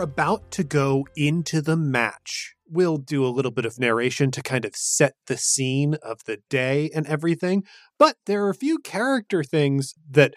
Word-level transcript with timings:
Are 0.00 0.04
about 0.04 0.50
to 0.52 0.64
go 0.64 1.06
into 1.14 1.60
the 1.60 1.76
match. 1.76 2.54
We'll 2.66 2.96
do 2.96 3.22
a 3.22 3.28
little 3.28 3.50
bit 3.50 3.66
of 3.66 3.78
narration 3.78 4.30
to 4.30 4.42
kind 4.42 4.64
of 4.64 4.74
set 4.74 5.12
the 5.26 5.36
scene 5.36 5.96
of 6.02 6.24
the 6.24 6.38
day 6.48 6.88
and 6.94 7.06
everything, 7.06 7.64
but 7.98 8.16
there 8.24 8.42
are 8.46 8.48
a 8.48 8.54
few 8.54 8.78
character 8.78 9.44
things 9.44 9.92
that 10.10 10.32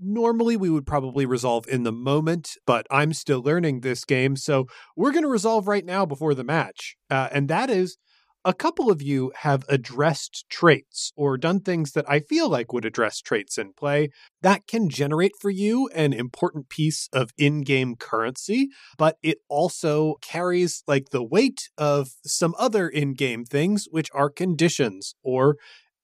normally 0.00 0.56
we 0.56 0.68
would 0.68 0.84
probably 0.84 1.26
resolve 1.26 1.64
in 1.68 1.84
the 1.84 1.92
moment, 1.92 2.56
but 2.66 2.88
I'm 2.90 3.12
still 3.12 3.40
learning 3.40 3.82
this 3.82 4.04
game, 4.04 4.34
so 4.34 4.66
we're 4.96 5.12
going 5.12 5.22
to 5.22 5.28
resolve 5.28 5.68
right 5.68 5.84
now 5.84 6.04
before 6.04 6.34
the 6.34 6.42
match. 6.42 6.96
Uh, 7.08 7.28
and 7.30 7.46
that 7.46 7.70
is 7.70 7.96
a 8.44 8.52
couple 8.54 8.90
of 8.90 9.00
you 9.00 9.32
have 9.36 9.64
addressed 9.68 10.44
traits 10.48 11.12
or 11.16 11.38
done 11.38 11.60
things 11.60 11.92
that 11.92 12.08
I 12.08 12.20
feel 12.20 12.48
like 12.48 12.72
would 12.72 12.84
address 12.84 13.20
traits 13.20 13.56
in 13.56 13.72
play. 13.72 14.10
That 14.42 14.66
can 14.66 14.88
generate 14.90 15.32
for 15.40 15.50
you 15.50 15.88
an 15.94 16.12
important 16.12 16.68
piece 16.68 17.08
of 17.12 17.30
in 17.38 17.62
game 17.62 17.96
currency, 17.96 18.68
but 18.98 19.16
it 19.22 19.38
also 19.48 20.16
carries 20.20 20.82
like 20.86 21.10
the 21.10 21.24
weight 21.24 21.70
of 21.78 22.10
some 22.26 22.54
other 22.58 22.88
in 22.88 23.14
game 23.14 23.44
things, 23.44 23.86
which 23.90 24.10
are 24.12 24.28
conditions 24.28 25.14
or 25.22 25.56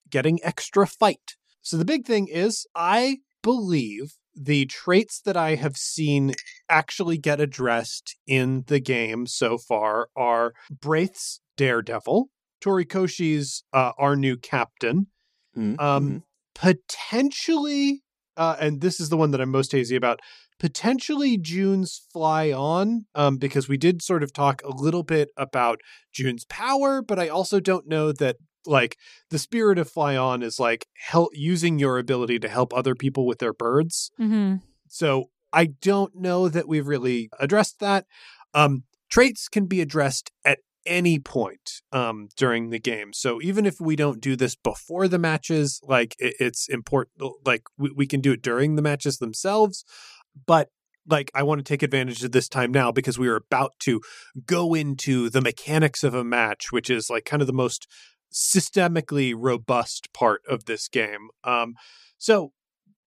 getting 0.08 0.38
extra 0.42 0.86
fight. 0.86 1.36
So 1.60 1.77
the 1.77 1.84
big 1.84 2.06
thing 2.06 2.28
is, 2.28 2.66
I 2.75 3.19
believe 3.42 4.14
the 4.34 4.64
traits 4.66 5.20
that 5.20 5.36
I 5.36 5.56
have 5.56 5.77
seen 5.77 6.34
actually 6.69 7.19
get 7.19 7.41
addressed 7.41 8.16
in 8.27 8.64
the 8.66 8.80
game 8.80 9.27
so 9.27 9.58
far 9.58 10.08
are 10.16 10.54
Braith's 10.70 11.41
Daredevil, 11.61 12.28
Torikoshi's 12.64 13.64
uh, 13.72 13.92
our 13.98 14.16
new 14.16 14.36
captain, 14.36 15.08
Mm-hmm. 15.58 15.80
um, 15.80 16.22
potentially, 16.55 18.03
uh, 18.36 18.56
and 18.61 18.80
this 18.80 19.00
is 19.00 19.08
the 19.08 19.16
one 19.16 19.33
that 19.33 19.41
I'm 19.41 19.50
most 19.50 19.72
hazy 19.72 19.97
about. 19.97 20.20
Potentially 20.61 21.36
June's 21.36 22.03
fly 22.12 22.53
on, 22.53 23.06
um, 23.16 23.36
because 23.36 23.69
we 23.69 23.77
did 23.77 24.00
sort 24.00 24.22
of 24.22 24.33
talk 24.33 24.62
a 24.62 24.70
little 24.70 25.03
bit 25.03 25.31
about 25.36 25.81
June's 26.14 26.44
power, 26.44 27.03
but 27.03 27.19
I 27.19 27.28
also 27.28 27.58
don't 27.58 27.88
know 27.88 28.12
that 28.12 28.36
like 28.64 28.97
the 29.31 29.41
spirit 29.41 29.77
of 29.77 29.91
fly 29.91 30.16
on 30.16 30.42
is 30.42 30.61
like 30.61 30.86
help 31.08 31.31
using 31.34 31.81
your 31.81 31.98
ability 31.98 32.38
to 32.38 32.48
help 32.48 32.72
other 32.72 32.94
people 32.94 33.27
with 33.27 33.41
their 33.41 33.53
birds. 33.53 34.12
Mm-hmm. 34.20 34.56
So 34.86 35.31
I 35.53 35.66
don't 35.66 36.14
know 36.14 36.48
that 36.48 36.69
we've 36.69 36.86
really 36.86 37.28
addressed 37.41 37.81
that. 37.81 38.06
Um, 38.55 38.84
traits 39.11 39.48
can 39.48 39.66
be 39.66 39.81
addressed 39.81 40.31
at 40.44 40.61
any 40.86 41.19
point 41.19 41.83
um, 41.92 42.28
during 42.36 42.70
the 42.70 42.78
game. 42.78 43.12
So 43.12 43.41
even 43.42 43.67
if 43.67 43.81
we 43.81 43.97
don't 43.97 44.20
do 44.20 44.36
this 44.36 44.56
before 44.56 45.09
the 45.09 45.19
matches, 45.19 45.81
like 45.83 46.14
it, 46.19 46.34
it's 46.41 46.69
important, 46.69 47.33
like 47.45 47.62
we, 47.78 47.92
we 47.95 48.06
can 48.06 48.20
do 48.20 48.33
it 48.33 48.42
during 48.42 48.77
the 48.77 48.83
matches 48.83 49.19
themselves. 49.19 49.84
But 50.47 50.69
like 51.06 51.31
I 51.34 51.42
want 51.42 51.59
to 51.59 51.64
take 51.64 51.83
advantage 51.83 52.22
of 52.25 52.33
this 52.33 52.48
time 52.48 52.70
now 52.72 52.92
because 52.92 53.19
we 53.19 53.28
are 53.28 53.37
about 53.37 53.72
to 53.81 54.00
go 54.47 54.75
into 54.75 55.31
the 55.31 55.41
mechanics 55.41 56.05
of 56.05 56.14
a 56.14 56.25
match, 56.25 56.72
which 56.72 56.91
is 56.91 57.11
like 57.11 57.25
kind 57.25 57.42
of 57.42 57.47
the 57.47 57.53
most 57.53 57.87
systemically 58.33 59.34
robust 59.37 60.12
part 60.12 60.42
of 60.48 60.65
this 60.65 60.89
game. 60.89 61.28
Um, 61.44 61.75
so 62.17 62.53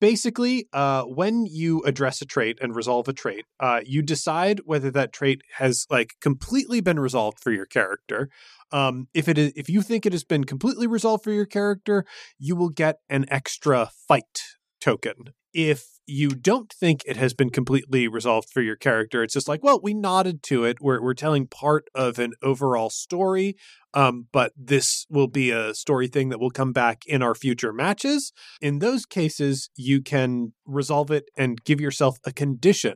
basically, 0.04 0.68
uh, 0.74 1.04
when 1.04 1.46
you 1.46 1.82
address 1.84 2.22
a 2.22 2.26
trait 2.26 2.58
and 2.62 2.76
resolve 2.76 3.08
a 3.08 3.14
trait, 3.14 3.46
uh, 3.62 3.80
you 3.86 4.02
decide 4.02 4.60
whether 4.66 4.92
that 4.92 5.14
trait 5.14 5.42
has 5.54 5.88
like 5.90 6.16
completely 6.20 6.82
been 6.82 7.00
resolved 7.00 7.40
for 7.40 7.54
your 7.54 7.66
character. 7.66 8.28
Um, 8.74 9.08
if 9.14 9.30
it 9.30 9.38
is, 9.38 9.54
if 9.56 9.70
you 9.70 9.82
think 9.82 10.06
it 10.06 10.12
has 10.12 10.26
been 10.26 10.44
completely 10.44 10.88
resolved 10.88 11.24
for 11.24 11.32
your 11.32 11.46
character, 11.46 12.04
you 12.38 12.54
will 12.54 12.68
get 12.68 12.98
an 13.10 13.26
extra 13.30 13.92
fight 14.10 14.42
token. 14.82 15.32
If 15.54 15.86
you 16.06 16.30
don't 16.30 16.72
think 16.74 17.02
it 17.06 17.16
has 17.16 17.34
been 17.34 17.50
completely 17.50 18.08
resolved 18.08 18.50
for 18.50 18.62
your 18.62 18.76
character, 18.76 19.24
it's 19.24 19.34
just 19.34 19.48
like, 19.48 19.64
well, 19.64 19.80
we 19.82 19.94
nodded 19.94 20.44
to 20.44 20.66
it. 20.66 20.78
We're 20.82 21.02
we're 21.02 21.14
telling 21.14 21.48
part 21.48 21.86
of 21.96 22.20
an 22.20 22.34
overall 22.42 22.90
story, 22.90 23.56
um, 23.94 24.28
but 24.32 24.52
this 24.58 25.06
will 25.10 25.28
be 25.28 25.52
a 25.52 25.74
story 25.74 26.08
thing 26.08 26.30
that 26.30 26.40
will 26.40 26.52
come 26.52 26.74
back 26.74 27.04
in 27.06 27.22
our 27.22 27.36
future 27.36 27.72
matches. 27.72 28.34
In 28.62 28.80
those 28.80 29.06
cases, 29.06 29.70
you 29.76 30.02
can 30.02 30.54
resolve 30.66 31.12
it 31.12 31.26
and 31.38 31.64
give 31.64 31.80
yourself 31.80 32.18
a 32.26 32.34
condition. 32.34 32.96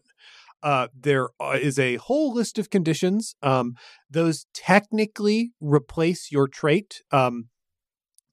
Uh, 0.63 0.87
there 0.99 1.29
is 1.53 1.77
a 1.77 1.97
whole 1.97 2.33
list 2.33 2.57
of 2.57 2.69
conditions. 2.69 3.35
Um, 3.43 3.75
those 4.09 4.47
technically 4.53 5.51
replace 5.61 6.31
your 6.31 6.47
trait. 6.47 7.03
Um, 7.11 7.49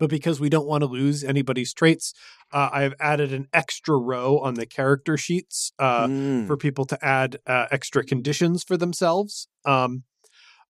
but 0.04 0.10
because 0.10 0.38
we 0.38 0.50
don't 0.50 0.66
want 0.66 0.82
to 0.82 0.86
lose 0.86 1.24
anybody's 1.24 1.72
traits, 1.72 2.12
uh, 2.52 2.68
I 2.70 2.82
have 2.82 2.92
added 3.00 3.32
an 3.32 3.48
extra 3.54 3.96
row 3.96 4.38
on 4.38 4.52
the 4.54 4.66
character 4.66 5.16
sheets 5.16 5.72
uh, 5.78 6.06
Mm. 6.08 6.46
for 6.46 6.58
people 6.58 6.84
to 6.86 6.98
add 7.02 7.38
uh, 7.46 7.66
extra 7.70 8.04
conditions 8.04 8.62
for 8.62 8.76
themselves. 8.76 9.48
Um, 9.64 10.02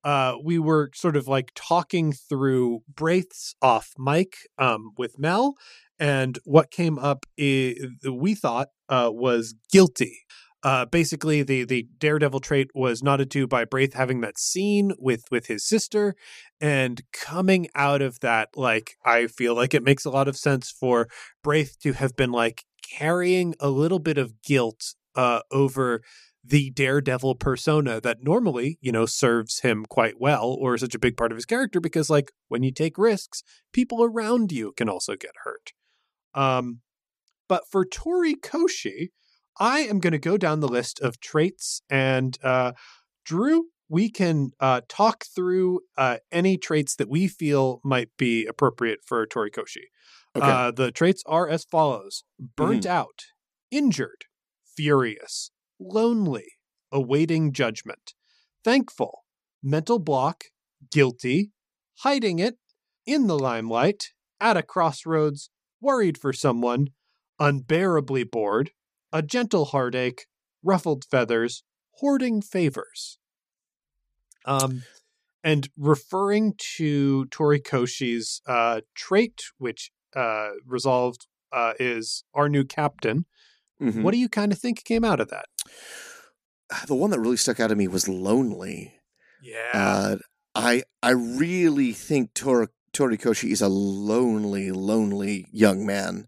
uh, 0.03 0.33
we 0.43 0.59
were 0.59 0.89
sort 0.93 1.15
of 1.15 1.27
like 1.29 1.51
talking 1.55 2.11
through 2.11 2.81
Braith's 2.93 3.55
off 3.61 3.93
mic 3.97 4.33
um, 4.57 4.91
with 4.97 5.17
Mel, 5.17 5.53
and 5.97 6.37
what 6.43 6.71
came 6.71 6.99
up 6.99 7.25
i- 7.39 7.75
we 8.11 8.35
thought 8.35 8.67
uh, 8.89 9.09
was 9.13 9.53
guilty. 9.71 10.17
Uh, 10.63 10.85
basically, 10.85 11.41
the 11.41 11.63
the 11.63 11.87
daredevil 11.97 12.39
trait 12.39 12.69
was 12.75 13.01
nodded 13.01 13.31
to 13.31 13.47
by 13.47 13.65
Braith 13.65 13.93
having 13.93 14.21
that 14.21 14.37
scene 14.37 14.91
with 14.99 15.23
with 15.31 15.47
his 15.47 15.67
sister, 15.67 16.15
and 16.59 17.01
coming 17.11 17.67
out 17.73 18.01
of 18.01 18.19
that, 18.19 18.49
like 18.55 18.95
I 19.03 19.27
feel 19.27 19.55
like 19.55 19.73
it 19.73 19.83
makes 19.83 20.05
a 20.05 20.11
lot 20.11 20.27
of 20.27 20.37
sense 20.37 20.69
for 20.69 21.07
Braith 21.43 21.77
to 21.81 21.93
have 21.93 22.15
been 22.15 22.31
like 22.31 22.63
carrying 22.97 23.55
a 23.59 23.69
little 23.69 23.99
bit 23.99 24.17
of 24.17 24.41
guilt 24.43 24.95
uh, 25.15 25.41
over 25.51 26.01
the 26.43 26.71
daredevil 26.71 27.35
persona 27.35 28.01
that 28.01 28.23
normally, 28.23 28.77
you 28.81 28.91
know, 28.91 29.05
serves 29.05 29.59
him 29.59 29.85
quite 29.85 30.19
well 30.19 30.55
or 30.59 30.75
is 30.75 30.81
such 30.81 30.95
a 30.95 30.99
big 30.99 31.15
part 31.15 31.31
of 31.31 31.37
his 31.37 31.45
character 31.45 31.79
because 31.79 32.09
like 32.09 32.31
when 32.47 32.63
you 32.63 32.71
take 32.71 32.97
risks, 32.97 33.43
people 33.71 34.03
around 34.03 34.51
you 34.51 34.73
can 34.75 34.89
also 34.89 35.15
get 35.15 35.31
hurt. 35.43 35.73
Um 36.33 36.81
but 37.47 37.63
for 37.69 37.85
Torikoshi, 37.85 39.09
I 39.59 39.81
am 39.81 39.99
going 39.99 40.13
to 40.13 40.19
go 40.19 40.37
down 40.37 40.59
the 40.59 40.67
list 40.67 40.99
of 40.99 41.19
traits 41.19 41.81
and 41.89 42.37
uh 42.43 42.73
Drew, 43.25 43.67
we 43.89 44.09
can 44.09 44.51
uh 44.59 44.81
talk 44.87 45.25
through 45.25 45.81
uh 45.97 46.17
any 46.31 46.57
traits 46.57 46.95
that 46.95 47.09
we 47.09 47.27
feel 47.27 47.81
might 47.83 48.09
be 48.17 48.45
appropriate 48.45 48.99
for 49.05 49.25
Torikoshi. 49.27 49.85
Okay. 50.35 50.45
Uh, 50.45 50.71
the 50.71 50.91
traits 50.91 51.23
are 51.25 51.49
as 51.49 51.65
follows 51.65 52.23
burnt 52.55 52.85
out, 52.85 53.25
injured, 53.69 54.25
furious, 54.65 55.51
lonely, 55.79 56.53
awaiting 56.91 57.51
judgment, 57.51 58.13
thankful, 58.63 59.25
mental 59.61 59.99
block, 59.99 60.45
guilty, 60.89 61.51
hiding 61.99 62.39
it, 62.39 62.55
in 63.05 63.27
the 63.27 63.37
limelight, 63.37 64.11
at 64.39 64.55
a 64.55 64.63
crossroads, 64.63 65.49
worried 65.81 66.17
for 66.17 66.31
someone, 66.31 66.87
unbearably 67.39 68.23
bored, 68.23 68.71
a 69.11 69.21
gentle 69.21 69.65
heartache, 69.65 70.27
ruffled 70.63 71.05
feathers, 71.05 71.63
hoarding 71.95 72.41
favors. 72.41 73.17
Um, 74.45 74.83
and 75.43 75.69
referring 75.77 76.55
to 76.77 77.25
Torikoshi's 77.27 78.41
uh, 78.45 78.81
trait, 78.95 79.43
which 79.57 79.91
uh, 80.15 80.49
resolved 80.65 81.27
uh, 81.51 81.73
is 81.79 82.23
our 82.33 82.49
new 82.49 82.63
captain. 82.63 83.25
Mhm. 83.81 84.03
What 84.03 84.11
do 84.11 84.17
you 84.17 84.29
kind 84.29 84.51
of 84.51 84.59
think 84.59 84.83
came 84.83 85.03
out 85.03 85.19
of 85.19 85.29
that? 85.29 85.45
the 86.87 86.95
one 86.95 87.09
that 87.09 87.19
really 87.19 87.37
stuck 87.37 87.59
out 87.59 87.67
to 87.67 87.75
me 87.75 87.87
was 87.87 88.07
lonely. 88.07 88.93
Yeah. 89.41 89.71
Uh, 89.73 90.17
I 90.55 90.83
I 91.03 91.11
really 91.11 91.91
think 91.91 92.33
Tor- 92.33 92.71
Torikoshi 92.93 93.51
is 93.51 93.61
a 93.61 93.67
lonely, 93.67 94.71
lonely 94.71 95.47
young 95.51 95.85
man, 95.85 96.27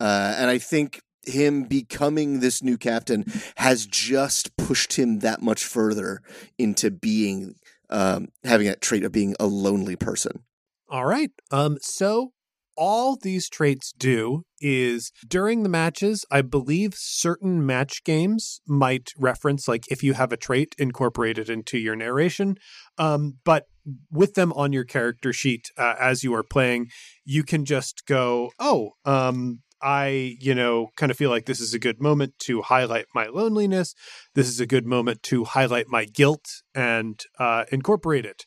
uh, 0.00 0.34
and 0.36 0.50
I 0.50 0.58
think 0.58 1.02
him 1.26 1.64
becoming 1.64 2.40
this 2.40 2.62
new 2.62 2.76
captain 2.76 3.24
has 3.56 3.86
just 3.86 4.56
pushed 4.56 4.94
him 4.94 5.20
that 5.20 5.42
much 5.42 5.64
further 5.64 6.20
into 6.58 6.90
being 6.90 7.54
um, 7.90 8.28
having 8.44 8.66
that 8.66 8.80
trait 8.80 9.04
of 9.04 9.12
being 9.12 9.34
a 9.38 9.46
lonely 9.46 9.96
person. 9.96 10.44
All 10.88 11.06
right. 11.06 11.30
Um, 11.50 11.78
so 11.80 12.32
all 12.76 13.16
these 13.16 13.48
traits 13.48 13.92
do 13.92 14.44
is 14.60 15.12
during 15.26 15.62
the 15.62 15.68
matches, 15.68 16.24
I 16.30 16.42
believe 16.42 16.94
certain 16.94 17.64
match 17.66 18.02
games 18.04 18.60
might 18.66 19.10
reference 19.18 19.68
like 19.68 19.84
if 19.90 20.02
you 20.02 20.14
have 20.14 20.32
a 20.32 20.36
trait 20.36 20.74
incorporated 20.78 21.50
into 21.50 21.78
your 21.78 21.96
narration. 21.96 22.56
Um, 22.98 23.38
but 23.44 23.66
with 24.10 24.34
them 24.34 24.52
on 24.54 24.72
your 24.72 24.84
character 24.84 25.32
sheet 25.32 25.70
uh, 25.76 25.94
as 26.00 26.22
you 26.22 26.34
are 26.34 26.44
playing, 26.44 26.88
you 27.24 27.42
can 27.42 27.64
just 27.64 28.06
go, 28.06 28.52
oh, 28.58 28.92
um, 29.04 29.60
I, 29.82 30.36
you 30.40 30.54
know, 30.54 30.88
kind 30.96 31.10
of 31.10 31.18
feel 31.18 31.30
like 31.30 31.46
this 31.46 31.60
is 31.60 31.74
a 31.74 31.78
good 31.78 32.00
moment 32.00 32.38
to 32.40 32.62
highlight 32.62 33.06
my 33.14 33.26
loneliness. 33.26 33.94
This 34.34 34.48
is 34.48 34.60
a 34.60 34.66
good 34.66 34.86
moment 34.86 35.22
to 35.24 35.44
highlight 35.44 35.88
my 35.88 36.04
guilt 36.04 36.46
and 36.74 37.20
uh, 37.38 37.64
incorporate 37.72 38.24
it. 38.24 38.46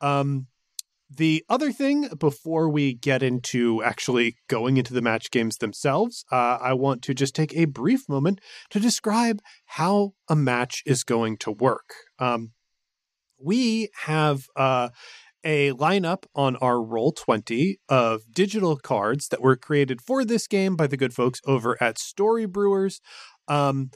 Um, 0.00 0.48
The 1.10 1.44
other 1.48 1.70
thing, 1.70 2.08
before 2.18 2.68
we 2.68 2.94
get 2.94 3.22
into 3.22 3.82
actually 3.84 4.36
going 4.48 4.78
into 4.78 4.94
the 4.94 5.02
match 5.02 5.30
games 5.30 5.58
themselves, 5.58 6.24
uh, 6.32 6.58
I 6.60 6.72
want 6.72 7.02
to 7.02 7.14
just 7.14 7.34
take 7.34 7.54
a 7.54 7.66
brief 7.66 8.08
moment 8.08 8.40
to 8.70 8.80
describe 8.80 9.38
how 9.78 10.14
a 10.28 10.34
match 10.34 10.82
is 10.84 11.04
going 11.04 11.36
to 11.38 11.52
work. 11.52 11.94
Um, 12.18 12.52
we 13.38 13.90
have 14.06 14.46
uh, 14.56 14.88
a 15.44 15.72
lineup 15.72 16.24
on 16.34 16.56
our 16.56 16.76
Roll20 16.76 17.76
of 17.88 18.22
digital 18.32 18.76
cards 18.76 19.28
that 19.28 19.42
were 19.42 19.56
created 19.56 20.00
for 20.00 20.24
this 20.24 20.46
game 20.46 20.76
by 20.76 20.86
the 20.86 20.96
good 20.96 21.14
folks 21.14 21.40
over 21.46 21.76
at 21.82 21.98
Story 21.98 22.46
Brewers. 22.46 23.00
Um, 23.46 23.90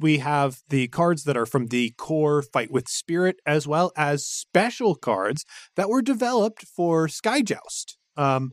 we 0.00 0.18
have 0.18 0.58
the 0.68 0.88
cards 0.88 1.24
that 1.24 1.36
are 1.36 1.46
from 1.46 1.66
the 1.66 1.92
core 1.98 2.42
Fight 2.42 2.70
with 2.70 2.88
Spirit, 2.88 3.36
as 3.44 3.66
well 3.66 3.92
as 3.96 4.26
special 4.26 4.94
cards 4.94 5.44
that 5.76 5.88
were 5.88 6.02
developed 6.02 6.64
for 6.64 7.08
Sky 7.08 7.42
Joust. 7.42 7.98
Um, 8.16 8.52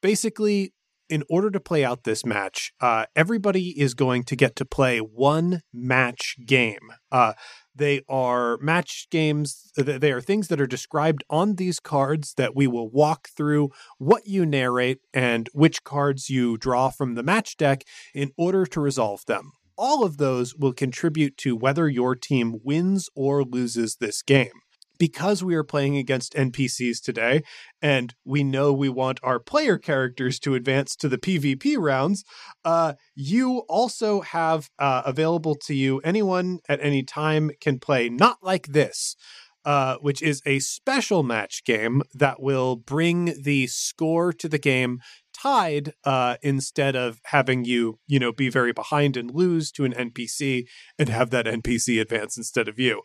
basically, 0.00 0.72
in 1.08 1.22
order 1.28 1.50
to 1.50 1.60
play 1.60 1.84
out 1.84 2.04
this 2.04 2.24
match, 2.24 2.72
uh, 2.80 3.06
everybody 3.14 3.78
is 3.78 3.94
going 3.94 4.24
to 4.24 4.36
get 4.36 4.56
to 4.56 4.64
play 4.64 4.98
one 4.98 5.60
match 5.72 6.36
game. 6.46 6.92
Uh, 7.12 7.34
they 7.74 8.02
are 8.08 8.58
match 8.58 9.08
games. 9.10 9.72
They 9.76 10.12
are 10.12 10.20
things 10.20 10.48
that 10.48 10.60
are 10.60 10.66
described 10.66 11.24
on 11.28 11.56
these 11.56 11.80
cards 11.80 12.34
that 12.34 12.54
we 12.54 12.66
will 12.66 12.88
walk 12.88 13.28
through 13.28 13.70
what 13.98 14.26
you 14.26 14.46
narrate 14.46 15.00
and 15.12 15.48
which 15.52 15.84
cards 15.84 16.30
you 16.30 16.56
draw 16.56 16.90
from 16.90 17.14
the 17.14 17.22
match 17.22 17.56
deck 17.56 17.84
in 18.14 18.30
order 18.36 18.64
to 18.66 18.80
resolve 18.80 19.24
them. 19.26 19.52
All 19.76 20.04
of 20.04 20.18
those 20.18 20.54
will 20.54 20.72
contribute 20.72 21.36
to 21.38 21.56
whether 21.56 21.88
your 21.88 22.14
team 22.14 22.60
wins 22.62 23.08
or 23.14 23.42
loses 23.42 23.96
this 23.96 24.22
game 24.22 24.63
because 24.98 25.42
we 25.42 25.54
are 25.54 25.64
playing 25.64 25.96
against 25.96 26.34
NPCs 26.34 27.02
today 27.02 27.42
and 27.82 28.14
we 28.24 28.44
know 28.44 28.72
we 28.72 28.88
want 28.88 29.20
our 29.22 29.38
player 29.38 29.78
characters 29.78 30.38
to 30.40 30.54
advance 30.54 30.96
to 30.96 31.08
the 31.08 31.18
PvP 31.18 31.76
rounds, 31.78 32.24
uh, 32.64 32.94
you 33.14 33.58
also 33.68 34.20
have 34.20 34.70
uh, 34.78 35.02
available 35.04 35.54
to 35.54 35.74
you 35.74 35.98
anyone 36.00 36.58
at 36.68 36.80
any 36.80 37.02
time 37.02 37.50
can 37.60 37.78
play 37.78 38.08
Not 38.08 38.38
Like 38.42 38.68
This. 38.68 39.16
Uh, 39.66 39.96
which 40.02 40.20
is 40.20 40.42
a 40.44 40.58
special 40.58 41.22
match 41.22 41.64
game 41.64 42.02
that 42.12 42.38
will 42.38 42.76
bring 42.76 43.32
the 43.44 43.66
score 43.66 44.30
to 44.30 44.46
the 44.46 44.58
game 44.58 45.00
tied 45.32 45.94
uh, 46.04 46.36
instead 46.42 46.94
of 46.94 47.18
having 47.24 47.64
you, 47.64 47.98
you 48.06 48.18
know, 48.18 48.30
be 48.30 48.50
very 48.50 48.74
behind 48.74 49.16
and 49.16 49.30
lose 49.30 49.72
to 49.72 49.86
an 49.86 49.94
NPC 49.94 50.66
and 50.98 51.08
have 51.08 51.30
that 51.30 51.46
NPC 51.46 51.98
advance 51.98 52.36
instead 52.36 52.68
of 52.68 52.78
you 52.78 53.00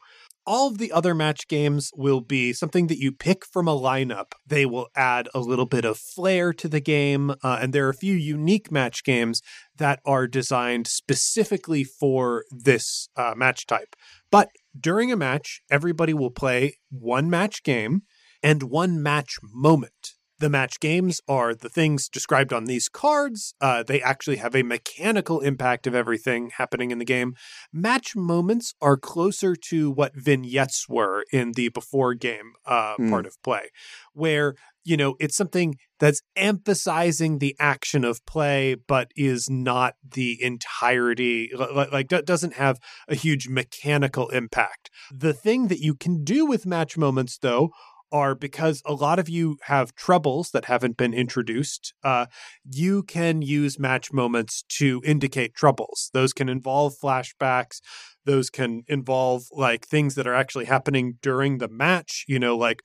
all 0.46 0.68
of 0.68 0.78
the 0.78 0.92
other 0.92 1.14
match 1.14 1.48
games 1.48 1.92
will 1.96 2.22
be 2.22 2.54
something 2.54 2.88
that 2.88 2.98
you 2.98 3.12
pick 3.12 3.46
from 3.46 3.68
a 3.68 3.78
lineup. 3.78 4.34
They 4.46 4.66
will 4.66 4.88
add 4.96 5.30
a 5.34 5.40
little 5.40 5.66
bit 5.66 5.86
of 5.86 5.98
flair 5.98 6.54
to 6.54 6.68
the 6.68 6.80
game. 6.80 7.32
Uh, 7.44 7.60
and 7.62 7.74
there 7.74 7.86
are 7.86 7.92
a 7.92 7.94
few 7.94 8.16
unique 8.16 8.72
match 8.72 9.04
games 9.04 9.42
that 9.78 10.00
are 10.06 10.28
designed 10.28 10.88
specifically 10.88 11.84
for 11.84 12.46
this 12.50 13.10
uh, 13.16 13.34
match 13.36 13.68
type. 13.68 13.96
But 14.32 14.50
during 14.80 15.12
a 15.12 15.18
match, 15.18 15.62
everybody 15.70 16.14
will 16.14 16.32
play 16.32 16.78
one 16.90 17.30
match 17.30 17.64
game 17.64 18.04
and 18.42 18.64
one 18.64 19.02
match 19.02 19.38
moment. 19.44 20.14
The 20.40 20.50
match 20.50 20.80
games 20.80 21.20
are 21.28 21.54
the 21.54 21.68
things 21.68 22.08
described 22.08 22.54
on 22.54 22.64
these 22.64 22.88
cards. 22.88 23.54
Uh, 23.60 23.84
they 23.84 24.02
actually 24.02 24.38
have 24.38 24.56
a 24.56 24.64
mechanical 24.64 25.42
impact 25.42 25.86
of 25.86 25.94
everything 25.94 26.52
happening 26.58 26.92
in 26.92 26.98
the 26.98 27.06
game. 27.06 27.36
Match 27.74 28.16
moments 28.16 28.74
are 28.82 28.96
closer 28.96 29.56
to 29.70 29.92
what 29.92 30.16
vignettes 30.16 30.88
were 30.88 31.26
in 31.34 31.52
the 31.54 31.68
before 31.70 32.14
game 32.14 32.54
uh, 32.66 32.96
mm. 32.98 33.10
part 33.10 33.26
of 33.26 33.36
play, 33.44 33.70
where 34.14 34.56
you 34.86 34.96
know 34.96 35.16
it's 35.20 35.36
something 35.36 35.76
that's 36.00 36.22
emphasizing 36.38 37.40
the 37.40 37.56
action 37.60 38.06
of 38.06 38.26
play, 38.26 38.76
but 38.76 39.12
is 39.18 39.50
not 39.50 39.96
the 40.10 40.42
entirety. 40.42 41.52
Like, 41.54 41.92
like 41.92 42.08
doesn't 42.08 42.54
have 42.54 42.80
a 43.10 43.16
huge 43.16 43.50
mechanical 43.50 44.30
impact. 44.30 44.90
The 45.14 45.34
thing 45.34 45.68
that 45.68 45.80
you 45.80 45.96
can 45.96 46.24
do 46.24 46.46
with 46.46 46.66
match 46.66 46.98
moments, 46.98 47.38
though, 47.38 47.72
are 48.12 48.36
because 48.36 48.82
a 48.86 48.94
lot 48.94 49.20
of 49.20 49.30
you 49.30 49.58
have 49.64 49.96
troubles 49.96 50.52
that 50.52 50.66
haven't 50.66 50.98
been 50.98 51.14
introduced. 51.14 51.94
Uh, 52.04 52.26
you 52.64 53.04
can 53.04 53.42
use 53.42 53.80
match 53.80 54.12
moments 54.12 54.64
to 54.78 55.02
indicate 55.06 55.54
troubles. 55.54 56.10
Those 56.14 56.34
can 56.34 56.50
involve 56.50 56.96
flashbacks. 57.02 57.82
Those 58.26 58.50
can 58.50 58.84
involve 58.88 59.44
like 59.52 59.88
things 59.88 60.16
that 60.16 60.28
are 60.28 60.36
actually 60.36 60.66
happening 60.66 61.18
during 61.22 61.58
the 61.58 61.70
match. 61.70 62.26
You 62.28 62.40
know, 62.40 62.58
like 62.58 62.82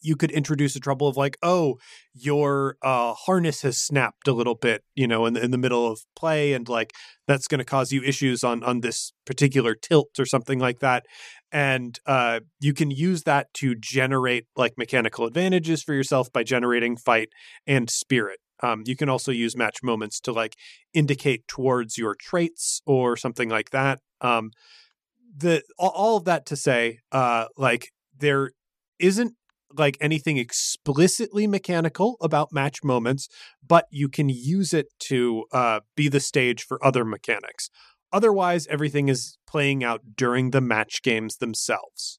you 0.00 0.16
could 0.16 0.30
introduce 0.30 0.76
a 0.76 0.80
trouble 0.80 1.08
of 1.08 1.16
like, 1.16 1.36
oh, 1.42 1.78
your 2.14 2.76
uh, 2.82 3.14
harness 3.14 3.62
has 3.62 3.78
snapped 3.78 4.28
a 4.28 4.32
little 4.32 4.54
bit, 4.54 4.82
you 4.94 5.06
know, 5.06 5.26
in 5.26 5.34
the, 5.34 5.42
in 5.42 5.50
the 5.50 5.58
middle 5.58 5.90
of 5.90 6.00
play, 6.14 6.52
and 6.52 6.68
like 6.68 6.92
that's 7.26 7.48
going 7.48 7.58
to 7.58 7.64
cause 7.64 7.92
you 7.92 8.02
issues 8.02 8.44
on 8.44 8.62
on 8.62 8.80
this 8.80 9.12
particular 9.26 9.74
tilt 9.74 10.10
or 10.18 10.26
something 10.26 10.58
like 10.58 10.80
that. 10.80 11.04
And 11.50 11.98
uh, 12.06 12.40
you 12.60 12.74
can 12.74 12.90
use 12.90 13.22
that 13.22 13.52
to 13.54 13.74
generate 13.74 14.46
like 14.56 14.74
mechanical 14.76 15.24
advantages 15.24 15.82
for 15.82 15.94
yourself 15.94 16.30
by 16.32 16.42
generating 16.42 16.96
fight 16.96 17.28
and 17.66 17.88
spirit. 17.88 18.38
Um, 18.62 18.82
you 18.84 18.96
can 18.96 19.08
also 19.08 19.32
use 19.32 19.56
match 19.56 19.82
moments 19.82 20.20
to 20.20 20.32
like 20.32 20.56
indicate 20.92 21.46
towards 21.48 21.96
your 21.96 22.14
traits 22.14 22.82
or 22.86 23.16
something 23.16 23.48
like 23.48 23.70
that. 23.70 24.00
Um, 24.20 24.50
the 25.36 25.62
all, 25.78 26.16
of 26.16 26.24
that 26.24 26.46
to 26.46 26.56
say, 26.56 26.98
uh, 27.12 27.46
like 27.56 27.92
there 28.16 28.50
isn't 28.98 29.34
like 29.76 29.96
anything 30.00 30.38
explicitly 30.38 31.46
mechanical 31.46 32.16
about 32.20 32.52
match 32.52 32.82
moments, 32.82 33.28
but 33.66 33.86
you 33.90 34.08
can 34.08 34.28
use 34.28 34.72
it 34.72 34.86
to 34.98 35.44
uh, 35.52 35.80
be 35.94 36.08
the 36.08 36.20
stage 36.20 36.62
for 36.62 36.84
other 36.84 37.04
mechanics. 37.04 37.70
Otherwise, 38.12 38.66
everything 38.68 39.08
is 39.08 39.38
playing 39.46 39.84
out 39.84 40.00
during 40.16 40.50
the 40.50 40.60
match 40.60 41.02
games 41.02 41.36
themselves. 41.36 42.18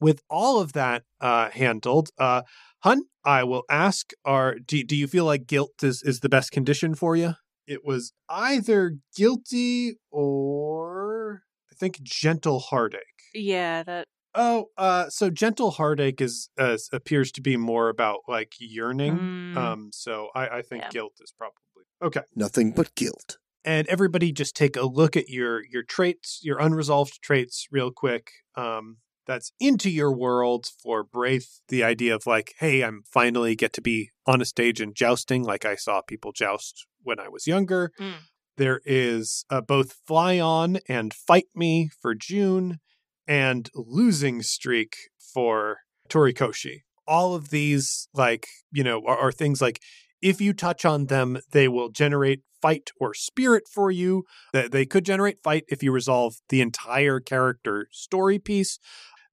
With 0.00 0.20
all 0.28 0.60
of 0.60 0.72
that 0.74 1.04
uh, 1.20 1.50
handled, 1.50 2.10
uh, 2.18 2.42
Hun, 2.80 3.02
I 3.24 3.44
will 3.44 3.64
ask: 3.70 4.12
Are 4.24 4.58
do, 4.58 4.82
do 4.84 4.94
you 4.94 5.06
feel 5.06 5.24
like 5.24 5.46
guilt 5.46 5.82
is 5.82 6.02
is 6.02 6.20
the 6.20 6.28
best 6.28 6.52
condition 6.52 6.94
for 6.94 7.16
you? 7.16 7.34
It 7.66 7.84
was 7.84 8.12
either 8.28 8.98
guilty 9.16 9.96
or 10.10 11.42
I 11.72 11.74
think 11.74 12.02
gentle 12.02 12.60
heartache. 12.60 13.00
Yeah, 13.34 13.82
that 13.82 14.06
Oh, 14.38 14.66
uh, 14.76 15.08
so 15.08 15.30
gentle 15.30 15.70
heartache 15.70 16.20
is 16.20 16.50
uh, 16.58 16.76
appears 16.92 17.32
to 17.32 17.40
be 17.40 17.56
more 17.56 17.88
about 17.88 18.20
like 18.28 18.52
yearning. 18.58 19.18
Mm. 19.18 19.56
Um, 19.56 19.90
so 19.92 20.28
I, 20.34 20.48
I 20.58 20.62
think 20.62 20.82
yeah. 20.82 20.90
guilt 20.90 21.14
is 21.22 21.32
probably 21.32 21.54
okay. 22.02 22.20
Nothing 22.34 22.72
but 22.72 22.94
guilt. 22.94 23.38
And 23.66 23.88
everybody, 23.88 24.30
just 24.30 24.54
take 24.54 24.76
a 24.76 24.86
look 24.86 25.16
at 25.16 25.28
your 25.28 25.62
your 25.66 25.82
traits, 25.82 26.40
your 26.42 26.58
unresolved 26.58 27.20
traits, 27.20 27.66
real 27.70 27.90
quick. 27.90 28.30
Um, 28.54 28.98
that's 29.26 29.50
into 29.58 29.90
your 29.90 30.12
world 30.16 30.68
for 30.80 31.02
Braith. 31.02 31.60
The 31.68 31.82
idea 31.82 32.14
of 32.14 32.26
like, 32.26 32.54
hey, 32.60 32.82
I'm 32.82 33.02
finally 33.04 33.56
get 33.56 33.72
to 33.74 33.80
be 33.80 34.10
on 34.24 34.40
a 34.40 34.44
stage 34.44 34.80
and 34.80 34.94
jousting, 34.94 35.42
like 35.42 35.64
I 35.64 35.74
saw 35.74 36.00
people 36.00 36.30
joust 36.30 36.86
when 37.02 37.18
I 37.18 37.28
was 37.28 37.48
younger. 37.48 37.90
Mm. 38.00 38.14
There 38.56 38.80
is 38.84 39.44
uh, 39.50 39.60
both 39.60 39.96
Fly 40.06 40.38
On 40.38 40.78
and 40.88 41.12
Fight 41.12 41.48
Me 41.54 41.90
for 42.00 42.14
June 42.14 42.78
and 43.26 43.68
losing 43.74 44.42
streak 44.42 44.96
for 45.18 45.78
Torikoshi. 46.08 46.82
All 47.06 47.34
of 47.34 47.50
these, 47.50 48.08
like, 48.14 48.46
you 48.72 48.84
know, 48.84 49.02
are, 49.06 49.18
are 49.18 49.32
things 49.32 49.60
like 49.60 49.80
if 50.22 50.40
you 50.40 50.52
touch 50.52 50.84
on 50.84 51.06
them, 51.06 51.38
they 51.50 51.68
will 51.68 51.90
generate 51.90 52.42
fight 52.66 52.90
or 52.98 53.14
spirit 53.14 53.62
for 53.72 53.92
you. 53.92 54.24
They 54.52 54.86
could 54.86 55.04
generate 55.04 55.42
fight 55.44 55.64
if 55.68 55.84
you 55.84 55.92
resolve 55.92 56.34
the 56.48 56.60
entire 56.60 57.20
character 57.20 57.86
story 57.92 58.40
piece. 58.40 58.80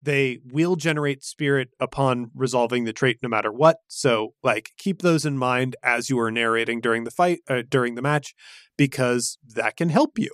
They 0.03 0.39
will 0.51 0.75
generate 0.75 1.23
spirit 1.23 1.69
upon 1.79 2.29
resolving 2.35 2.83
the 2.83 2.93
trait 2.93 3.17
no 3.23 3.29
matter 3.29 3.51
what. 3.51 3.77
So, 3.87 4.33
like, 4.43 4.71
keep 4.77 5.01
those 5.01 5.25
in 5.25 5.37
mind 5.37 5.75
as 5.81 6.11
you 6.11 6.19
are 6.19 6.29
narrating 6.29 6.79
during 6.79 7.05
the 7.05 7.11
fight, 7.11 7.39
uh, 7.49 7.63
during 7.67 7.95
the 7.95 8.01
match, 8.01 8.35
because 8.77 9.39
that 9.55 9.77
can 9.77 9.89
help 9.89 10.19
you. 10.19 10.29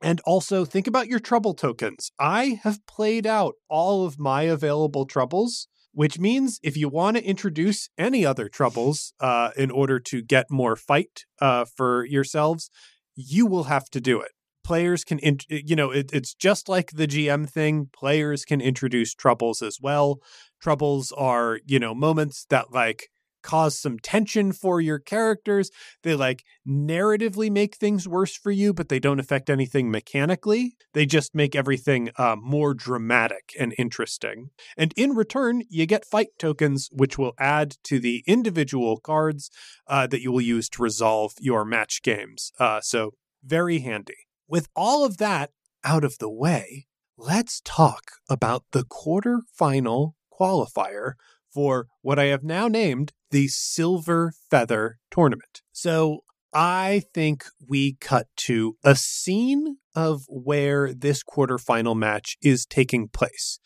And 0.00 0.20
also 0.24 0.64
think 0.64 0.86
about 0.86 1.08
your 1.08 1.18
trouble 1.18 1.54
tokens. 1.54 2.12
I 2.20 2.60
have 2.62 2.86
played 2.86 3.26
out 3.26 3.54
all 3.68 4.04
of 4.06 4.20
my 4.20 4.42
available 4.42 5.06
troubles, 5.06 5.66
which 5.96 6.18
means 6.18 6.60
if 6.62 6.76
you 6.76 6.90
want 6.90 7.16
to 7.16 7.24
introduce 7.24 7.88
any 7.96 8.22
other 8.22 8.50
troubles 8.50 9.14
uh, 9.18 9.50
in 9.56 9.70
order 9.70 9.98
to 9.98 10.20
get 10.20 10.50
more 10.50 10.76
fight 10.76 11.24
uh, 11.40 11.64
for 11.64 12.04
yourselves, 12.04 12.68
you 13.14 13.46
will 13.46 13.64
have 13.64 13.88
to 13.88 13.98
do 13.98 14.20
it. 14.20 14.32
Players 14.62 15.04
can, 15.04 15.18
in- 15.20 15.38
you 15.48 15.74
know, 15.74 15.90
it, 15.90 16.10
it's 16.12 16.34
just 16.34 16.68
like 16.68 16.90
the 16.90 17.06
GM 17.06 17.48
thing. 17.48 17.88
Players 17.96 18.44
can 18.44 18.60
introduce 18.60 19.14
troubles 19.14 19.62
as 19.62 19.78
well. 19.80 20.18
Troubles 20.60 21.12
are, 21.12 21.60
you 21.64 21.78
know, 21.78 21.94
moments 21.94 22.44
that 22.50 22.74
like 22.74 23.08
cause 23.46 23.78
some 23.78 23.98
tension 24.00 24.50
for 24.52 24.80
your 24.80 24.98
characters. 24.98 25.70
They 26.02 26.16
like 26.16 26.42
narratively 26.68 27.50
make 27.50 27.76
things 27.76 28.08
worse 28.08 28.36
for 28.36 28.50
you, 28.50 28.74
but 28.74 28.88
they 28.88 28.98
don't 28.98 29.20
affect 29.20 29.48
anything 29.48 29.88
mechanically. 29.88 30.76
They 30.94 31.06
just 31.06 31.32
make 31.32 31.54
everything 31.54 32.10
uh, 32.16 32.34
more 32.36 32.74
dramatic 32.74 33.54
and 33.58 33.72
interesting. 33.78 34.50
And 34.76 34.92
in 34.96 35.14
return, 35.14 35.62
you 35.70 35.86
get 35.86 36.04
fight 36.04 36.30
tokens, 36.40 36.88
which 36.92 37.16
will 37.16 37.34
add 37.38 37.76
to 37.84 38.00
the 38.00 38.24
individual 38.26 38.96
cards 38.98 39.48
uh, 39.86 40.08
that 40.08 40.22
you 40.22 40.32
will 40.32 40.40
use 40.40 40.68
to 40.70 40.82
resolve 40.82 41.32
your 41.38 41.64
match 41.64 42.02
games. 42.02 42.50
Uh, 42.58 42.80
so, 42.80 43.12
very 43.44 43.78
handy. 43.78 44.26
With 44.48 44.68
all 44.74 45.04
of 45.04 45.18
that 45.18 45.50
out 45.84 46.02
of 46.02 46.18
the 46.18 46.30
way, 46.30 46.88
let's 47.16 47.62
talk 47.64 48.02
about 48.28 48.64
the 48.72 48.82
quarterfinal 48.82 50.14
qualifier 50.32 51.12
for 51.56 51.86
what 52.02 52.18
I 52.18 52.24
have 52.24 52.44
now 52.44 52.68
named 52.68 53.12
the 53.30 53.48
Silver 53.48 54.32
Feather 54.50 54.98
Tournament. 55.10 55.62
So 55.72 56.20
I 56.52 57.02
think 57.12 57.44
we 57.68 57.94
cut 58.00 58.26
to 58.36 58.76
a 58.84 58.94
scene 58.96 59.76
of 59.94 60.22
where 60.28 60.94
this 60.94 61.22
quarterfinal 61.22 61.96
match 61.96 62.36
is 62.42 62.64
taking 62.64 63.08
place. 63.08 63.58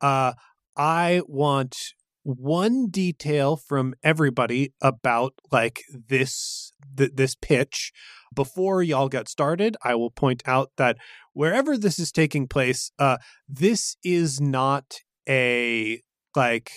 Uh, 0.00 0.32
I 0.76 1.22
want 1.26 1.76
one 2.22 2.88
detail 2.88 3.56
from 3.56 3.94
everybody 4.02 4.72
about 4.80 5.34
like 5.50 5.82
this 6.08 6.72
th- 6.96 7.12
this 7.14 7.34
pitch 7.34 7.92
before 8.34 8.82
y'all 8.82 9.08
get 9.08 9.26
started 9.26 9.76
i 9.82 9.94
will 9.94 10.10
point 10.10 10.42
out 10.46 10.70
that 10.76 10.98
wherever 11.32 11.78
this 11.78 11.98
is 11.98 12.12
taking 12.12 12.46
place 12.46 12.92
uh 12.98 13.16
this 13.48 13.96
is 14.04 14.38
not 14.38 14.98
a 15.28 16.02
like 16.36 16.70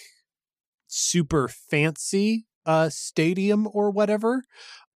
super 0.93 1.47
fancy 1.47 2.45
uh 2.65 2.87
stadium 2.89 3.67
or 3.73 3.91
whatever. 3.91 4.43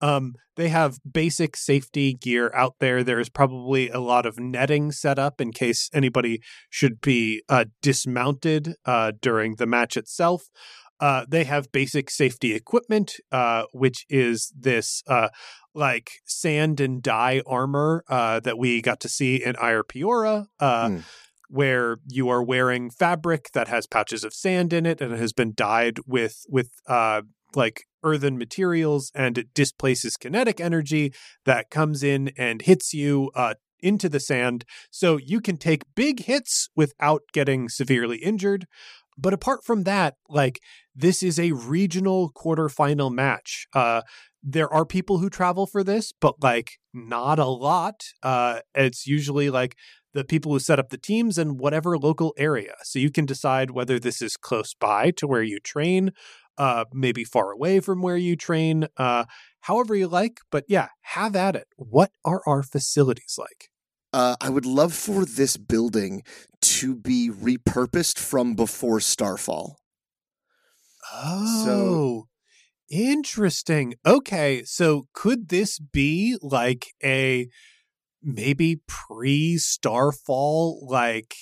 Um 0.00 0.34
they 0.56 0.68
have 0.68 0.98
basic 1.10 1.56
safety 1.56 2.14
gear 2.14 2.50
out 2.54 2.76
there. 2.80 3.04
There's 3.04 3.28
probably 3.28 3.90
a 3.90 4.00
lot 4.00 4.26
of 4.26 4.38
netting 4.38 4.90
set 4.92 5.18
up 5.18 5.40
in 5.40 5.52
case 5.52 5.90
anybody 5.92 6.40
should 6.70 7.00
be 7.00 7.42
uh 7.48 7.66
dismounted 7.82 8.74
uh 8.84 9.12
during 9.20 9.56
the 9.56 9.66
match 9.66 9.96
itself. 9.96 10.48
Uh, 11.00 11.24
they 11.28 11.44
have 11.44 11.70
basic 11.70 12.10
safety 12.10 12.54
equipment, 12.56 13.20
uh, 13.30 13.62
which 13.72 14.04
is 14.08 14.52
this 14.58 15.00
uh, 15.06 15.28
like 15.72 16.10
sand 16.24 16.80
and 16.80 17.00
dye 17.04 17.40
armor 17.46 18.02
uh, 18.08 18.40
that 18.40 18.58
we 18.58 18.82
got 18.82 18.98
to 18.98 19.08
see 19.08 19.36
in 19.36 19.54
Ire 19.56 19.84
Piora. 19.84 20.46
Mm 20.60 21.04
where 21.48 21.98
you 22.06 22.28
are 22.28 22.42
wearing 22.42 22.90
fabric 22.90 23.50
that 23.54 23.68
has 23.68 23.86
patches 23.86 24.24
of 24.24 24.34
sand 24.34 24.72
in 24.72 24.86
it 24.86 25.00
and 25.00 25.12
it 25.12 25.18
has 25.18 25.32
been 25.32 25.52
dyed 25.54 25.98
with 26.06 26.44
with 26.48 26.70
uh 26.86 27.22
like 27.54 27.84
earthen 28.04 28.36
materials 28.36 29.10
and 29.14 29.38
it 29.38 29.54
displaces 29.54 30.16
kinetic 30.16 30.60
energy 30.60 31.12
that 31.44 31.70
comes 31.70 32.02
in 32.02 32.30
and 32.36 32.62
hits 32.62 32.92
you 32.92 33.30
uh 33.34 33.54
into 33.80 34.08
the 34.08 34.20
sand. 34.20 34.64
So 34.90 35.18
you 35.18 35.40
can 35.40 35.56
take 35.56 35.94
big 35.94 36.24
hits 36.24 36.68
without 36.74 37.22
getting 37.32 37.68
severely 37.68 38.16
injured. 38.18 38.66
But 39.16 39.32
apart 39.32 39.64
from 39.64 39.84
that 39.84 40.14
like 40.28 40.60
this 40.94 41.22
is 41.22 41.38
a 41.38 41.52
regional 41.52 42.32
quarterfinal 42.32 43.12
match. 43.12 43.66
Uh 43.72 44.02
there 44.42 44.72
are 44.72 44.86
people 44.86 45.18
who 45.18 45.28
travel 45.28 45.66
for 45.66 45.82
this, 45.82 46.12
but 46.12 46.42
like 46.42 46.78
not 46.94 47.38
a 47.38 47.46
lot. 47.46 48.04
Uh, 48.22 48.60
it's 48.74 49.06
usually 49.06 49.50
like 49.50 49.76
the 50.14 50.24
people 50.24 50.52
who 50.52 50.58
set 50.58 50.78
up 50.78 50.90
the 50.90 50.98
teams 50.98 51.38
in 51.38 51.56
whatever 51.58 51.98
local 51.98 52.34
area. 52.36 52.74
So 52.82 52.98
you 52.98 53.10
can 53.10 53.26
decide 53.26 53.70
whether 53.70 53.98
this 53.98 54.22
is 54.22 54.36
close 54.36 54.74
by 54.74 55.10
to 55.12 55.26
where 55.26 55.42
you 55.42 55.60
train, 55.60 56.12
uh, 56.56 56.84
maybe 56.92 57.24
far 57.24 57.52
away 57.52 57.80
from 57.80 58.02
where 58.02 58.16
you 58.16 58.36
train, 58.36 58.88
uh, 58.96 59.24
however 59.60 59.94
you 59.94 60.08
like. 60.08 60.40
But 60.50 60.64
yeah, 60.68 60.88
have 61.02 61.36
at 61.36 61.56
it. 61.56 61.68
What 61.76 62.10
are 62.24 62.42
our 62.46 62.62
facilities 62.62 63.36
like? 63.38 63.68
Uh, 64.12 64.36
I 64.40 64.48
would 64.48 64.64
love 64.64 64.94
for 64.94 65.24
this 65.24 65.56
building 65.56 66.22
to 66.62 66.94
be 66.94 67.30
repurposed 67.30 68.18
from 68.18 68.54
before 68.54 69.00
Starfall. 69.00 69.76
Oh, 71.12 71.64
so, 71.64 72.28
interesting. 72.90 73.94
Okay, 74.06 74.62
so 74.64 75.06
could 75.12 75.48
this 75.48 75.78
be 75.78 76.36
like 76.42 76.86
a 77.04 77.48
maybe 78.22 78.80
pre 78.86 79.56
Starfall 79.58 80.86
like 80.88 81.34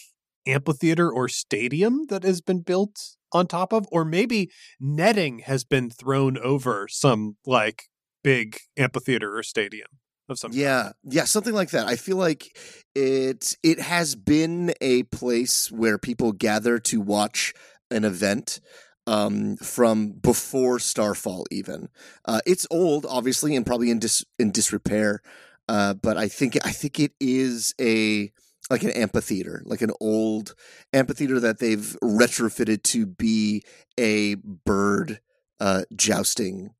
amphitheater 0.47 1.11
or 1.11 1.29
stadium 1.29 2.07
that 2.09 2.23
has 2.23 2.41
been 2.41 2.61
built 2.61 3.17
on 3.33 3.47
top 3.47 3.73
of, 3.73 3.87
or 3.91 4.05
maybe 4.05 4.51
netting 4.81 5.41
has 5.41 5.65
been 5.65 5.91
thrown 5.91 6.39
over 6.39 6.87
some 6.89 7.37
like 7.45 7.85
big 8.23 8.59
amphitheater 8.77 9.37
or 9.37 9.43
stadium 9.43 9.89
of 10.29 10.37
some 10.37 10.51
yeah 10.53 10.83
kind. 10.83 10.95
yeah 11.05 11.23
something 11.23 11.55
like 11.55 11.71
that 11.71 11.87
i 11.87 11.95
feel 11.95 12.17
like 12.17 12.59
it 12.97 13.55
it 13.63 13.79
has 13.79 14.17
been 14.17 14.75
a 14.81 15.05
place 15.05 15.71
where 15.71 15.97
people 15.97 16.33
gather 16.33 16.81
to 16.81 17.01
watch 17.01 17.53
an 17.93 18.05
event 18.05 18.61
um, 19.07 19.57
from 19.57 20.13
before 20.13 20.79
Starfall, 20.79 21.47
even. 21.51 21.89
Uh, 22.25 22.41
it's 22.45 22.67
old, 22.71 23.07
obviously, 23.09 23.55
and 23.55 23.65
probably 23.65 23.91
in 23.91 23.99
dis 23.99 24.25
in 24.39 24.51
disrepair. 24.51 25.23
Uh, 25.69 25.95
but 25.95 26.17
I 26.17 26.29
think 26.29 26.57
I 26.65 26.71
think 26.71 27.01
it 27.01 27.13
is 27.21 27.75
a 27.81 28.31
like 28.71 28.83
an 28.83 28.91
amphitheater, 28.91 29.63
like 29.65 29.83
an 29.83 29.93
old 30.01 30.55
amphitheater 30.93 31.41
that 31.41 31.59
they've 31.59 31.97
retrofitted 32.03 32.83
to 32.85 33.07
be 33.07 33.63
a 33.99 34.37
bird 34.37 35.21
uh, 35.61 35.83
jousting 35.95 36.71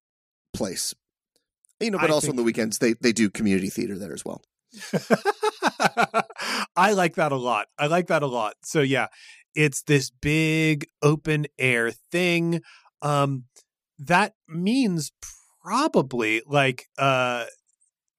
place. 0.53 0.95
You 1.81 1.91
know, 1.91 1.99
but 1.99 2.11
I 2.11 2.13
also 2.13 2.31
on 2.31 2.37
the 2.37 2.43
weekends 2.43 2.79
they 2.79 2.95
they 2.95 3.13
do 3.13 3.29
community 3.31 3.69
theater 3.69 3.99
there 3.99 4.15
as 4.15 4.25
well. 4.25 4.43
I 6.77 6.93
like 6.93 7.17
that 7.17 7.33
a 7.33 7.37
lot. 7.37 7.69
I 7.79 7.87
like 7.87 8.09
that 8.09 8.23
a 8.23 8.27
lot. 8.27 8.55
So 8.63 8.81
yeah, 8.81 9.09
it's 9.55 9.83
this 9.83 10.11
big 10.11 10.87
open 11.03 11.47
air 11.59 11.91
thing. 11.91 12.63
Um, 13.03 13.45
that 13.99 14.35
means 14.49 15.13
probably 15.63 16.43
like 16.47 16.87
uh 16.99 17.45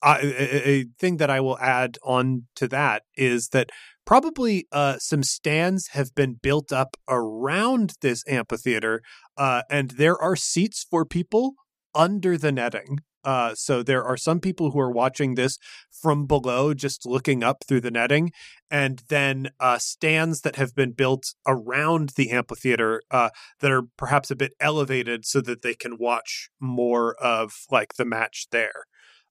a, 0.03 0.69
a, 0.69 0.85
thing 0.99 1.17
that 1.17 1.29
I 1.29 1.39
will 1.39 1.57
add 1.59 1.97
on 2.03 2.47
to 2.55 2.67
that 2.67 3.03
is 3.15 3.49
that 3.49 3.71
probably 4.05 4.67
uh, 4.71 4.97
some 4.97 5.23
stands 5.23 5.89
have 5.89 6.13
been 6.15 6.33
built 6.41 6.71
up 6.71 6.95
around 7.07 7.93
this 8.01 8.23
amphitheater, 8.27 9.01
uh, 9.37 9.63
and 9.69 9.91
there 9.91 10.17
are 10.17 10.35
seats 10.35 10.85
for 10.89 11.05
people 11.05 11.53
under 11.93 12.37
the 12.37 12.51
netting. 12.51 12.99
Uh, 13.27 13.53
so 13.53 13.83
there 13.83 14.05
are 14.05 14.15
some 14.15 14.39
people 14.39 14.71
who 14.71 14.79
are 14.79 14.91
watching 14.91 15.35
this 15.35 15.57
from 15.91 16.25
below, 16.25 16.73
just 16.73 17.05
looking 17.05 17.43
up 17.43 17.65
through 17.67 17.81
the 17.81 17.91
netting, 17.91 18.31
and 18.71 19.03
then 19.09 19.49
uh, 19.59 19.77
stands 19.77 20.41
that 20.41 20.55
have 20.55 20.73
been 20.73 20.93
built 20.93 21.33
around 21.45 22.13
the 22.15 22.31
amphitheater 22.31 23.01
uh, 23.11 23.29
that 23.59 23.69
are 23.69 23.83
perhaps 23.97 24.31
a 24.31 24.35
bit 24.35 24.53
elevated 24.61 25.25
so 25.25 25.41
that 25.41 25.61
they 25.61 25.73
can 25.73 25.97
watch 25.97 26.49
more 26.61 27.15
of 27.15 27.65
like 27.69 27.95
the 27.95 28.05
match 28.05 28.47
there. 28.51 28.85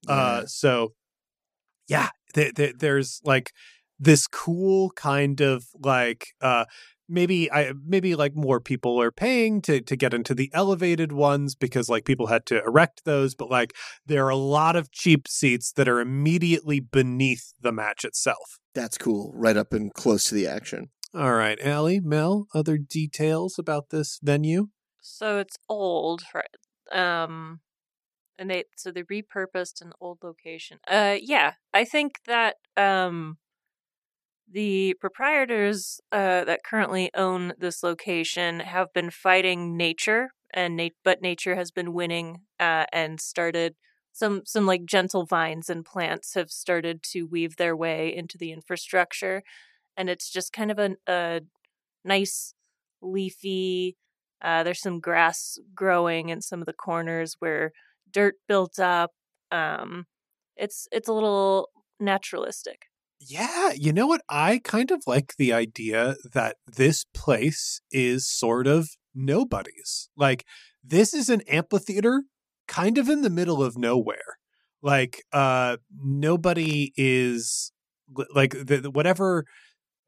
Uh, 0.09 0.45
so 0.47 0.93
yeah, 1.89 2.09
th- 2.35 2.55
th- 2.55 2.77
there's 2.79 3.21
like 3.25 3.53
this 3.99 4.27
cool 4.27 4.91
kind 4.91 5.41
of 5.41 5.65
like 5.83 6.29
uh 6.41 6.67
maybe 7.09 7.51
I 7.51 7.73
maybe 7.85 8.15
like 8.15 8.35
more 8.35 8.61
people 8.61 9.01
are 9.01 9.13
paying 9.13 9.63
to 9.63 9.81
to 9.81 9.97
get 9.97 10.13
into 10.13 10.35
the 10.35 10.51
elevated 10.53 11.13
ones 11.13 11.55
because 11.55 11.89
like 11.89 12.05
people 12.05 12.27
had 12.27 12.47
to 12.47 12.63
erect 12.63 13.05
those, 13.05 13.35
but 13.35 13.51
like 13.51 13.75
there 14.05 14.25
are 14.27 14.31
a 14.31 14.37
lot 14.37 14.77
of 14.77 14.91
cheap 14.91 15.29
seats 15.29 15.73
that 15.73 15.89
are 15.89 16.01
immediately 16.01 16.81
beneath 16.81 17.53
the 17.61 17.73
match 17.73 18.05
itself. 18.05 18.59
That's 18.75 18.99
cool, 18.99 19.33
right 19.35 19.57
up 19.57 19.73
and 19.73 19.93
close 19.95 20.25
to 20.25 20.35
the 20.35 20.47
action. 20.47 20.91
All 21.15 21.33
right, 21.33 21.59
Allie, 21.63 22.01
Mel, 22.01 22.47
other 22.55 22.77
details 22.77 23.59
about 23.59 23.89
this 23.91 24.19
venue? 24.23 24.69
So 25.01 25.39
it's 25.39 25.57
old, 25.69 26.23
right? 26.35 27.23
Um, 27.23 27.61
and 28.39 28.51
they 28.51 28.65
so 28.77 28.91
they 28.91 29.03
repurposed 29.03 29.81
an 29.81 29.93
old 30.01 30.19
location. 30.23 30.79
Uh, 30.89 31.17
yeah, 31.21 31.55
I 31.73 31.85
think 31.85 32.21
that 32.27 32.57
um, 32.77 33.39
the 34.51 34.95
proprietors 35.01 36.01
uh, 36.13 36.45
that 36.45 36.65
currently 36.65 37.11
own 37.15 37.53
this 37.59 37.83
location 37.83 38.61
have 38.61 38.93
been 38.93 39.11
fighting 39.11 39.77
nature, 39.77 40.31
and 40.55 40.77
nat- 40.77 40.91
but 41.05 41.21
nature 41.21 41.57
has 41.57 41.71
been 41.71 41.93
winning 41.93 42.43
uh, 42.61 42.87
and 42.93 43.21
started 43.21 43.75
some 44.13 44.43
some 44.47 44.65
like 44.67 44.85
gentle 44.87 45.27
vines 45.27 45.69
and 45.69 45.85
plants 45.85 46.35
have 46.35 46.51
started 46.51 47.03
to 47.03 47.25
weave 47.25 47.57
their 47.57 47.77
way 47.77 48.15
into 48.15 48.39
the 48.39 48.53
infrastructure, 48.53 49.43
and 49.97 50.09
it's 50.09 50.31
just 50.31 50.53
kind 50.53 50.71
of 50.71 50.79
a, 50.79 50.97
a 51.09 51.41
nice 52.05 52.55
leafy. 53.03 53.97
Uh, 54.43 54.63
there's 54.63 54.81
some 54.81 55.01
grass 55.01 55.59
growing 55.75 56.29
in 56.29 56.41
some 56.43 56.61
of 56.61 56.67
the 56.67 56.73
corners 56.73 57.37
where 57.41 57.73
dirt 58.17 58.37
built 58.49 58.79
up. 58.79 59.11
Um, 59.53 60.07
it's 60.57 60.89
it's 60.91 61.09
a 61.09 61.13
little 61.13 61.69
naturalistic. 62.01 62.87
Yeah, 63.21 63.73
you 63.75 63.93
know 63.93 64.07
what? 64.07 64.23
I 64.29 64.61
kind 64.65 64.91
of 64.91 65.03
like 65.07 65.35
the 65.37 65.53
idea 65.53 66.17
that 66.33 66.57
this 66.67 67.05
place 67.15 67.81
is 67.91 68.27
sort 68.27 68.67
of 68.67 68.89
nobody's. 69.15 70.09
Like 70.17 70.45
this 70.83 71.13
is 71.13 71.29
an 71.29 71.43
amphitheater 71.43 72.25
kind 72.67 72.97
of 72.99 73.09
in 73.09 73.21
the 73.21 73.31
middle 73.31 73.63
of 73.63 73.77
nowhere. 73.77 74.39
Like 74.83 75.23
uh 75.33 75.77
nobody 76.03 76.93
is 76.97 77.71
like 78.35 78.53
the, 78.53 78.91
whatever 78.91 79.45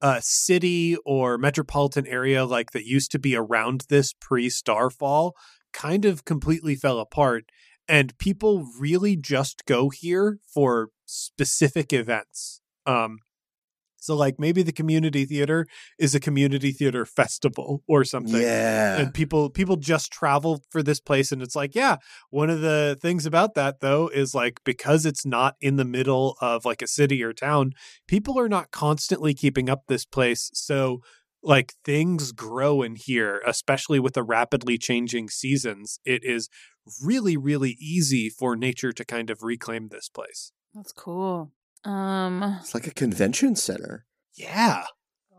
uh 0.00 0.20
city 0.22 0.96
or 1.04 1.36
metropolitan 1.36 2.06
area 2.06 2.46
like 2.46 2.70
that 2.70 2.86
used 2.86 3.10
to 3.12 3.18
be 3.18 3.36
around 3.36 3.84
this 3.90 4.14
pre 4.18 4.48
Starfall 4.48 5.34
kind 5.74 6.04
of 6.06 6.24
completely 6.24 6.74
fell 6.74 6.98
apart 6.98 7.44
and 7.88 8.16
people 8.18 8.68
really 8.78 9.16
just 9.16 9.64
go 9.66 9.90
here 9.90 10.38
for 10.52 10.90
specific 11.06 11.92
events. 11.92 12.60
Um 12.86 13.18
so 14.00 14.14
like 14.16 14.36
maybe 14.38 14.62
the 14.62 14.72
community 14.72 15.24
theater 15.24 15.66
is 15.98 16.14
a 16.14 16.20
community 16.20 16.72
theater 16.72 17.04
festival 17.04 17.82
or 17.86 18.04
something. 18.04 18.40
Yeah. 18.40 18.98
And 18.98 19.12
people 19.12 19.50
people 19.50 19.76
just 19.76 20.12
travel 20.12 20.62
for 20.70 20.82
this 20.82 21.00
place 21.00 21.32
and 21.32 21.42
it's 21.42 21.56
like, 21.56 21.74
yeah, 21.74 21.96
one 22.30 22.48
of 22.48 22.60
the 22.60 22.96
things 23.02 23.26
about 23.26 23.54
that 23.54 23.80
though 23.80 24.08
is 24.08 24.34
like 24.34 24.60
because 24.64 25.04
it's 25.04 25.26
not 25.26 25.56
in 25.60 25.76
the 25.76 25.84
middle 25.84 26.36
of 26.40 26.64
like 26.64 26.80
a 26.80 26.86
city 26.86 27.22
or 27.22 27.32
town, 27.32 27.72
people 28.06 28.38
are 28.38 28.48
not 28.48 28.70
constantly 28.70 29.34
keeping 29.34 29.68
up 29.68 29.82
this 29.88 30.06
place. 30.06 30.50
So 30.54 31.02
like 31.42 31.74
things 31.84 32.32
grow 32.32 32.82
in 32.82 32.96
here, 32.96 33.42
especially 33.46 34.00
with 34.00 34.14
the 34.14 34.22
rapidly 34.22 34.78
changing 34.78 35.28
seasons. 35.28 36.00
It 36.04 36.24
is 36.24 36.48
really 37.02 37.36
really 37.36 37.76
easy 37.80 38.28
for 38.28 38.56
nature 38.56 38.92
to 38.92 39.04
kind 39.04 39.30
of 39.30 39.42
reclaim 39.42 39.88
this 39.88 40.08
place. 40.08 40.52
That's 40.74 40.92
cool. 40.92 41.52
Um, 41.84 42.58
It's 42.60 42.74
like 42.74 42.86
a 42.86 42.94
convention 42.94 43.56
center. 43.56 44.04
Yeah. 44.34 44.84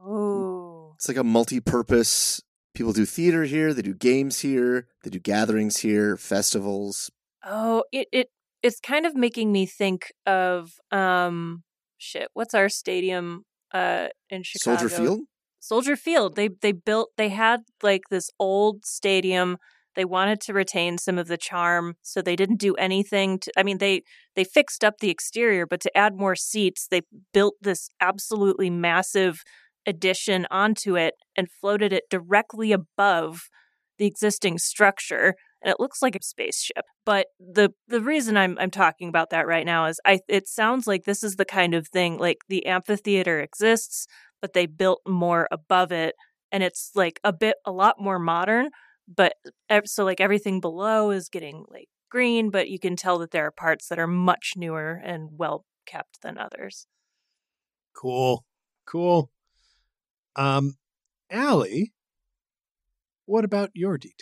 Oh. 0.04 0.94
It's 0.96 1.08
like 1.08 1.18
a 1.18 1.24
multi-purpose. 1.24 2.42
People 2.74 2.94
do 2.94 3.06
theater 3.06 3.44
here. 3.44 3.74
They 3.74 3.82
do 3.82 3.94
games 3.94 4.40
here. 4.40 4.88
They 5.04 5.10
do 5.10 5.20
gatherings 5.20 5.78
here. 5.78 6.18
Festivals. 6.18 7.10
Oh, 7.46 7.84
it 7.92 8.08
it 8.12 8.28
it's 8.62 8.80
kind 8.80 9.06
of 9.06 9.16
making 9.16 9.52
me 9.52 9.66
think 9.66 10.12
of 10.26 10.74
um 10.92 11.64
shit. 11.98 12.30
What's 12.34 12.54
our 12.54 12.70
stadium 12.70 13.44
uh 13.74 14.08
in 14.30 14.44
Chicago? 14.44 14.78
Soldier 14.78 14.96
Field. 14.96 15.20
Soldier 15.60 15.96
Field. 15.96 16.36
They 16.36 16.50
they 16.50 16.72
built 16.72 17.12
they 17.18 17.30
had 17.30 17.62
like 17.82 18.04
this 18.10 18.30
old 18.40 18.86
stadium. 18.86 19.58
They 20.00 20.06
wanted 20.06 20.40
to 20.44 20.54
retain 20.54 20.98
some 20.98 21.18
of 21.18 21.28
the 21.28 21.36
charm, 21.36 21.96
so 22.04 22.22
they 22.22 22.38
didn't 22.38 22.62
do 22.62 22.74
anything 22.76 23.38
to 23.40 23.52
I 23.58 23.64
mean 23.64 23.80
they 23.80 24.04
they 24.34 24.46
fixed 24.46 24.86
up 24.86 25.00
the 25.00 25.10
exterior, 25.10 25.66
but 25.68 25.82
to 25.82 25.98
add 25.98 26.16
more 26.16 26.38
seats, 26.38 26.88
they 26.90 27.02
built 27.34 27.56
this 27.60 27.90
absolutely 28.00 28.70
massive 28.70 29.44
addition 29.86 30.48
onto 30.50 30.96
it 30.96 31.16
and 31.36 31.50
floated 31.60 31.92
it 31.92 32.04
directly 32.10 32.72
above 32.72 33.50
the 33.98 34.06
existing 34.06 34.58
structure 34.58 35.36
and 35.62 35.70
it 35.70 35.82
looks 35.82 36.02
like 36.02 36.16
a 36.16 36.24
spaceship. 36.24 36.86
But 37.06 37.28
the 37.38 37.74
the 37.90 38.00
reason 38.00 38.38
I'm 38.38 38.58
I'm 38.58 38.72
talking 38.72 39.10
about 39.10 39.32
that 39.32 39.48
right 39.48 39.66
now 39.66 39.88
is 39.88 40.00
I 40.06 40.22
it 40.30 40.48
sounds 40.48 40.88
like 40.88 41.04
this 41.04 41.26
is 41.26 41.36
the 41.36 41.44
kind 41.44 41.74
of 41.74 41.90
thing 41.90 42.18
like 42.18 42.38
the 42.48 42.66
amphitheater 42.68 43.42
exists, 43.42 44.08
but 44.42 44.54
they 44.54 44.66
built 44.66 45.02
more 45.06 45.50
above 45.52 45.92
it 45.92 46.16
and 46.54 46.64
it's 46.64 46.92
like 46.96 47.20
a 47.26 47.34
bit 47.34 47.58
a 47.66 47.72
lot 47.74 47.96
more 48.00 48.18
modern, 48.18 48.70
but 49.14 49.34
so 49.86 50.06
like 50.06 50.22
everything 50.22 50.60
below 50.60 51.12
is 51.12 51.30
getting 51.30 51.66
like 51.70 51.90
green, 52.10 52.50
but 52.50 52.70
you 52.70 52.80
can 52.80 52.96
tell 52.96 53.18
that 53.20 53.32
there 53.32 53.46
are 53.46 53.52
parts 53.52 53.88
that 53.88 54.00
are 54.00 54.08
much 54.08 54.54
newer 54.56 55.02
and 55.04 55.30
well 55.34 55.66
kept 55.86 56.22
than 56.22 56.38
others. 56.38 56.88
Cool. 57.96 58.46
Cool. 58.86 59.32
Um, 60.36 60.76
Allie, 61.30 61.94
what 63.26 63.46
about 63.46 63.72
your 63.74 63.98
detail? 63.98 64.16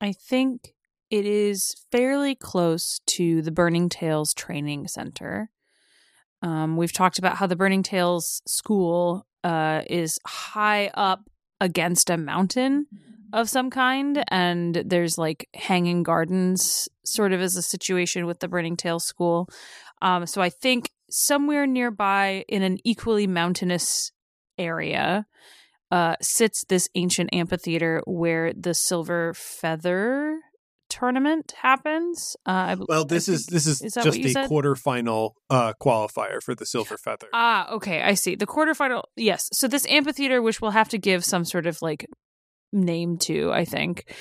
I 0.00 0.12
think 0.12 0.74
it 1.10 1.26
is 1.26 1.74
fairly 1.90 2.34
close 2.34 3.00
to 3.06 3.42
the 3.42 3.50
Burning 3.50 3.88
Tails 3.88 4.34
Training 4.34 4.88
Center. 4.88 5.50
Um, 6.42 6.76
we've 6.76 6.92
talked 6.92 7.18
about 7.18 7.36
how 7.36 7.46
the 7.46 7.56
Burning 7.56 7.82
Tails 7.82 8.42
School 8.46 9.26
uh, 9.42 9.82
is 9.88 10.18
high 10.26 10.90
up 10.94 11.28
against 11.60 12.10
a 12.10 12.16
mountain 12.16 12.86
of 13.34 13.50
some 13.50 13.68
kind, 13.68 14.24
and 14.28 14.76
there's 14.86 15.18
like 15.18 15.48
hanging 15.54 16.04
gardens, 16.04 16.88
sort 17.04 17.32
of 17.32 17.40
as 17.40 17.56
a 17.56 17.62
situation 17.62 18.26
with 18.26 18.38
the 18.38 18.48
Burning 18.48 18.76
Tail 18.76 19.00
School. 19.00 19.48
Um, 20.00 20.26
so 20.26 20.40
I 20.40 20.50
think 20.50 20.90
somewhere 21.10 21.66
nearby 21.66 22.44
in 22.48 22.62
an 22.62 22.78
equally 22.84 23.26
mountainous 23.26 24.12
area 24.56 25.26
uh, 25.90 26.14
sits 26.22 26.64
this 26.68 26.88
ancient 26.94 27.30
amphitheater 27.34 28.02
where 28.06 28.52
the 28.52 28.72
Silver 28.72 29.34
Feather 29.34 30.38
tournament 30.88 31.54
happens. 31.60 32.36
Uh, 32.46 32.76
Well, 32.88 33.04
this 33.04 33.28
is 33.28 33.46
this 33.46 33.66
is, 33.66 33.82
is 33.82 33.94
just 33.94 34.18
a 34.18 34.28
said? 34.30 34.48
quarterfinal 34.48 35.30
uh 35.50 35.72
qualifier 35.82 36.40
for 36.40 36.54
the 36.54 36.66
Silver 36.66 36.96
Feather. 36.96 37.26
Ah, 37.32 37.68
okay, 37.72 38.02
I 38.02 38.14
see. 38.14 38.36
The 38.36 38.46
quarterfinal, 38.46 39.02
yes. 39.16 39.48
So 39.52 39.66
this 39.66 39.86
amphitheater, 39.88 40.40
which 40.40 40.60
we'll 40.60 40.70
have 40.70 40.88
to 40.90 40.98
give 40.98 41.24
some 41.24 41.44
sort 41.44 41.66
of 41.66 41.82
like 41.82 42.06
name 42.74 43.16
to, 43.18 43.52
I 43.52 43.64
think. 43.64 44.12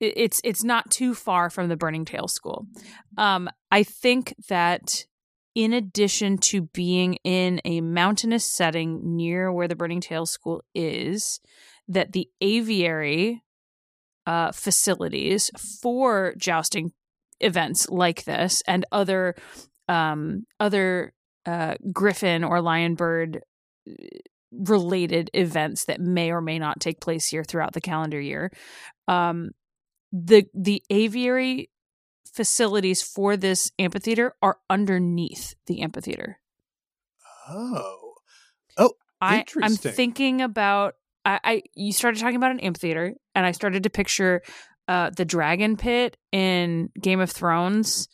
It's 0.00 0.40
it's 0.44 0.62
not 0.62 0.90
too 0.90 1.14
far 1.14 1.50
from 1.50 1.68
the 1.68 1.76
Burning 1.76 2.04
Tail 2.04 2.28
School. 2.28 2.66
Um, 3.16 3.48
I 3.70 3.82
think 3.84 4.34
that 4.48 5.06
in 5.54 5.72
addition 5.72 6.36
to 6.36 6.62
being 6.62 7.14
in 7.24 7.60
a 7.64 7.80
mountainous 7.80 8.44
setting 8.44 9.16
near 9.16 9.52
where 9.52 9.68
the 9.68 9.76
Burning 9.76 10.00
Tail 10.00 10.26
School 10.26 10.62
is, 10.74 11.40
that 11.88 12.12
the 12.12 12.28
aviary 12.40 13.42
uh, 14.26 14.52
facilities 14.52 15.50
for 15.80 16.34
jousting 16.38 16.92
events 17.40 17.88
like 17.88 18.24
this 18.24 18.62
and 18.66 18.84
other 18.90 19.34
um, 19.88 20.46
other 20.58 21.12
uh, 21.46 21.74
griffin 21.92 22.42
or 22.42 22.60
lion 22.60 22.94
bird 22.94 23.42
uh, 23.88 23.92
related 24.56 25.30
events 25.34 25.86
that 25.86 26.00
may 26.00 26.30
or 26.30 26.40
may 26.40 26.58
not 26.58 26.80
take 26.80 27.00
place 27.00 27.26
here 27.28 27.44
throughout 27.44 27.72
the 27.72 27.80
calendar 27.80 28.20
year. 28.20 28.50
Um, 29.08 29.50
the 30.12 30.46
the 30.54 30.82
aviary 30.90 31.70
facilities 32.32 33.02
for 33.02 33.36
this 33.36 33.70
amphitheater 33.78 34.34
are 34.42 34.58
underneath 34.68 35.54
the 35.66 35.82
amphitheater. 35.82 36.40
Oh. 37.48 38.00
Oh, 38.76 38.92
I, 39.20 39.44
I'm 39.62 39.76
thinking 39.76 40.40
about 40.40 40.94
I, 41.24 41.40
I 41.44 41.62
you 41.74 41.92
started 41.92 42.20
talking 42.20 42.36
about 42.36 42.50
an 42.50 42.60
amphitheater 42.60 43.14
and 43.34 43.46
I 43.46 43.52
started 43.52 43.84
to 43.84 43.90
picture 43.90 44.42
uh 44.88 45.10
the 45.10 45.24
dragon 45.24 45.76
pit 45.76 46.16
in 46.32 46.90
Game 47.00 47.20
of 47.20 47.30
Thrones 47.30 48.08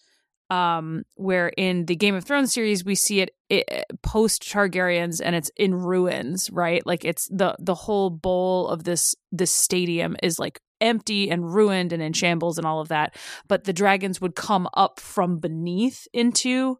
um 0.51 1.05
where 1.15 1.49
in 1.57 1.87
the 1.87 1.97
Game 1.97 2.15
of 2.15 2.25
Thrones 2.25 2.53
series 2.53 2.85
we 2.85 2.95
see 2.95 3.21
it, 3.21 3.35
it 3.49 3.87
post 4.03 4.43
Targaryens 4.43 5.21
and 5.25 5.35
it's 5.37 5.51
in 5.57 5.75
ruins 5.75 6.51
right 6.51 6.85
like 6.87 7.05
it's 7.05 7.29
the 7.29 7.57
the 7.59 7.75
whole 7.75 8.11
bowl 8.11 8.69
of 8.69 8.85
this 8.85 9.15
this 9.33 9.53
stadium 9.53 10.17
is 10.23 10.39
like 10.39 10.61
empty 10.81 11.31
and 11.31 11.55
ruined 11.55 11.93
and 11.93 12.03
in 12.03 12.13
shambles 12.13 12.57
and 12.57 12.67
all 12.67 12.81
of 12.81 12.89
that 12.89 13.15
but 13.49 13.65
the 13.65 13.73
dragons 13.73 14.21
would 14.21 14.35
come 14.35 14.67
up 14.75 14.99
from 14.99 15.39
beneath 15.39 16.09
into 16.13 16.79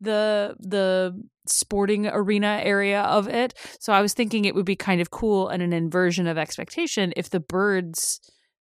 the 0.00 0.54
the 0.60 1.18
sporting 1.50 2.06
arena 2.06 2.60
area 2.62 3.02
of 3.02 3.28
it. 3.28 3.54
So 3.80 3.92
I 3.92 4.00
was 4.00 4.14
thinking 4.14 4.44
it 4.44 4.54
would 4.54 4.66
be 4.66 4.76
kind 4.76 5.00
of 5.00 5.10
cool 5.10 5.48
and 5.48 5.62
an 5.62 5.72
inversion 5.72 6.26
of 6.26 6.38
expectation 6.38 7.12
if 7.16 7.30
the 7.30 7.40
birds 7.40 8.20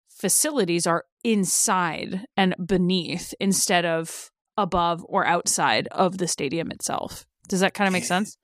facilities 0.09 0.87
are 0.87 1.05
inside 1.23 2.25
and 2.35 2.55
beneath 2.65 3.33
instead 3.39 3.85
of 3.85 4.31
above 4.57 5.05
or 5.07 5.25
outside 5.25 5.87
of 5.91 6.17
the 6.17 6.27
stadium 6.27 6.71
itself. 6.71 7.25
Does 7.47 7.59
that 7.61 7.73
kind 7.73 7.87
of 7.87 7.93
make 7.93 8.05
sense? 8.05 8.37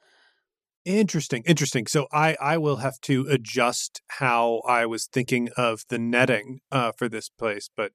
Interesting, 0.85 1.43
interesting. 1.45 1.87
So 1.87 2.07
I 2.11 2.35
I 2.41 2.57
will 2.57 2.77
have 2.77 2.99
to 3.01 3.25
adjust 3.29 4.01
how 4.19 4.61
I 4.67 4.85
was 4.85 5.05
thinking 5.05 5.49
of 5.55 5.83
the 5.89 5.97
netting 5.97 6.59
uh 6.71 6.91
for 6.97 7.07
this 7.07 7.29
place, 7.29 7.69
but 7.75 7.93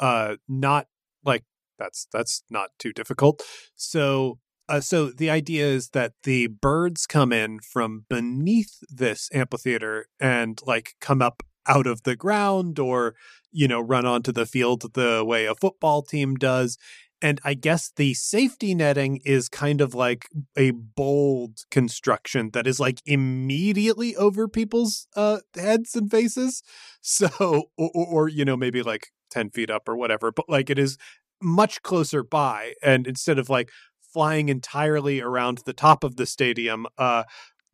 uh 0.00 0.36
not 0.48 0.86
like 1.24 1.44
that's 1.78 2.06
that's 2.12 2.42
not 2.48 2.70
too 2.78 2.92
difficult. 2.92 3.42
So 3.76 4.38
uh, 4.68 4.80
so 4.80 5.06
the 5.10 5.28
idea 5.28 5.66
is 5.66 5.90
that 5.90 6.12
the 6.22 6.46
birds 6.46 7.06
come 7.06 7.32
in 7.32 7.58
from 7.60 8.06
beneath 8.08 8.78
this 8.88 9.28
amphitheater 9.34 10.06
and 10.20 10.60
like 10.64 10.94
come 11.00 11.20
up 11.20 11.42
out 11.66 11.86
of 11.86 12.04
the 12.04 12.16
ground 12.16 12.78
or 12.78 13.14
you 13.50 13.68
know 13.68 13.80
run 13.80 14.06
onto 14.06 14.32
the 14.32 14.46
field 14.46 14.94
the 14.94 15.22
way 15.24 15.44
a 15.46 15.54
football 15.54 16.02
team 16.02 16.34
does 16.34 16.78
and 17.22 17.40
I 17.44 17.54
guess 17.54 17.92
the 17.94 18.14
safety 18.14 18.74
netting 18.74 19.20
is 19.24 19.48
kind 19.48 19.80
of 19.80 19.94
like 19.94 20.28
a 20.56 20.72
bold 20.72 21.60
construction 21.70 22.50
that 22.52 22.66
is 22.66 22.80
like 22.80 23.00
immediately 23.06 24.16
over 24.16 24.48
people's 24.48 25.06
uh, 25.16 25.38
heads 25.56 25.94
and 25.94 26.10
faces. 26.10 26.62
So, 27.04 27.64
or, 27.76 27.90
or, 27.92 28.28
you 28.28 28.44
know, 28.44 28.56
maybe 28.56 28.80
like 28.80 29.08
10 29.32 29.50
feet 29.50 29.70
up 29.70 29.88
or 29.88 29.96
whatever, 29.96 30.30
but 30.30 30.48
like 30.48 30.70
it 30.70 30.78
is 30.78 30.98
much 31.42 31.82
closer 31.82 32.22
by. 32.22 32.74
And 32.80 33.08
instead 33.08 33.40
of 33.40 33.50
like 33.50 33.70
flying 34.12 34.48
entirely 34.48 35.20
around 35.20 35.62
the 35.66 35.72
top 35.72 36.04
of 36.04 36.14
the 36.14 36.26
stadium, 36.26 36.86
uh, 36.98 37.24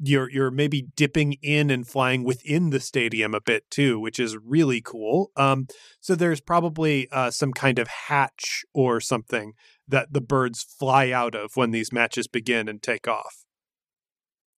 you're 0.01 0.31
you're 0.31 0.51
maybe 0.51 0.87
dipping 0.97 1.35
in 1.43 1.71
and 1.71 1.87
flying 1.87 2.25
within 2.25 2.71
the 2.71 2.81
stadium 2.81 3.35
a 3.35 3.41
bit 3.41 3.69
too, 3.71 3.99
which 3.99 4.19
is 4.19 4.37
really 4.37 4.81
cool. 4.81 5.31
Um, 5.37 5.67
so 6.01 6.15
there's 6.15 6.41
probably 6.41 7.09
uh, 7.11 7.31
some 7.31 7.53
kind 7.53 7.79
of 7.79 7.89
hatch 7.89 8.65
or 8.73 9.01
something 9.01 9.55
that 9.87 10.13
the 10.13 10.21
birds 10.21 10.63
fly 10.63 11.11
out 11.11 11.35
of 11.35 11.53
when 11.55 11.71
these 11.71 11.93
matches 11.93 12.29
begin 12.29 12.69
and 12.69 12.83
take 12.83 13.09
off. 13.09 13.45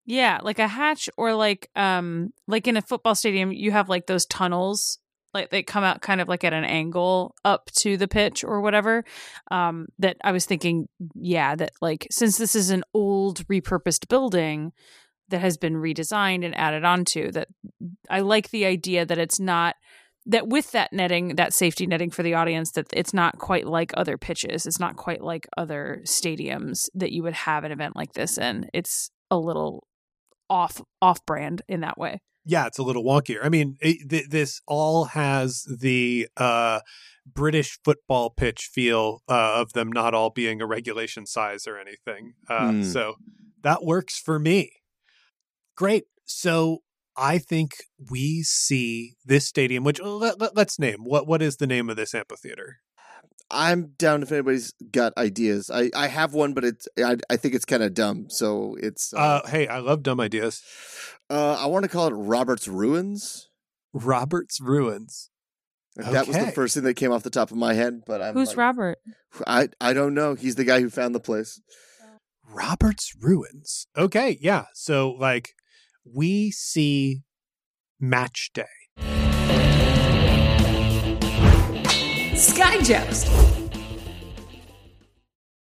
Yeah, 0.04 0.40
like 0.42 0.58
a 0.58 0.68
hatch 0.68 1.08
or 1.16 1.34
like 1.34 1.70
um 1.76 2.32
like 2.46 2.66
in 2.66 2.76
a 2.76 2.82
football 2.82 3.14
stadium 3.14 3.52
you 3.52 3.70
have 3.70 3.88
like 3.88 4.06
those 4.06 4.26
tunnels 4.26 4.98
like 5.32 5.50
they 5.50 5.62
come 5.62 5.84
out 5.84 6.00
kind 6.00 6.20
of 6.20 6.28
like 6.28 6.42
at 6.42 6.52
an 6.52 6.64
angle 6.64 7.34
up 7.44 7.70
to 7.76 7.96
the 7.96 8.08
pitch 8.08 8.42
or 8.42 8.60
whatever 8.60 9.04
um 9.52 9.86
that 9.98 10.16
I 10.24 10.32
was 10.32 10.46
thinking 10.46 10.88
yeah 11.14 11.54
that 11.54 11.70
like 11.80 12.08
since 12.10 12.38
this 12.38 12.56
is 12.56 12.70
an 12.70 12.82
old 12.92 13.46
repurposed 13.46 14.08
building 14.08 14.72
that 15.30 15.40
has 15.40 15.56
been 15.56 15.74
redesigned 15.74 16.44
and 16.44 16.56
added 16.56 16.84
onto 16.84 17.30
that 17.32 17.48
I 18.08 18.20
like 18.20 18.50
the 18.50 18.64
idea 18.66 19.04
that 19.06 19.18
it's 19.18 19.40
not 19.40 19.76
that 20.26 20.48
with 20.48 20.70
that 20.72 20.92
netting 20.92 21.36
that 21.36 21.54
safety 21.54 21.86
netting 21.86 22.10
for 22.10 22.22
the 22.22 22.34
audience 22.34 22.72
that 22.72 22.86
it's 22.92 23.14
not 23.14 23.38
quite 23.38 23.66
like 23.66 23.92
other 23.96 24.18
pitches. 24.18 24.66
It's 24.66 24.78
not 24.78 24.96
quite 24.96 25.22
like 25.22 25.48
other 25.56 26.02
stadiums 26.04 26.88
that 26.94 27.10
you 27.12 27.22
would 27.22 27.32
have 27.32 27.64
an 27.64 27.72
event 27.72 27.96
like 27.96 28.12
this 28.12 28.36
in. 28.38 28.68
It's 28.74 29.10
a 29.30 29.38
little 29.38 29.86
off 30.50 30.82
off 31.00 31.24
brand 31.26 31.62
in 31.68 31.80
that 31.80 31.96
way. 31.96 32.20
Yeah 32.44 32.66
it's 32.66 32.78
a 32.78 32.82
little 32.82 33.04
wonkier. 33.04 33.38
I 33.42 33.48
mean 33.48 33.76
it, 33.80 34.08
th- 34.10 34.28
this 34.28 34.60
all 34.66 35.04
has 35.06 35.64
the 35.80 36.28
uh 36.36 36.80
british 37.32 37.78
football 37.84 38.30
pitch 38.30 38.68
feel 38.72 39.22
uh, 39.28 39.60
of 39.60 39.72
them 39.74 39.92
not 39.92 40.14
all 40.14 40.30
being 40.30 40.60
a 40.60 40.66
regulation 40.66 41.26
size 41.26 41.66
or 41.66 41.78
anything 41.78 42.32
uh, 42.48 42.70
Mm. 42.70 42.84
so 42.84 43.14
that 43.62 43.84
works 43.84 44.18
for 44.18 44.38
me 44.38 44.72
great 45.80 46.04
so 46.26 46.82
i 47.16 47.38
think 47.38 47.76
we 48.10 48.42
see 48.42 49.16
this 49.24 49.46
stadium 49.46 49.82
which 49.82 49.98
let, 50.02 50.38
let, 50.38 50.54
let's 50.54 50.78
name 50.78 50.98
what 51.04 51.26
what 51.26 51.40
is 51.40 51.56
the 51.56 51.66
name 51.66 51.88
of 51.88 51.96
this 51.96 52.14
amphitheater 52.14 52.80
I'm 53.52 53.94
down 53.98 54.22
if 54.22 54.30
anybody's 54.30 54.72
got 54.92 55.12
ideas. 55.18 55.72
I, 55.74 55.90
I 55.92 56.06
have 56.06 56.34
one, 56.34 56.54
but 56.54 56.62
it's 56.64 56.86
I, 57.04 57.16
I 57.28 57.36
think 57.36 57.56
it's 57.56 57.64
kind 57.64 57.82
of 57.82 57.94
dumb. 57.94 58.26
So 58.30 58.76
it's 58.78 59.12
uh, 59.12 59.16
uh 59.16 59.48
hey 59.48 59.66
i 59.66 59.80
love 59.80 60.04
dumb 60.04 60.20
ideas 60.20 60.62
uh, 61.30 61.56
I 61.58 61.66
want 61.66 61.82
to 61.82 61.88
call 61.88 62.06
it 62.06 62.12
Robert's 62.12 62.68
Ruins. 62.68 63.48
robert's 63.92 64.60
ruins 64.60 65.30
That 65.96 66.28
was 66.28 66.38
the 66.38 66.52
first 66.52 66.74
thing 66.74 66.84
that 66.84 66.94
came 66.94 67.10
off 67.10 67.24
the 67.24 67.30
top 67.30 67.50
of 67.50 67.56
my 67.56 67.74
head. 67.74 68.02
But 68.06 68.22
I'm 68.22 68.34
who's 68.34 68.50
like, 68.50 68.56
Robert 68.56 68.98
I 69.48 69.68
I 69.80 69.94
don't 69.94 70.14
know. 70.14 70.34
He's 70.34 70.54
the 70.54 70.64
guy 70.64 70.80
who 70.80 70.90
found 70.90 71.16
the 71.16 71.20
place. 71.20 71.60
Robert's 72.48 73.14
Ruins. 73.20 73.86
Okay, 73.96 74.38
yeah. 74.40 74.66
So 74.74 75.10
like 75.10 75.54
we 76.04 76.50
see 76.50 77.22
match 77.98 78.50
day. 78.54 78.64
Sky 82.36 82.80
Joust. 82.82 83.28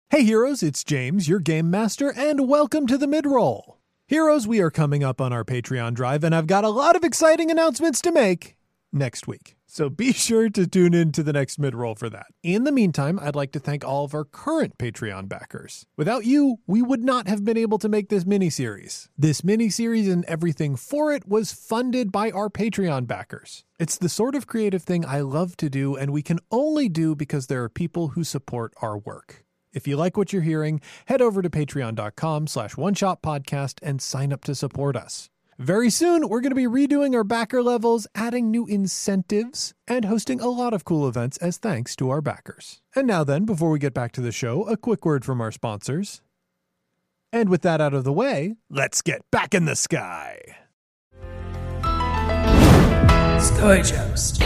Hey 0.10 0.24
heroes, 0.24 0.64
it's 0.64 0.84
James, 0.84 1.28
your 1.28 1.40
game 1.40 1.70
master, 1.70 2.14
and 2.16 2.48
welcome 2.48 2.88
to 2.88 2.98
the 2.98 3.08
midroll. 3.08 3.76
Heroes, 4.08 4.48
we 4.48 4.62
are 4.62 4.72
coming 4.72 5.04
up 5.04 5.20
on 5.20 5.34
our 5.34 5.44
Patreon 5.44 5.94
drive, 5.94 6.24
and 6.24 6.34
I've 6.34 6.48
got 6.48 6.64
a 6.64 6.70
lot 6.70 6.96
of 6.96 7.04
exciting 7.04 7.52
announcements 7.52 8.02
to 8.04 8.12
make 8.14 8.56
next 8.94 9.28
week. 9.28 9.57
So 9.68 9.90
be 9.90 10.14
sure 10.28 10.50
to 10.50 10.66
tune 10.66 10.94
in 10.94 11.12
to 11.12 11.24
the 11.24 11.34
next 11.34 11.60
midroll 11.62 11.98
for 11.98 12.10
that. 12.10 12.28
In 12.42 12.64
the 12.64 12.72
meantime, 12.72 13.20
I'd 13.22 13.36
like 13.36 13.52
to 13.52 13.60
thank 13.60 13.86
all 13.86 14.06
of 14.06 14.14
our 14.14 14.24
current 14.24 14.78
Patreon 14.78 15.30
backers. 15.30 15.86
Without 15.98 16.26
you, 16.26 16.58
we 16.66 16.82
would 16.82 17.04
not 17.04 17.28
have 17.28 17.44
been 17.44 17.58
able 17.58 17.78
to 17.80 17.90
make 17.90 18.10
this 18.10 18.24
miniseries. 18.24 19.10
This 19.18 19.42
miniseries 19.42 20.12
and 20.12 20.26
everything 20.26 20.76
for 20.76 21.12
it 21.12 21.28
was 21.28 21.52
funded 21.52 22.12
by 22.12 22.32
our 22.32 22.50
Patreon 22.50 23.06
backers. 23.08 23.66
It's 23.80 23.98
the 23.98 24.10
sort 24.10 24.36
of 24.36 24.48
creative 24.48 24.84
thing 24.84 25.06
I 25.06 25.22
love 25.22 25.58
to 25.58 25.70
do, 25.70 25.96
and 25.96 26.12
we 26.12 26.24
can 26.24 26.40
only 26.50 26.90
do 26.90 27.16
because 27.16 27.48
there 27.48 27.64
are 27.64 27.70
people 27.70 28.10
who 28.10 28.24
support 28.24 28.74
our 28.82 28.98
work. 28.98 29.44
If 29.74 29.88
you 29.88 29.96
like 29.98 30.18
what 30.18 30.34
you're 30.34 30.42
hearing, 30.42 30.82
head 31.06 31.22
over 31.22 31.42
to 31.42 31.50
patreon.com 31.50 32.48
slash 32.48 32.78
one 32.78 32.96
shot 32.96 33.22
podcast 33.22 33.80
and 33.84 34.02
sign 34.02 34.34
up 34.34 34.44
to 34.46 34.56
support 34.56 34.96
us. 34.96 35.30
Very 35.60 35.90
soon, 35.90 36.30
we're 36.30 36.42
going 36.42 36.52
to 36.52 36.56
be 36.56 36.68
redoing 36.68 37.16
our 37.16 37.24
backer 37.24 37.64
levels, 37.64 38.06
adding 38.14 38.52
new 38.52 38.68
incentives, 38.68 39.74
and 39.88 40.06
hosting 40.06 40.40
a 40.40 40.50
lot 40.50 40.72
of 40.72 40.86
cool 40.86 41.08
events 41.08 41.36
as 41.38 41.58
thanks 41.58 41.96
to 41.96 42.12
our 42.12 42.22
backers. 42.22 42.80
And 42.96 43.08
now, 43.08 43.24
then, 43.24 43.44
before 43.44 43.72
we 43.72 43.80
get 43.80 43.96
back 43.96 44.12
to 44.14 44.22
the 44.22 44.32
show, 44.32 44.66
a 44.66 44.78
quick 44.78 45.04
word 45.04 45.26
from 45.26 45.42
our 45.42 45.52
sponsors. 45.52 46.22
And 47.34 47.50
with 47.50 47.64
that 47.64 47.82
out 47.82 47.96
of 47.96 48.04
the 48.04 48.14
way, 48.14 48.54
let's 48.70 49.02
get 49.02 49.22
back 49.32 49.56
in 49.56 49.66
the 49.66 49.76
sky. 49.76 50.38
Sky 53.40 53.82
Joust. 53.82 54.40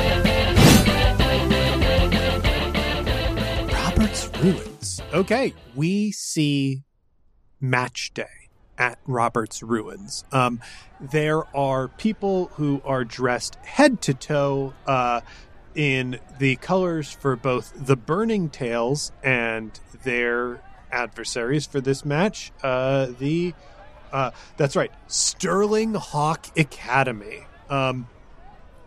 Robert's 3.74 4.30
Ruins. 4.40 5.02
Okay, 5.14 5.54
we 5.76 6.14
see 6.14 6.84
match 7.60 8.14
day 8.14 8.41
at 8.82 8.98
Robert's 9.06 9.62
Ruins. 9.62 10.26
Um, 10.32 10.60
there 11.00 11.46
are 11.56 11.88
people 11.88 12.48
who 12.56 12.82
are 12.84 13.06
dressed 13.06 13.56
head 13.58 14.02
to 14.02 14.16
toe 14.16 14.74
uh, 14.88 15.22
in 15.76 16.20
the 16.40 16.56
colors 16.56 17.12
for 17.12 17.36
both 17.36 17.72
the 17.76 17.96
Burning 17.96 18.50
Tails 18.50 19.12
and 19.24 19.80
their 20.04 20.64
adversaries 20.92 21.68
for 21.68 21.80
this 21.80 22.04
match. 22.04 22.52
Uh, 22.64 23.10
the 23.20 23.54
uh, 24.12 24.32
that's 24.58 24.76
right, 24.76 24.92
Sterling 25.08 25.94
Hawk 25.94 26.48
Academy. 26.58 27.46
Um, 27.70 28.08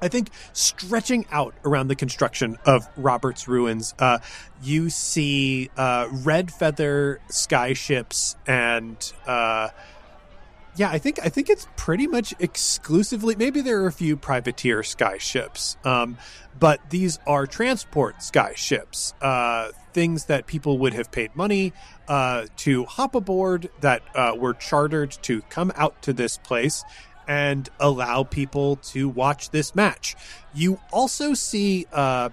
I 0.04 0.08
think 0.08 0.30
stretching 0.52 1.24
out 1.32 1.54
around 1.64 1.88
the 1.88 1.96
construction 1.96 2.58
of 2.66 2.86
Robert's 2.96 3.48
Ruins, 3.48 3.94
uh, 3.98 4.18
you 4.62 4.90
see 4.90 5.70
uh, 5.76 6.08
red 6.10 6.52
feather 6.52 7.20
skyships 7.30 8.36
and. 8.46 8.96
Uh, 9.26 9.70
yeah, 10.76 10.90
I 10.90 10.98
think 10.98 11.20
I 11.24 11.28
think 11.28 11.50
it's 11.50 11.68
pretty 11.76 12.08
much 12.08 12.34
exclusively. 12.40 13.36
Maybe 13.36 13.60
there 13.60 13.82
are 13.82 13.86
a 13.86 13.92
few 13.92 14.16
privateer 14.16 14.80
skyships, 14.80 15.76
um, 15.86 16.18
but 16.58 16.80
these 16.90 17.20
are 17.28 17.46
transport 17.46 18.16
skyships, 18.18 19.14
uh, 19.22 19.70
things 19.92 20.24
that 20.24 20.46
people 20.46 20.78
would 20.78 20.92
have 20.94 21.12
paid 21.12 21.36
money 21.36 21.72
uh, 22.08 22.46
to 22.56 22.86
hop 22.86 23.14
aboard, 23.14 23.70
that 23.82 24.02
uh, 24.16 24.34
were 24.36 24.54
chartered 24.54 25.12
to 25.22 25.42
come 25.42 25.70
out 25.76 26.02
to 26.02 26.12
this 26.12 26.38
place 26.38 26.82
and 27.26 27.68
allow 27.80 28.22
people 28.24 28.76
to 28.76 29.08
watch 29.08 29.50
this 29.50 29.74
match. 29.74 30.16
You 30.54 30.80
also 30.92 31.34
see 31.34 31.86
uh, 31.92 32.30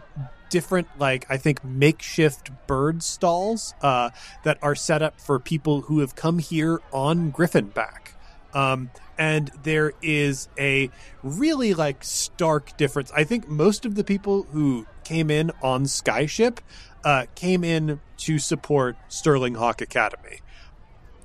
different, 0.50 0.88
like 1.00 1.26
I 1.30 1.38
think, 1.38 1.64
makeshift 1.64 2.52
bird 2.68 3.02
stalls 3.02 3.74
uh, 3.82 4.12
that 4.44 4.60
are 4.62 4.76
set 4.76 5.02
up 5.02 5.20
for 5.20 5.40
people 5.40 5.82
who 5.82 6.00
have 6.00 6.16
come 6.16 6.40
here 6.40 6.82
on 6.92 7.32
Griffinback. 7.32 8.14
Um, 8.54 8.92
and 9.18 9.50
there 9.64 9.94
is 10.02 10.50
a 10.60 10.90
really 11.24 11.74
like 11.74 12.04
stark 12.04 12.76
difference. 12.78 13.12
I 13.16 13.24
think 13.24 13.48
most 13.48 13.86
of 13.86 13.96
the 13.96 14.04
people 14.04 14.44
who 14.44 14.86
came 15.04 15.32
in 15.32 15.52
on 15.62 15.86
Skyship 15.86 16.58
uh, 17.04 17.26
came 17.36 17.64
in 17.64 18.00
to 18.18 18.40
support 18.40 18.98
Sterling 19.08 19.56
Hawk 19.56 19.82
Academy. 19.82 20.40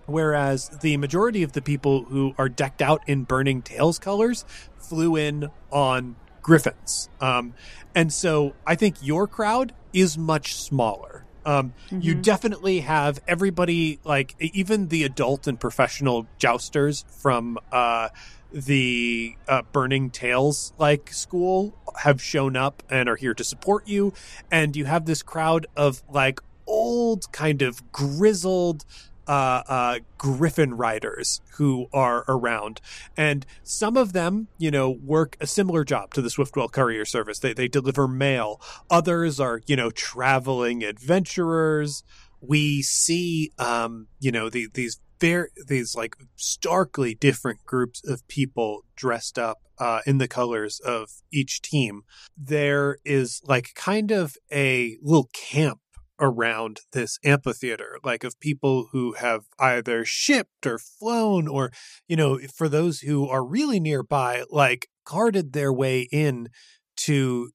Whereas 0.07 0.69
the 0.81 0.97
majority 0.97 1.43
of 1.43 1.53
the 1.53 1.63
people 1.63 2.05
who 2.05 2.35
are 2.39 2.49
decked 2.49 2.81
out 2.81 3.03
in 3.07 3.25
Burning 3.25 3.63
Tails 3.63 3.99
colors 3.99 4.45
flew 4.79 5.17
in 5.17 5.51
on 5.71 6.17
Griffins. 6.43 7.09
Um, 7.21 7.55
and 7.95 8.13
so 8.13 8.55
I 8.67 8.77
think 8.77 8.97
your 9.03 9.27
crowd 9.27 9.75
is 9.93 10.17
much 10.17 10.55
smaller. 10.55 11.25
Um, 11.45 11.75
You 11.91 12.15
definitely 12.15 12.81
have 12.81 13.21
everybody, 13.29 14.01
like 14.05 14.35
even 14.41 14.89
the 14.89 15.05
adult 15.05 15.47
and 15.47 15.59
professional 15.61 16.27
jousters 16.39 17.05
from 17.21 17.59
uh, 17.71 18.09
the 18.53 19.37
uh, 19.49 19.63
Burning 19.73 20.11
Tails 20.11 20.73
like 20.79 21.13
school 21.13 21.77
have 22.01 22.21
shown 22.21 22.57
up 22.57 22.83
and 22.91 23.09
are 23.09 23.17
here 23.17 23.35
to 23.35 23.45
support 23.45 23.87
you, 23.87 24.13
and 24.51 24.75
you 24.75 24.87
have 24.87 25.05
this 25.05 25.23
crowd 25.23 25.67
of 25.77 26.03
like 26.11 26.41
old, 26.67 27.31
kind 27.31 27.63
of 27.63 27.93
grizzled 27.93 28.85
uh, 29.27 29.63
uh, 29.67 29.99
griffin 30.19 30.75
riders 30.75 31.41
who 31.55 31.87
are 31.93 32.25
around. 32.29 32.81
And 33.17 33.45
some 33.63 33.97
of 33.97 34.13
them, 34.13 34.49
you 34.59 34.71
know, 34.71 34.91
work 34.91 35.37
a 35.41 35.47
similar 35.47 35.85
job 35.85 36.15
to 36.15 36.23
the 36.23 36.31
Swiftwell 36.31 36.69
Courier 36.69 37.05
Service. 37.05 37.39
They, 37.39 37.53
they 37.53 37.69
deliver 37.69 38.07
mail. 38.09 38.61
Others 38.91 39.41
are, 39.41 39.61
you 39.67 39.77
know, 39.77 39.91
traveling 39.91 40.85
adventurers. 40.85 42.05
We 42.41 42.83
see, 42.83 43.53
um, 43.59 44.09
you 44.21 44.31
know, 44.31 44.49
the, 44.49 44.69
these 44.73 45.01
very, 45.19 45.49
these 45.67 45.95
like 45.95 46.17
starkly 46.37 47.15
different 47.15 47.65
groups 47.65 48.07
of 48.07 48.27
people 48.29 48.85
dressed 48.95 49.39
up 49.39 49.63
uh, 49.79 50.01
in 50.07 50.19
the 50.19 50.29
colors 50.29 50.81
of 50.81 51.11
each 51.33 51.63
team. 51.63 52.03
There 52.37 52.99
is 53.05 53.43
like 53.45 53.75
kind 53.75 54.11
of 54.11 54.37
a 54.53 54.97
little 55.03 55.31
camp 55.33 55.81
around 56.21 56.81
this 56.93 57.19
amphitheater, 57.25 57.99
like 58.05 58.25
of 58.25 58.39
people 58.41 58.89
who 58.93 59.13
have 59.15 59.45
either 59.59 60.05
shipped 60.05 60.67
or 60.67 60.79
flown, 60.79 61.47
or, 61.49 61.71
you 62.09 62.17
know, 62.17 62.39
for 62.55 62.69
those 62.69 63.01
who 63.01 63.29
are 63.29 63.45
really 63.45 63.81
nearby, 63.81 64.45
like 64.51 64.89
carted 65.05 65.53
their 65.53 65.73
way 65.73 66.09
in 66.13 66.49
to 66.97 67.51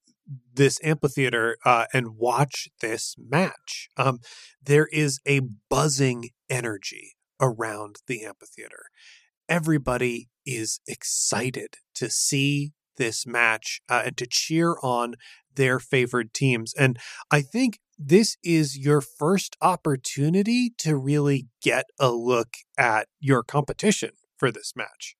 this 0.53 0.79
amphitheater 0.83 1.57
uh, 1.65 1.85
and 1.93 2.15
watch 2.17 2.69
this 2.81 3.15
match. 3.17 3.89
Um, 3.97 4.19
there 4.63 4.87
is 4.91 5.19
a 5.25 5.41
buzzing 5.69 6.29
energy 6.49 7.15
around 7.39 7.97
the 8.07 8.23
amphitheater. 8.23 8.85
Everybody 9.49 10.29
is 10.45 10.79
excited 10.87 11.75
to 11.95 12.09
see 12.09 12.71
this 12.97 13.25
match 13.25 13.81
uh, 13.89 14.03
and 14.05 14.17
to 14.17 14.27
cheer 14.27 14.75
on 14.83 15.15
their 15.55 15.79
favored 15.79 16.33
teams. 16.33 16.73
And 16.77 16.97
I 17.29 17.41
think 17.41 17.79
this 18.03 18.37
is 18.43 18.77
your 18.77 19.01
first 19.01 19.55
opportunity 19.61 20.73
to 20.79 20.95
really 20.95 21.47
get 21.61 21.85
a 21.99 22.11
look 22.11 22.55
at 22.77 23.07
your 23.19 23.43
competition 23.43 24.11
for 24.37 24.51
this 24.51 24.73
match. 24.75 25.15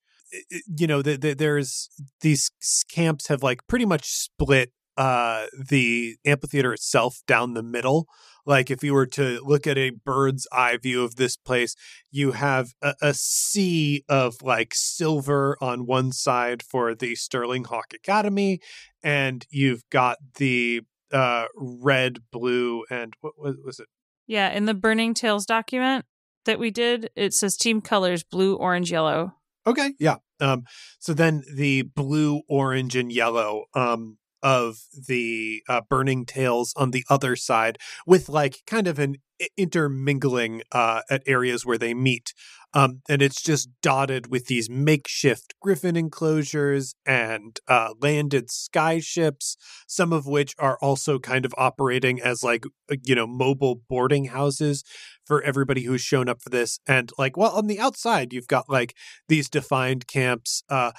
You 0.66 0.88
know, 0.88 1.02
the, 1.02 1.18
the, 1.18 1.34
there's 1.34 1.90
these 2.22 2.50
camps 2.92 3.28
have 3.28 3.44
like 3.44 3.68
pretty 3.68 3.86
much 3.86 4.06
split 4.06 4.72
uh, 4.98 5.46
the 5.70 6.16
amphitheater 6.26 6.74
itself 6.74 7.22
down 7.28 7.54
the 7.54 7.64
middle. 7.64 8.08
Like 8.46 8.72
if 8.72 8.84
you 8.84 8.94
were 8.94 9.06
to 9.08 9.40
look 9.44 9.68
at 9.68 9.78
a 9.78 9.92
bird's 9.92 10.48
eye 10.52 10.78
view 10.78 11.04
of 11.04 11.16
this 11.16 11.38
place, 11.38 11.76
you 12.10 12.32
have 12.32 12.72
a, 12.82 12.96
a 13.02 13.14
sea 13.14 14.04
of 14.10 14.42
like 14.42 14.74
silver 14.74 15.56
on 15.62 15.86
one 15.86 16.12
side 16.12 16.64
for 16.64 16.96
the 16.96 17.16
Sterling 17.16 17.66
Hawk 17.66 17.94
Academy, 17.94 18.60
and 19.04 19.46
you've 19.52 19.84
got 19.92 20.18
the 20.36 20.82
uh, 21.14 21.46
red, 21.56 22.20
blue, 22.32 22.84
and 22.90 23.14
what 23.22 23.34
was, 23.38 23.56
was 23.64 23.80
it? 23.80 23.88
Yeah, 24.28 24.50
in 24.50 24.66
the 24.66 24.74
Burning 24.74 25.14
Tails 25.14 25.46
document 25.46 26.06
that 26.46 26.60
we 26.60 26.72
did, 26.72 27.10
it 27.16 27.34
says 27.34 27.58
team 27.58 27.82
colors 27.82 28.24
blue, 28.24 28.56
orange, 28.56 28.92
yellow. 28.92 29.36
Okay, 29.68 29.94
yeah. 30.00 30.16
Um, 30.40 30.64
so 31.00 31.14
then 31.14 31.44
the 31.56 31.84
blue, 31.84 32.42
orange, 32.50 32.96
and 32.96 33.12
yellow 33.12 33.66
um, 33.76 34.18
of 34.44 34.78
the 35.08 35.64
uh, 35.70 35.82
Burning 35.90 36.26
Tails 36.26 36.74
on 36.76 36.92
the 36.92 37.04
other 37.10 37.36
side, 37.36 37.78
with 38.06 38.30
like 38.30 38.62
kind 38.66 38.88
of 38.88 39.00
an 39.00 39.18
intermingling 39.58 40.62
uh, 40.72 41.02
at 41.10 41.24
areas 41.26 41.66
where 41.66 41.78
they 41.78 41.94
meet. 41.94 42.34
Um, 42.74 43.02
and 43.10 43.22
it's 43.22 43.42
just 43.42 43.70
dotted 43.82 44.28
with 44.28 44.46
these 44.46 44.70
makeshift 44.70 45.56
griffin 45.60 45.98
enclosures 45.98 46.96
and 47.06 47.60
uh, 47.68 47.94
landed 48.00 48.50
sky 48.50 49.00
ships, 49.00 49.58
some 49.88 50.14
of 50.14 50.26
which 50.26 50.56
are 50.58 50.78
also 50.82 51.20
kind 51.20 51.44
of 51.44 51.54
operating 51.58 52.22
as 52.22 52.44
like, 52.44 52.66
uh, 52.90 52.96
you 53.04 53.14
know, 53.14 53.28
mobile 53.28 53.82
boarding 53.90 54.26
houses 54.26 54.84
for 55.26 55.42
everybody 55.42 55.84
who's 55.84 56.02
shown 56.02 56.30
up 56.30 56.42
for 56.42 56.50
this. 56.50 56.80
And 56.88 57.12
like, 57.18 57.36
well, 57.36 57.52
on 57.52 57.68
the 57.68 57.80
outside, 57.80 58.32
you've 58.32 58.48
got 58.48 58.70
like 58.70 58.96
these 59.28 59.50
defined 59.50 60.08
camps. 60.08 60.64
Uh, 60.70 60.92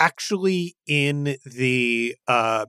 actually 0.00 0.74
in 0.88 1.36
the 1.46 2.16
uh 2.26 2.66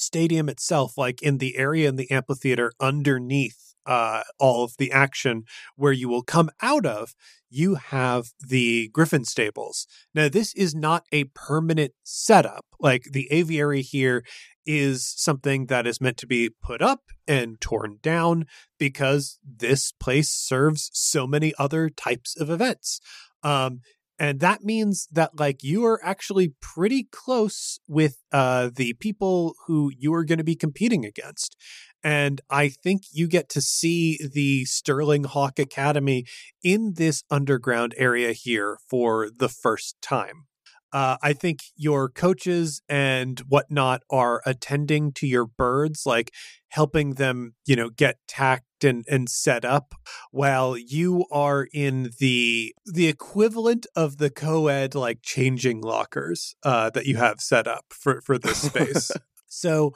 stadium 0.00 0.48
itself, 0.48 0.96
like 0.96 1.22
in 1.22 1.38
the 1.38 1.56
area 1.56 1.88
in 1.88 1.96
the 1.96 2.10
amphitheater 2.10 2.72
underneath 2.80 3.74
uh, 3.86 4.22
all 4.38 4.64
of 4.64 4.76
the 4.78 4.92
action, 4.92 5.44
where 5.76 5.92
you 5.92 6.08
will 6.08 6.22
come 6.22 6.50
out 6.60 6.86
of, 6.86 7.14
you 7.48 7.74
have 7.76 8.28
the 8.46 8.88
Griffin 8.92 9.24
stables. 9.24 9.86
Now, 10.14 10.28
this 10.28 10.54
is 10.54 10.74
not 10.74 11.04
a 11.10 11.24
permanent 11.24 11.92
setup. 12.04 12.66
Like 12.78 13.04
the 13.10 13.28
aviary 13.30 13.82
here 13.82 14.24
is 14.66 15.12
something 15.16 15.66
that 15.66 15.86
is 15.86 16.00
meant 16.00 16.16
to 16.18 16.26
be 16.26 16.50
put 16.62 16.82
up 16.82 17.04
and 17.26 17.60
torn 17.60 17.98
down 18.02 18.46
because 18.78 19.38
this 19.44 19.92
place 19.92 20.30
serves 20.30 20.90
so 20.92 21.26
many 21.26 21.52
other 21.58 21.88
types 21.88 22.36
of 22.38 22.50
events. 22.50 23.00
Um, 23.42 23.80
and 24.20 24.38
that 24.40 24.62
means 24.62 25.08
that 25.10 25.40
like 25.40 25.64
you 25.64 25.84
are 25.86 25.98
actually 26.04 26.52
pretty 26.60 27.08
close 27.10 27.80
with 27.88 28.18
uh 28.30 28.70
the 28.72 28.92
people 29.00 29.54
who 29.66 29.90
you 29.96 30.12
are 30.14 30.24
going 30.24 30.38
to 30.38 30.44
be 30.44 30.54
competing 30.54 31.04
against. 31.04 31.56
And 32.04 32.40
i 32.50 32.68
think 32.68 33.02
you 33.12 33.26
get 33.26 33.48
to 33.50 33.60
see 33.60 34.18
the 34.34 34.64
sterling 34.66 35.24
hawk 35.24 35.58
academy 35.58 36.24
in 36.62 36.94
this 36.96 37.24
underground 37.30 37.94
area 37.96 38.32
here 38.32 38.78
for 38.88 39.30
the 39.34 39.48
first 39.48 39.96
time 40.00 40.46
uh, 40.92 41.16
I 41.22 41.32
think 41.32 41.60
your 41.76 42.08
coaches 42.08 42.82
and 42.88 43.38
whatnot 43.40 44.02
are 44.10 44.42
attending 44.44 45.12
to 45.14 45.26
your 45.26 45.46
birds, 45.46 46.02
like 46.04 46.32
helping 46.68 47.14
them, 47.14 47.54
you 47.66 47.76
know, 47.76 47.90
get 47.90 48.18
tacked 48.26 48.84
and, 48.84 49.04
and 49.08 49.28
set 49.28 49.64
up 49.64 49.94
while 50.30 50.76
you 50.76 51.26
are 51.30 51.68
in 51.72 52.10
the 52.18 52.74
the 52.86 53.08
equivalent 53.08 53.86
of 53.94 54.18
the 54.18 54.30
co-ed 54.30 54.94
like 54.94 55.18
changing 55.22 55.80
lockers 55.80 56.54
uh, 56.62 56.90
that 56.90 57.06
you 57.06 57.16
have 57.16 57.40
set 57.40 57.66
up 57.66 57.84
for, 57.90 58.20
for 58.22 58.38
this 58.38 58.62
space. 58.62 59.10
so 59.46 59.94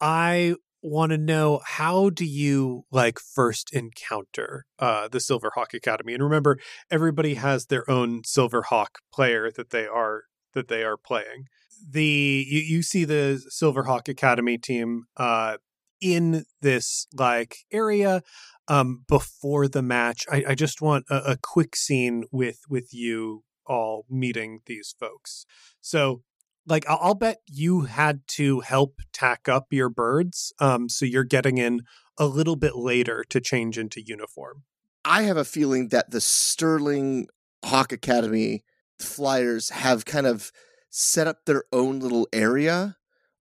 I 0.00 0.56
want 0.82 1.10
to 1.10 1.18
know 1.18 1.60
how 1.64 2.10
do 2.10 2.26
you 2.26 2.84
like 2.90 3.18
first 3.18 3.72
encounter 3.72 4.66
uh, 4.78 5.08
the 5.08 5.20
Silver 5.20 5.50
Hawk 5.54 5.72
Academy? 5.72 6.12
And 6.12 6.22
remember, 6.22 6.58
everybody 6.90 7.34
has 7.34 7.66
their 7.66 7.90
own 7.90 8.22
Silver 8.24 8.62
Hawk 8.62 8.98
player 9.12 9.50
that 9.50 9.70
they 9.70 9.86
are 9.86 10.24
that 10.54 10.68
they 10.68 10.82
are 10.82 10.96
playing. 10.96 11.48
The 11.86 12.46
you, 12.48 12.60
you 12.60 12.82
see 12.82 13.04
the 13.04 13.42
Silverhawk 13.52 14.08
Academy 14.08 14.58
team 14.58 15.04
uh, 15.16 15.58
in 16.00 16.44
this 16.60 17.06
like 17.12 17.58
area 17.72 18.22
um, 18.68 19.04
before 19.08 19.68
the 19.68 19.82
match. 19.82 20.24
I, 20.30 20.44
I 20.48 20.54
just 20.54 20.80
want 20.80 21.06
a, 21.10 21.32
a 21.32 21.36
quick 21.36 21.76
scene 21.76 22.24
with 22.30 22.60
with 22.68 22.94
you 22.94 23.44
all 23.66 24.04
meeting 24.08 24.60
these 24.66 24.94
folks. 24.98 25.46
So 25.80 26.22
like 26.66 26.88
I'll, 26.88 26.98
I'll, 27.00 27.14
bet 27.14 27.38
you 27.46 27.82
had 27.82 28.22
to 28.28 28.60
help 28.60 29.00
tack 29.12 29.48
up 29.48 29.66
your 29.70 29.88
birds 29.88 30.52
um 30.58 30.88
so 30.88 31.04
you're 31.04 31.24
getting 31.24 31.58
in 31.58 31.82
a 32.18 32.26
little 32.26 32.56
bit 32.56 32.76
later 32.76 33.24
to 33.30 33.40
change 33.40 33.78
into 33.78 34.00
uniform 34.00 34.62
i 35.04 35.22
have 35.22 35.36
a 35.36 35.44
feeling 35.44 35.88
that 35.88 36.10
the 36.10 36.20
sterling 36.20 37.26
hawk 37.64 37.92
academy 37.92 38.64
flyers 38.98 39.70
have 39.70 40.04
kind 40.04 40.26
of 40.26 40.52
set 40.90 41.26
up 41.26 41.44
their 41.44 41.64
own 41.72 41.98
little 41.98 42.28
area 42.32 42.96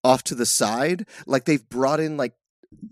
off 0.05 0.23
to 0.25 0.35
the 0.35 0.47
side. 0.47 1.07
Like 1.27 1.45
they've 1.45 1.69
brought 1.69 2.01
in 2.01 2.17
like 2.17 2.35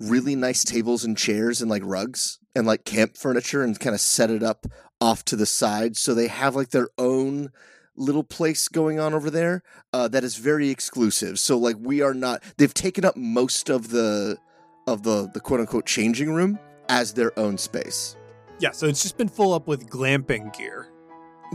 really 0.00 0.34
nice 0.34 0.64
tables 0.64 1.04
and 1.04 1.16
chairs 1.16 1.60
and 1.60 1.70
like 1.70 1.82
rugs 1.84 2.38
and 2.54 2.66
like 2.66 2.84
camp 2.84 3.16
furniture 3.16 3.62
and 3.62 3.78
kind 3.78 3.94
of 3.94 4.00
set 4.00 4.30
it 4.30 4.42
up 4.42 4.66
off 5.00 5.24
to 5.26 5.36
the 5.36 5.46
side. 5.46 5.96
So 5.96 6.14
they 6.14 6.28
have 6.28 6.56
like 6.56 6.70
their 6.70 6.88
own 6.98 7.50
little 7.96 8.24
place 8.24 8.68
going 8.68 8.98
on 9.00 9.12
over 9.12 9.30
there 9.30 9.62
uh, 9.92 10.08
that 10.08 10.24
is 10.24 10.36
very 10.36 10.70
exclusive. 10.70 11.38
So 11.38 11.58
like 11.58 11.76
we 11.78 12.00
are 12.00 12.14
not 12.14 12.42
they've 12.56 12.74
taken 12.74 13.04
up 13.04 13.16
most 13.16 13.70
of 13.70 13.90
the 13.90 14.38
of 14.86 15.02
the 15.02 15.30
the 15.32 15.40
quote 15.40 15.60
unquote 15.60 15.86
changing 15.86 16.32
room 16.32 16.58
as 16.88 17.14
their 17.14 17.36
own 17.38 17.58
space. 17.58 18.16
Yeah 18.58 18.72
so 18.72 18.86
it's 18.86 19.02
just 19.02 19.16
been 19.16 19.28
full 19.28 19.52
up 19.52 19.68
with 19.68 19.88
glamping 19.88 20.56
gear 20.56 20.88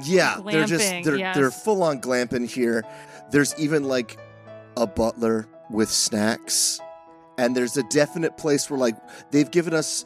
yeah 0.02 0.36
glamping, 0.36 0.52
they're 0.52 0.66
just 0.66 1.04
they're 1.04 1.18
yes. 1.18 1.36
they're 1.36 1.52
full 1.52 1.84
on 1.84 2.02
glamping 2.02 2.48
here 2.48 2.84
there's 3.32 3.54
even 3.60 3.84
like 3.84 4.18
a 4.78 4.88
butler 4.88 5.48
with 5.70 5.90
snacks 5.90 6.80
and 7.38 7.56
there's 7.56 7.78
a 7.78 7.84
definite 7.84 8.38
place 8.38 8.70
where 8.70 8.80
like 8.80 8.96
they've 9.32 9.52
given 9.52 9.74
us 9.74 10.06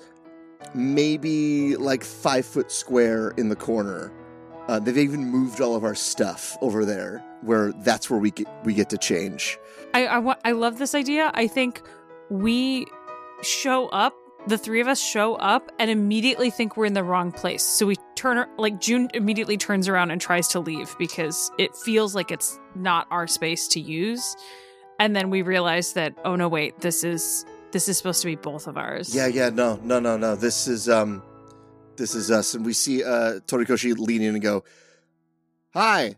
maybe 0.73 1.75
like 1.75 2.03
five 2.03 2.45
foot 2.45 2.71
square 2.71 3.29
in 3.37 3.49
the 3.49 3.55
corner. 3.55 4.11
Uh, 4.67 4.79
they've 4.79 4.97
even 4.97 5.23
moved 5.23 5.61
all 5.61 5.75
of 5.75 5.83
our 5.83 5.95
stuff 5.95 6.57
over 6.61 6.83
there, 6.83 7.23
where 7.41 7.71
that's 7.71 8.09
where 8.09 8.19
we 8.19 8.31
get 8.31 8.47
we 8.65 8.73
get 8.73 8.89
to 8.89 8.97
change. 8.97 9.57
I 9.93 10.07
I, 10.07 10.17
wa- 10.19 10.35
I 10.43 10.51
love 10.51 10.77
this 10.77 10.93
idea. 10.93 11.31
I 11.33 11.47
think 11.47 11.81
we 12.29 12.85
show 13.41 13.87
up. 13.89 14.13
The 14.47 14.57
three 14.57 14.79
of 14.79 14.87
us 14.87 15.01
show 15.01 15.35
up 15.35 15.73
and 15.77 15.91
immediately 15.91 16.49
think 16.49 16.77
we're 16.77 16.85
in 16.85 16.93
the 16.93 17.03
wrong 17.03 17.33
place. 17.33 17.63
So 17.63 17.85
we 17.85 17.97
turn 18.15 18.47
like 18.57 18.79
June 18.79 19.09
immediately 19.13 19.57
turns 19.57 19.89
around 19.89 20.11
and 20.11 20.21
tries 20.21 20.47
to 20.49 20.61
leave 20.61 20.95
because 20.97 21.51
it 21.57 21.75
feels 21.75 22.15
like 22.15 22.31
it's 22.31 22.57
not 22.73 23.07
our 23.11 23.27
space 23.27 23.67
to 23.69 23.81
use. 23.81 24.37
And 24.99 25.13
then 25.13 25.29
we 25.29 25.41
realize 25.41 25.91
that 25.93 26.15
oh 26.23 26.37
no 26.37 26.47
wait 26.47 26.79
this 26.79 27.03
is 27.03 27.45
this 27.71 27.89
is 27.89 27.97
supposed 27.97 28.21
to 28.21 28.27
be 28.27 28.37
both 28.37 28.67
of 28.67 28.77
ours. 28.77 29.13
Yeah, 29.13 29.27
yeah, 29.27 29.49
no, 29.49 29.81
no, 29.83 29.99
no, 29.99 30.15
no. 30.15 30.37
This 30.37 30.69
is 30.69 30.87
um, 30.87 31.21
this 31.97 32.15
is 32.15 32.31
us, 32.31 32.53
and 32.53 32.65
we 32.65 32.71
see 32.71 33.03
uh 33.03 33.41
Torikoshi 33.47 33.97
lean 33.97 34.21
in 34.21 34.33
and 34.33 34.41
go, 34.41 34.63
"Hi, 35.73 36.15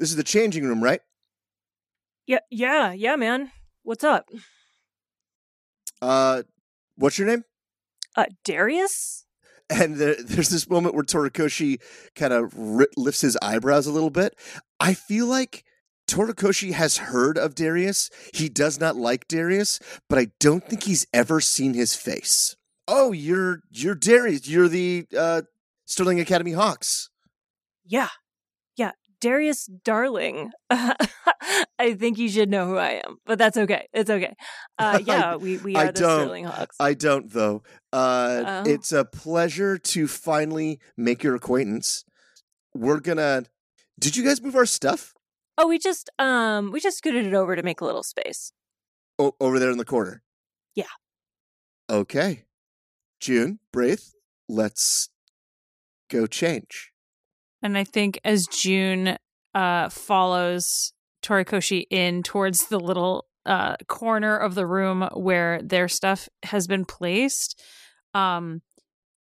this 0.00 0.10
is 0.10 0.16
the 0.16 0.24
changing 0.24 0.64
room, 0.64 0.82
right?" 0.82 1.00
Yeah, 2.26 2.40
yeah, 2.50 2.92
yeah, 2.92 3.14
man. 3.14 3.52
What's 3.84 4.02
up? 4.02 4.28
Uh, 6.02 6.42
what's 6.98 7.18
your 7.18 7.28
name? 7.28 7.44
Uh, 8.16 8.26
Darius? 8.44 9.24
and 9.70 9.96
there, 9.96 10.16
there's 10.18 10.48
this 10.48 10.68
moment 10.68 10.94
where 10.94 11.04
Torikoshi 11.04 11.80
kind 12.14 12.32
of 12.32 12.52
ri- 12.56 12.86
lifts 12.96 13.20
his 13.20 13.36
eyebrows 13.42 13.86
a 13.86 13.92
little 13.92 14.10
bit. 14.10 14.34
I 14.80 14.94
feel 14.94 15.26
like 15.26 15.64
Torikoshi 16.08 16.72
has 16.72 16.96
heard 16.98 17.36
of 17.36 17.54
Darius. 17.54 18.10
He 18.32 18.48
does 18.48 18.80
not 18.80 18.96
like 18.96 19.28
Darius, 19.28 19.78
but 20.08 20.18
I 20.18 20.28
don't 20.40 20.66
think 20.66 20.84
he's 20.84 21.06
ever 21.12 21.40
seen 21.40 21.74
his 21.74 21.94
face. 21.94 22.56
Oh, 22.86 23.12
you're 23.12 23.60
you're 23.70 23.94
Darius. 23.94 24.48
You're 24.48 24.68
the 24.68 25.06
uh, 25.16 25.42
Sterling 25.84 26.20
Academy 26.20 26.52
Hawks. 26.52 27.10
Yeah. 27.84 28.08
Darius 29.20 29.66
Darling. 29.66 30.50
I 30.70 31.94
think 31.94 32.18
you 32.18 32.28
should 32.28 32.50
know 32.50 32.66
who 32.66 32.76
I 32.76 33.02
am, 33.04 33.18
but 33.26 33.38
that's 33.38 33.56
okay. 33.56 33.88
It's 33.92 34.10
okay. 34.10 34.34
Uh, 34.78 35.00
yeah, 35.06 35.36
we, 35.36 35.58
we 35.58 35.74
I 35.76 35.84
are 35.84 35.92
the 35.92 36.00
don't. 36.00 36.20
Sterling 36.20 36.44
Hawks. 36.44 36.76
I 36.80 36.94
don't 36.94 37.32
though. 37.32 37.62
Uh, 37.92 38.42
Oh. 38.46 38.62
It's 38.66 38.92
a 38.92 39.04
pleasure 39.04 39.78
to 39.78 40.06
finally 40.08 40.78
make 40.96 41.22
your 41.22 41.34
acquaintance. 41.34 42.04
We're 42.74 43.00
gonna. 43.00 43.44
Did 43.98 44.16
you 44.16 44.24
guys 44.24 44.40
move 44.40 44.54
our 44.56 44.66
stuff 44.66 45.14
oh, 45.58 45.66
we 45.66 45.78
just 45.78 46.08
um 46.18 46.70
we 46.70 46.80
just 46.80 46.98
scooted 46.98 47.26
it 47.26 47.34
over 47.34 47.56
to 47.56 47.62
make 47.62 47.80
a 47.80 47.84
little 47.84 48.04
space. 48.04 48.52
o- 49.18 49.34
over 49.40 49.58
there 49.58 49.70
in 49.70 49.78
the 49.78 49.84
corner? 49.84 50.22
Yeah. 50.74 50.84
Okay. 51.90 52.44
June, 53.20 53.58
Braith, 53.72 54.12
let's 54.48 55.08
go 56.08 56.26
change. 56.26 56.92
And 57.62 57.76
I 57.76 57.84
think 57.84 58.20
as 58.24 58.46
June 58.46 59.16
uh, 59.54 59.88
follows 59.88 60.92
Torikoshi 61.22 61.84
in 61.90 62.22
towards 62.22 62.68
the 62.68 62.78
little 62.78 63.26
uh, 63.46 63.76
corner 63.86 64.36
of 64.36 64.54
the 64.54 64.66
room 64.66 65.08
where 65.14 65.60
their 65.62 65.88
stuff 65.88 66.28
has 66.44 66.66
been 66.66 66.84
placed, 66.84 67.60
um, 68.14 68.62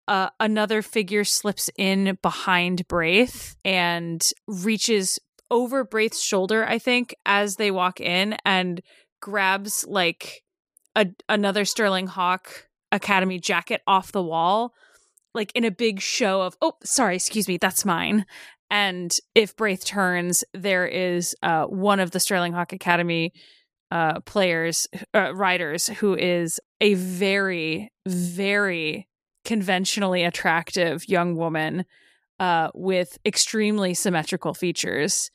uh, 0.07 0.29
another 0.39 0.81
figure 0.81 1.23
slips 1.23 1.69
in 1.77 2.17
behind 2.21 2.87
Braith 2.87 3.55
and 3.63 4.25
reaches 4.47 5.19
over 5.51 5.83
Braith's 5.83 6.21
shoulder, 6.21 6.65
I 6.65 6.79
think, 6.79 7.15
as 7.25 7.55
they 7.55 7.71
walk 7.71 7.99
in 7.99 8.37
and 8.45 8.81
grabs 9.21 9.85
like 9.87 10.43
a, 10.95 11.07
another 11.29 11.65
Sterling 11.65 12.07
Hawk 12.07 12.67
Academy 12.91 13.39
jacket 13.39 13.81
off 13.85 14.11
the 14.11 14.23
wall 14.23 14.73
like 15.37 15.53
in 15.55 15.63
a 15.63 15.71
big 15.71 16.01
show 16.01 16.41
of 16.41 16.57
oh 16.61 16.73
sorry 16.83 17.15
excuse 17.15 17.47
me 17.47 17.57
that's 17.57 17.85
mine. 17.85 18.25
And 18.69 19.15
if 19.33 19.55
braith 19.55 19.85
turns 19.85 20.43
there 20.53 20.85
is 20.85 21.33
uh 21.41 21.65
one 21.65 22.01
of 22.01 22.11
the 22.11 22.19
sterling 22.19 22.51
hawk 22.51 22.73
academy 22.73 23.31
uh 23.91 24.19
players 24.21 24.87
uh, 25.13 25.33
riders 25.33 25.87
who 25.87 26.15
is 26.15 26.59
a 26.81 26.95
very 26.95 27.89
very 28.05 29.07
conventionally 29.45 30.23
attractive 30.23 31.07
young 31.07 31.37
woman 31.37 31.85
uh 32.39 32.69
with 32.73 33.17
extremely 33.25 33.93
symmetrical 33.93 34.53
features 34.53 35.31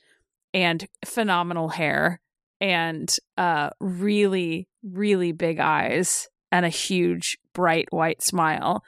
and 0.52 0.86
phenomenal 1.06 1.68
hair 1.70 2.20
and 2.60 3.16
uh 3.38 3.70
really 3.80 4.68
really 4.82 5.32
big 5.32 5.58
eyes 5.60 6.28
and 6.50 6.66
a 6.66 6.68
huge 6.68 7.38
bright 7.54 7.86
white 7.90 8.22
smile 8.22 8.82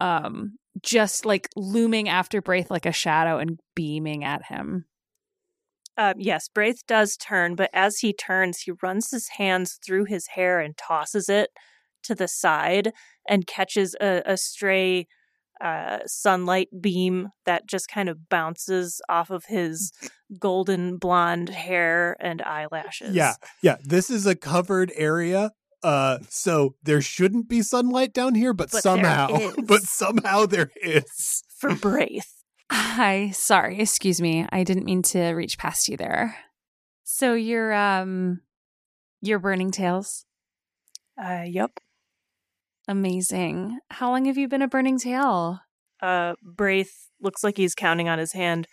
um 0.00 0.56
just 0.82 1.24
like 1.24 1.48
looming 1.56 2.08
after 2.08 2.42
Braith 2.42 2.70
like 2.70 2.86
a 2.86 2.92
shadow 2.92 3.38
and 3.38 3.58
beaming 3.74 4.24
at 4.24 4.44
him. 4.46 4.84
Um, 5.98 6.14
yes, 6.18 6.48
Braith 6.48 6.82
does 6.86 7.16
turn, 7.16 7.54
but 7.54 7.70
as 7.72 8.00
he 8.00 8.12
turns, 8.12 8.60
he 8.60 8.72
runs 8.82 9.10
his 9.10 9.28
hands 9.38 9.78
through 9.84 10.04
his 10.04 10.26
hair 10.28 10.60
and 10.60 10.76
tosses 10.76 11.28
it 11.28 11.50
to 12.02 12.14
the 12.14 12.28
side 12.28 12.92
and 13.28 13.46
catches 13.46 13.96
a, 14.00 14.22
a 14.26 14.36
stray 14.36 15.06
uh, 15.60 16.00
sunlight 16.06 16.68
beam 16.80 17.28
that 17.46 17.66
just 17.66 17.88
kind 17.88 18.10
of 18.10 18.28
bounces 18.28 19.00
off 19.08 19.30
of 19.30 19.46
his 19.46 19.90
golden 20.38 20.98
blonde 20.98 21.48
hair 21.48 22.16
and 22.20 22.42
eyelashes. 22.42 23.14
Yeah, 23.14 23.34
yeah. 23.62 23.76
This 23.82 24.10
is 24.10 24.26
a 24.26 24.34
covered 24.34 24.92
area. 24.94 25.52
Uh, 25.86 26.18
so 26.28 26.74
there 26.82 27.00
shouldn't 27.00 27.48
be 27.48 27.62
sunlight 27.62 28.12
down 28.12 28.34
here, 28.34 28.52
but, 28.52 28.72
But 28.72 28.82
somehow, 28.82 29.52
but 29.66 29.82
somehow 29.82 30.44
there 30.44 30.72
is. 30.82 31.44
For 31.60 31.76
Braith. 31.76 32.42
Hi, 32.72 33.30
sorry, 33.30 33.78
excuse 33.78 34.20
me. 34.20 34.44
I 34.50 34.64
didn't 34.64 34.84
mean 34.84 35.02
to 35.02 35.28
reach 35.34 35.58
past 35.58 35.88
you 35.88 35.96
there. 35.96 36.38
So 37.04 37.34
you're 37.34 37.72
um 37.72 38.40
you're 39.22 39.38
burning 39.38 39.70
tails. 39.70 40.24
Uh, 41.16 41.44
yep. 41.46 41.78
Amazing. 42.88 43.78
How 43.88 44.10
long 44.10 44.24
have 44.24 44.36
you 44.36 44.48
been 44.48 44.62
a 44.62 44.68
burning 44.68 44.98
tail? 44.98 45.60
Uh, 46.02 46.34
Braith 46.42 47.10
looks 47.20 47.44
like 47.44 47.56
he's 47.56 47.76
counting 47.76 48.08
on 48.08 48.18
his 48.18 48.32
hand 48.32 48.66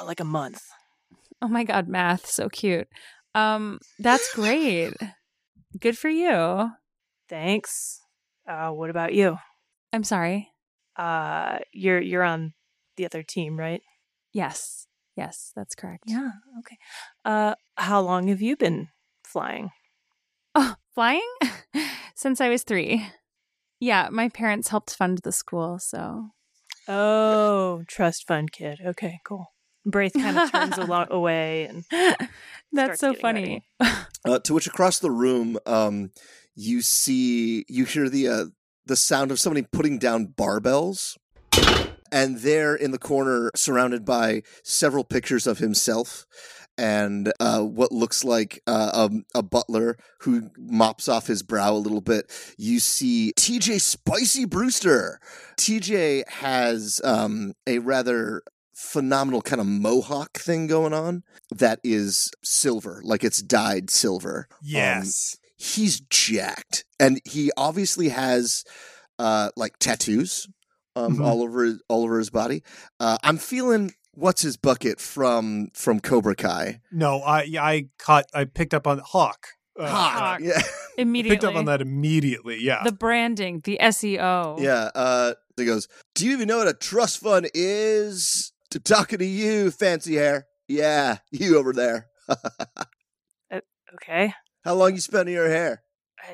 uh, 0.00 0.06
like 0.06 0.20
a 0.20 0.24
month. 0.24 0.62
Oh 1.42 1.48
my 1.48 1.64
god, 1.64 1.88
math, 1.88 2.24
so 2.24 2.48
cute. 2.48 2.88
Um 3.34 3.80
that's 3.98 4.34
great. 4.34 4.94
Good 5.78 5.98
for 5.98 6.08
you. 6.08 6.70
Thanks. 7.28 8.00
Uh, 8.48 8.70
what 8.70 8.90
about 8.90 9.14
you? 9.14 9.38
I'm 9.92 10.04
sorry. 10.04 10.50
Uh, 10.96 11.58
you're 11.72 12.00
you're 12.00 12.22
on 12.22 12.54
the 12.96 13.04
other 13.06 13.22
team, 13.22 13.58
right? 13.58 13.82
Yes. 14.32 14.86
Yes, 15.16 15.52
that's 15.54 15.74
correct. 15.74 16.04
Yeah. 16.06 16.30
Okay. 16.60 16.76
Uh, 17.24 17.54
how 17.76 18.00
long 18.00 18.28
have 18.28 18.40
you 18.42 18.56
been 18.56 18.88
flying? 19.24 19.70
Oh, 20.54 20.74
flying? 20.94 21.28
Since 22.16 22.40
I 22.40 22.48
was 22.48 22.62
3. 22.64 23.06
Yeah, 23.80 24.08
my 24.10 24.28
parents 24.28 24.68
helped 24.68 24.94
fund 24.94 25.18
the 25.18 25.32
school, 25.32 25.78
so 25.78 26.30
Oh, 26.88 27.82
trust 27.88 28.26
fund 28.26 28.52
kid. 28.52 28.80
Okay, 28.84 29.20
cool. 29.24 29.52
Braith 29.86 30.14
kind 30.14 30.38
of 30.38 30.50
turns 30.50 30.78
a 30.78 30.84
lot 30.84 31.08
away 31.10 31.64
and 31.64 31.84
That's 32.74 33.00
so 33.00 33.14
funny. 33.14 33.64
Uh, 34.26 34.38
to 34.38 34.54
which 34.54 34.66
across 34.66 35.00
the 35.00 35.10
room, 35.10 35.58
um, 35.66 36.10
you 36.54 36.80
see, 36.80 37.66
you 37.68 37.84
hear 37.84 38.08
the 38.08 38.26
uh, 38.26 38.44
the 38.86 38.96
sound 38.96 39.30
of 39.30 39.38
somebody 39.38 39.66
putting 39.70 39.98
down 39.98 40.28
barbells, 40.28 41.18
and 42.10 42.38
there 42.38 42.74
in 42.74 42.90
the 42.90 42.98
corner, 42.98 43.50
surrounded 43.54 44.06
by 44.06 44.42
several 44.62 45.04
pictures 45.04 45.46
of 45.46 45.58
himself. 45.58 46.24
And 46.78 47.34
uh, 47.38 47.60
what 47.60 47.92
looks 47.92 48.24
like 48.24 48.62
uh, 48.66 48.90
um, 48.94 49.26
a 49.34 49.42
butler 49.42 49.98
who 50.20 50.50
mops 50.56 51.06
off 51.06 51.26
his 51.26 51.42
brow 51.42 51.74
a 51.74 51.76
little 51.76 52.00
bit. 52.00 52.32
You 52.56 52.80
see 52.80 53.34
TJ 53.36 53.82
Spicy 53.82 54.46
Brewster. 54.46 55.20
TJ 55.58 56.26
has 56.28 56.98
um, 57.04 57.52
a 57.66 57.78
rather 57.78 58.42
phenomenal 58.74 59.40
kind 59.42 59.60
of 59.60 59.66
mohawk 59.66 60.38
thing 60.38 60.66
going 60.66 60.92
on 60.92 61.22
that 61.50 61.80
is 61.84 62.30
silver, 62.42 63.00
like 63.04 63.24
it's 63.24 63.40
dyed 63.42 63.90
silver. 63.90 64.48
Yes. 64.62 65.36
He's 65.56 66.00
jacked, 66.00 66.84
and 67.00 67.20
he 67.24 67.50
obviously 67.56 68.08
has 68.10 68.64
uh, 69.18 69.50
like 69.56 69.78
tattoos 69.78 70.46
um, 70.96 71.16
Mhm. 71.18 71.24
all 71.24 71.42
over 71.42 71.64
his, 71.64 71.82
all 71.88 72.02
over 72.04 72.18
his 72.18 72.30
body. 72.30 72.62
Uh, 73.00 73.16
I'm 73.22 73.38
feeling 73.38 73.92
what's 74.12 74.42
his 74.42 74.56
bucket 74.56 75.00
from 75.00 75.68
from 75.74 76.00
Cobra 76.00 76.34
Kai. 76.36 76.80
no, 76.92 77.22
I 77.22 77.46
I 77.60 77.88
caught. 77.98 78.26
I 78.34 78.44
picked 78.44 78.74
up 78.74 78.86
on 78.86 78.98
Hawk. 78.98 79.46
Uh, 79.78 79.88
Hawk. 79.88 80.40
yeah, 80.42 80.60
Immediately. 80.98 81.36
Picked 81.36 81.44
up 81.44 81.56
on 81.56 81.64
that 81.64 81.80
immediately. 81.80 82.58
Yeah. 82.60 82.82
The 82.84 82.92
branding, 82.92 83.60
the 83.64 83.78
SEO. 83.80 84.60
yeah. 84.60 84.90
Uh, 84.94 85.34
he 85.56 85.64
goes, 85.64 85.88
"Do 86.14 86.26
you 86.26 86.32
even 86.32 86.46
know 86.48 86.58
what 86.58 86.68
a 86.68 86.74
trust 86.74 87.18
fund 87.20 87.48
is?" 87.54 88.52
To 88.74 88.80
talking 88.80 89.20
to 89.20 89.24
you, 89.24 89.70
fancy 89.70 90.16
hair. 90.16 90.48
Yeah, 90.66 91.18
you 91.30 91.56
over 91.58 91.72
there. 91.72 92.08
Uh, 93.52 93.60
okay. 93.94 94.34
How 94.64 94.74
long 94.74 94.94
you 94.94 95.00
spending 95.00 95.32
your 95.32 95.48
hair? 95.48 95.82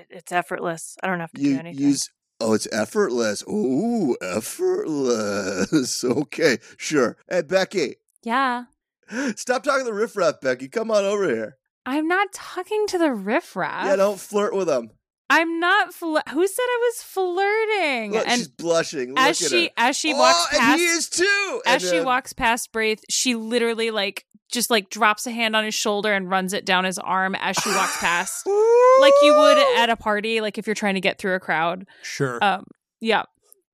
It's 0.08 0.32
effortless. 0.32 0.96
I 1.02 1.08
don't 1.08 1.20
have 1.20 1.32
to 1.32 1.42
do 1.42 1.50
You 1.50 1.58
anything. 1.58 1.84
use 1.86 2.08
oh, 2.40 2.54
it's 2.54 2.66
effortless. 2.72 3.42
Ooh, 3.46 4.16
effortless. 4.22 6.02
okay, 6.04 6.56
sure. 6.78 7.18
Hey, 7.28 7.42
Becky, 7.42 7.96
Yeah. 8.22 8.64
stop 9.36 9.64
talking 9.64 9.84
to 9.84 9.90
the 9.90 9.94
riffraff, 9.94 10.40
Becky. 10.40 10.68
Come 10.68 10.90
on 10.90 11.04
over 11.04 11.28
here. 11.28 11.58
I'm 11.84 12.08
not 12.08 12.32
talking 12.32 12.86
to 12.86 12.96
the 12.98 13.12
riffraff. 13.12 13.84
yeah, 13.84 13.96
don't 13.96 14.18
flirt 14.20 14.54
with 14.54 14.68
him. 14.70 14.92
I'm 15.30 15.60
not. 15.60 15.94
Fl- 15.94 16.16
Who 16.32 16.46
said 16.46 16.62
I 16.62 16.78
was 16.90 17.02
flirting? 17.02 18.12
Look, 18.12 18.26
and 18.26 18.38
she's 18.38 18.48
blushing. 18.48 19.14
as 19.16 19.40
Look 19.40 19.46
at 19.46 19.50
she 19.56 19.64
her. 19.66 19.70
as 19.76 19.96
she 19.96 20.12
oh, 20.12 20.18
walks 20.18 20.46
and 20.52 20.60
past, 20.60 20.78
he 20.78 20.84
is 20.86 21.08
too. 21.08 21.62
as 21.66 21.82
And, 21.84 21.92
she 21.92 22.00
walks 22.00 22.32
past 22.32 22.72
Braith, 22.72 23.04
she 23.08 23.34
literally 23.36 23.90
like 23.90 24.24
just 24.52 24.68
like 24.70 24.90
drops 24.90 25.26
a 25.26 25.30
hand 25.30 25.54
on 25.54 25.64
his 25.64 25.74
shoulder 25.74 26.12
and 26.12 26.28
runs 26.28 26.52
it 26.52 26.66
down 26.66 26.84
his 26.84 26.98
arm 26.98 27.36
as 27.36 27.56
she 27.56 27.70
walks 27.70 27.96
past, 27.98 28.44
like 29.00 29.14
you 29.22 29.32
would 29.36 29.58
at 29.78 29.88
a 29.90 29.96
party, 29.96 30.40
like 30.40 30.58
if 30.58 30.66
you're 30.66 30.74
trying 30.74 30.94
to 30.94 31.00
get 31.00 31.18
through 31.18 31.34
a 31.36 31.40
crowd. 31.40 31.86
sure. 32.02 32.42
Um, 32.42 32.64
yeah. 33.00 33.22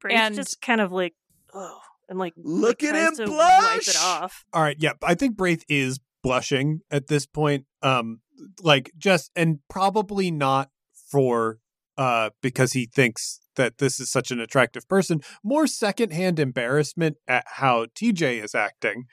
Braith's 0.01 0.21
and- 0.21 0.35
just 0.35 0.61
kind 0.61 0.81
of 0.81 0.93
like, 0.93 1.15
oh, 1.55 1.79
and 2.09 2.19
like 2.19 2.35
Look 2.37 2.83
like, 2.83 2.93
at 2.93 3.09
him 3.09 3.17
to 3.27 3.33
Wipe 3.33 3.73
blush! 3.73 3.89
it 3.89 3.97
off. 3.99 4.45
All 4.53 4.63
right. 4.63 4.77
Yeah. 4.79 4.93
I 5.03 5.15
think 5.15 5.37
Braith 5.37 5.65
is 5.69 5.99
blushing 6.23 6.81
at 6.91 7.07
this 7.09 7.25
point. 7.27 7.65
Um, 7.83 8.21
like 8.63 8.93
just 8.99 9.31
and 9.35 9.61
probably 9.71 10.31
not 10.31 10.69
for 11.11 11.59
uh 11.97 12.31
because 12.43 12.73
he 12.73 12.87
thinks 12.87 13.41
that 13.57 13.79
this 13.79 13.99
is 13.99 14.11
such 14.11 14.31
an 14.31 14.41
attractive 14.41 14.87
person. 14.89 15.21
More 15.43 15.67
secondhand 15.67 16.39
embarrassment 16.39 17.17
at 17.27 17.45
how 17.47 17.87
TJ 17.87 18.45
is 18.45 18.55
acting. 18.55 19.05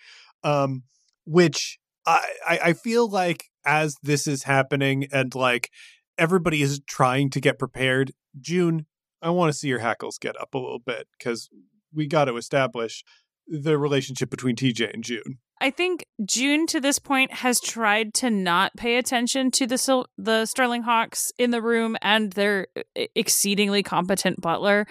Um, 0.44 0.84
which 1.26 1.80
I, 2.06 2.60
I 2.62 2.74
feel 2.74 3.10
like 3.10 3.46
as 3.66 3.96
this 4.04 4.28
is 4.28 4.44
happening 4.44 5.08
and 5.12 5.34
like 5.34 5.70
everybody 6.18 6.62
is 6.62 6.82
trying 6.86 7.30
to 7.32 7.40
get 7.40 7.60
prepared, 7.60 8.12
June, 8.40 8.86
I 9.22 9.30
want 9.30 9.52
to 9.52 9.58
see 9.58 9.70
your 9.70 9.80
hackles 9.80 10.18
get 10.18 10.40
up 10.40 10.54
a 10.54 10.58
little 10.58 10.80
bit 10.80 11.08
because 11.18 11.50
we 11.94 12.08
got 12.08 12.26
to 12.26 12.36
establish 12.36 13.04
the 13.48 13.78
relationship 13.78 14.30
between 14.30 14.56
TJ 14.56 14.94
and 14.94 15.04
June. 15.04 15.40
I 15.64 15.70
think 15.70 16.06
June 16.26 16.68
to 16.68 16.82
this 16.82 17.00
point 17.00 17.32
has 17.32 17.62
tried 17.62 18.14
to 18.16 18.30
not 18.30 18.76
pay 18.76 18.98
attention 18.98 19.50
to 19.52 19.66
the 19.66 19.78
Sil- 19.80 20.12
the 20.18 20.46
Sterling 20.46 20.84
Hawks 20.84 21.32
in 21.40 21.52
the 21.52 21.62
room 21.62 21.96
and 22.02 22.34
their 22.34 22.68
exceedingly 23.16 23.82
competent 23.82 24.42
butler. 24.42 24.86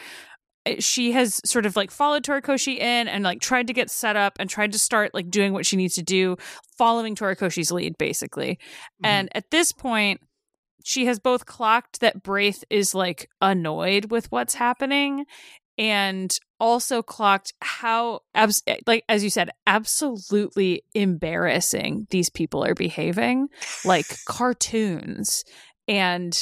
She 0.79 1.13
has 1.13 1.43
sort 1.45 1.67
of 1.67 1.77
like 1.77 1.91
followed 1.91 2.25
Torikoshi 2.25 2.79
in 2.79 3.07
and 3.07 3.23
like 3.23 3.43
tried 3.43 3.67
to 3.67 3.75
get 3.75 3.91
set 3.91 4.17
up 4.17 4.39
and 4.41 4.49
tried 4.49 4.73
to 4.73 4.79
start 4.79 5.13
like 5.13 5.29
doing 5.29 5.53
what 5.53 5.67
she 5.67 5.77
needs 5.77 5.97
to 5.97 6.03
do, 6.03 6.39
following 6.79 7.15
Torikoshi's 7.15 7.71
lead 7.71 7.99
basically. 7.99 8.53
Mm-hmm. 8.53 9.05
And 9.05 9.29
at 9.35 9.51
this 9.51 9.73
point, 9.73 10.23
she 10.87 11.05
has 11.05 11.19
both 11.19 11.45
clocked 11.45 12.01
that 12.01 12.23
Braith 12.23 12.65
is 12.71 12.95
like 12.95 13.29
annoyed 13.43 14.11
with 14.11 14.33
what's 14.33 14.55
happening 14.55 15.27
and 15.77 16.39
also 16.63 17.03
clocked 17.03 17.53
how 17.61 18.21
abs- 18.37 18.63
like 18.87 19.05
as 19.09 19.25
you 19.25 19.31
said 19.31 19.51
absolutely 19.67 20.85
embarrassing 20.95 22.07
these 22.11 22.31
people 22.31 22.65
are 22.65 22.75
behaving 22.75 23.49
like 23.85 24.07
cartoons. 24.27 25.45
And 25.89 26.39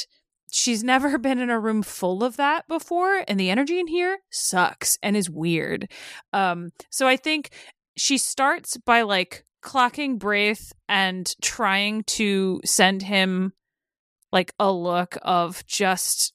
she's 0.51 0.83
never 0.83 1.17
been 1.27 1.39
in 1.39 1.49
a 1.49 1.59
room 1.59 1.81
full 1.81 2.23
of 2.23 2.37
that 2.37 2.67
before 2.67 3.25
and 3.27 3.39
the 3.39 3.49
energy 3.49 3.79
in 3.79 3.87
here 3.87 4.19
sucks 4.29 4.95
and 5.01 5.17
is 5.17 5.27
weird. 5.27 5.91
Um 6.31 6.71
so 6.91 7.07
i 7.07 7.17
think 7.17 7.49
she 7.97 8.19
starts 8.19 8.77
by 8.77 9.01
like 9.01 9.43
clocking 9.63 10.19
Braith 10.19 10.71
and 10.87 11.33
trying 11.41 12.03
to 12.03 12.61
send 12.63 13.01
him 13.01 13.53
like 14.31 14.53
a 14.59 14.71
look 14.71 15.17
of 15.23 15.65
just 15.65 16.33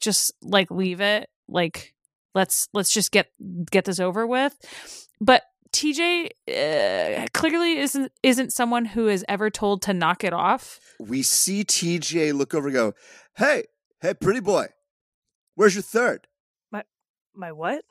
just 0.00 0.32
like 0.42 0.70
leave 0.70 1.00
it 1.00 1.28
like 1.48 1.94
let's 2.34 2.68
let's 2.72 2.92
just 2.92 3.10
get 3.12 3.30
get 3.70 3.84
this 3.84 4.00
over 4.00 4.26
with 4.26 4.54
but 5.20 5.42
TJ 5.72 6.30
uh, 6.48 7.26
clearly 7.34 7.78
isn't 7.78 8.10
isn't 8.22 8.52
someone 8.52 8.86
who 8.86 9.06
is 9.08 9.24
ever 9.28 9.50
told 9.50 9.82
to 9.82 9.92
knock 9.92 10.24
it 10.24 10.32
off 10.32 10.80
We 10.98 11.22
see 11.22 11.62
TJ 11.64 12.32
look 12.32 12.54
over 12.54 12.68
and 12.68 12.74
go, 12.74 12.94
Hey, 13.36 13.64
hey, 14.00 14.14
pretty 14.14 14.40
boy, 14.40 14.68
where's 15.54 15.74
your 15.74 15.82
third? 15.82 16.26
My 16.72 16.84
my 17.34 17.52
what? 17.52 17.84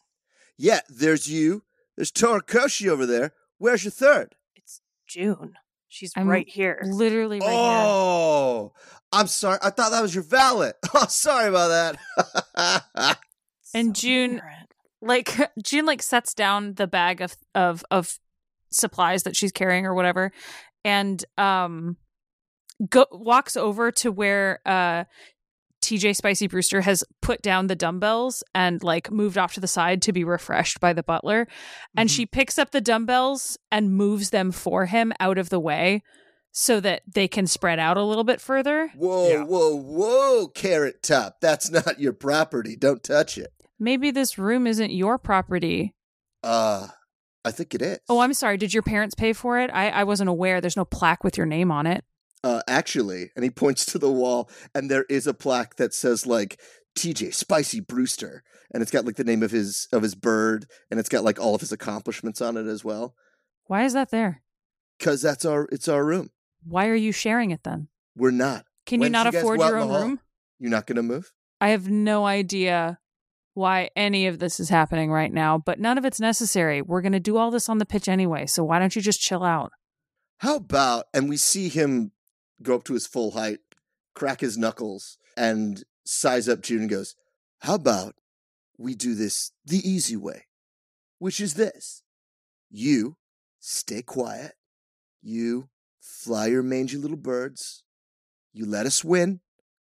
Yeah, 0.58 0.80
there's 0.90 1.28
you. 1.28 1.64
There's 1.96 2.12
Torikoshi 2.12 2.88
over 2.90 3.06
there. 3.06 3.34
Where's 3.60 3.84
your 3.84 3.92
third? 3.92 4.36
It's 4.56 4.82
June. 5.08 5.54
She's 5.88 6.12
I'm 6.18 6.28
right 6.28 6.50
here. 6.50 6.82
literally 6.84 7.40
right 7.40 7.48
here 7.50 7.58
oh, 7.60 8.74
I'm 9.12 9.28
sorry. 9.28 9.60
I 9.64 9.70
thought 9.70 9.92
that 9.92 10.02
was 10.02 10.14
your 10.16 10.24
valet. 10.24 10.74
Oh, 10.94 11.06
sorry 11.08 11.48
about 11.50 11.96
that. 12.58 13.18
And 13.74 13.96
So 13.96 14.02
June- 14.02 14.36
ignorant. 14.38 14.74
like 15.02 15.38
June 15.64 15.86
like 15.86 16.02
sets 16.04 16.34
down 16.34 16.74
the 16.76 16.88
bag 16.88 17.22
of 17.22 17.36
of 17.56 17.84
of 17.92 18.18
supplies 18.70 19.24
that 19.24 19.36
she's 19.36 19.52
carrying 19.52 19.86
or 19.86 19.94
whatever 19.94 20.32
and 20.84 21.24
um 21.38 21.96
go 22.90 23.06
walks 23.12 23.56
over 23.56 23.92
to 23.92 24.12
where 24.12 24.60
uh 24.66 25.06
TJ 25.82 26.16
Spicy 26.16 26.48
Brewster 26.48 26.82
has 26.82 27.04
put 27.22 27.42
down 27.42 27.68
the 27.68 27.76
dumbbells 27.76 28.44
and 28.54 28.84
like 28.84 29.10
moved 29.12 29.38
off 29.38 29.54
to 29.54 29.60
the 29.62 29.68
side 29.68 30.02
to 30.02 30.12
be 30.12 30.24
refreshed 30.24 30.80
by 30.82 30.92
the 30.92 31.04
butler 31.04 31.48
and 31.96 32.10
she 32.12 32.26
picks 32.26 32.58
up 32.58 32.72
the 32.72 32.82
dumbbells 32.82 33.58
and 33.72 33.96
moves 33.96 34.32
them 34.32 34.52
for 34.52 34.88
him 34.88 35.14
out 35.20 35.38
of 35.38 35.50
the 35.50 35.60
way 35.60 36.04
so 36.52 36.80
that 36.80 37.04
they 37.08 37.28
can 37.28 37.46
spread 37.46 37.78
out 37.80 37.96
a 37.98 38.04
little 38.04 38.24
bit 38.24 38.42
further. 38.42 38.92
whoa, 38.96 39.30
Yeah. 39.30 39.44
whoa, 39.44 39.76
whoa, 39.76 40.48
Carrot 40.48 41.04
Top. 41.04 41.38
That's 41.40 41.70
not 41.70 42.00
your 42.00 42.14
property. 42.14 42.76
Don't 42.76 43.04
touch 43.04 43.38
it. 43.38 43.54
Maybe 43.80 44.12
this 44.12 44.38
room 44.38 44.66
isn't 44.68 44.92
your 44.92 45.18
property. 45.18 45.94
Uh, 46.44 46.88
I 47.46 47.52
think 47.52 47.74
it 47.76 47.82
is. 47.82 48.00
Oh, 48.10 48.20
I'm 48.20 48.34
sorry. 48.34 48.58
Did 48.58 48.74
your 48.74 48.84
parents 48.84 49.16
pay 49.16 49.34
for 49.34 49.60
it? 49.60 49.70
I, 49.72 49.90
I 49.90 50.04
wasn't 50.04 50.30
aware. 50.30 50.60
There's 50.62 50.78
no 50.78 50.86
plaque 50.86 51.24
with 51.24 51.38
your 51.38 51.46
name 51.46 51.72
on 51.72 51.86
it. 51.88 52.04
uh, 52.44 52.62
actually, 52.68 53.32
and 53.36 53.44
he 53.44 53.50
points 53.50 53.86
to 53.88 54.00
the 54.00 54.12
wall, 54.12 54.50
and 54.74 54.90
there 54.90 55.06
is 55.10 55.28
a 55.28 55.34
plaque 55.34 55.76
that 55.78 55.94
says 55.94 56.26
like 56.26 56.60
TJ 56.98 57.34
Spicy 57.34 57.80
Brewster, 57.80 58.44
and 58.74 58.82
it's 58.82 58.92
got 58.92 59.06
like 59.06 59.16
the 59.16 59.24
name 59.24 59.44
of 59.44 59.52
his 59.52 59.88
of 59.92 60.02
his 60.04 60.16
bird, 60.16 60.66
and 60.90 61.00
it's 61.00 61.10
got 61.10 61.24
like 61.24 61.40
all 61.40 61.56
of 61.56 61.62
his 61.62 61.72
accomplishments 61.72 62.42
on 62.42 62.58
it 62.58 62.68
as 62.68 62.84
well. 62.84 63.16
Why 63.66 63.84
is 63.84 63.94
that 63.94 64.12
there? 64.12 64.44
Cause 65.00 65.22
that's 65.22 65.46
our 65.46 65.68
it's 65.72 65.88
our 65.88 66.04
room. 66.06 66.30
Why 66.64 66.88
are 66.88 66.96
you 66.96 67.12
sharing 67.12 67.52
it 67.52 67.64
then? 67.64 67.88
We're 68.16 68.32
not. 68.32 68.66
Can 68.86 69.00
When 69.00 69.08
you 69.08 69.12
not 69.12 69.28
afford 69.34 69.60
your 69.60 69.78
own 69.78 69.90
room? 69.94 70.20
You're 70.60 70.72
not 70.72 70.88
gonna 70.88 71.04
move. 71.04 71.32
I 71.60 71.70
have 71.70 71.90
no 71.90 72.26
idea 72.26 73.00
why 73.58 73.90
any 73.96 74.28
of 74.28 74.40
this 74.40 74.60
is 74.60 74.70
happening 74.70 75.12
right 75.12 75.34
now, 75.34 75.58
but 75.58 75.80
none 75.80 75.98
of 75.98 76.06
it's 76.06 76.20
necessary. 76.20 76.82
We're 76.82 77.02
going 77.02 77.12
to 77.12 77.20
do 77.20 77.38
all 77.38 77.50
this 77.50 77.68
on 77.68 77.80
the 77.80 77.86
pitch 77.86 78.08
anyway, 78.08 78.46
so 78.46 78.64
why 78.64 78.78
don't 78.78 78.96
you 78.96 79.02
just 79.02 79.20
chill 79.20 79.44
out? 79.44 79.72
How 80.38 80.58
about 80.58 81.06
and 81.14 81.28
we 81.28 81.38
see 81.38 81.68
him 81.68 82.12
go 82.62 82.76
up 82.76 82.84
to 82.86 82.94
his 82.94 83.08
full 83.08 83.32
height, 83.32 83.60
crack 84.14 84.42
his 84.42 84.58
knuckles, 84.58 85.18
and 85.36 85.84
size 86.06 86.48
up 86.48 86.62
June 86.62 86.82
and 86.82 86.90
goes, 86.90 87.16
How 87.60 87.76
about 87.76 88.14
we 88.78 88.94
do 88.94 89.16
this 89.16 89.52
the 89.66 89.78
easy 89.78 90.16
way? 90.16 90.46
Which 91.18 91.42
is 91.42 91.56
this. 91.56 92.04
You 92.70 93.18
stay 93.60 94.04
quiet. 94.04 94.54
You 95.24 95.70
fly 96.00 96.48
your 96.48 96.64
mangy 96.64 96.98
little 96.98 97.18
birds. 97.18 97.84
You 98.54 98.68
let 98.68 98.86
us 98.86 99.04
win, 99.04 99.40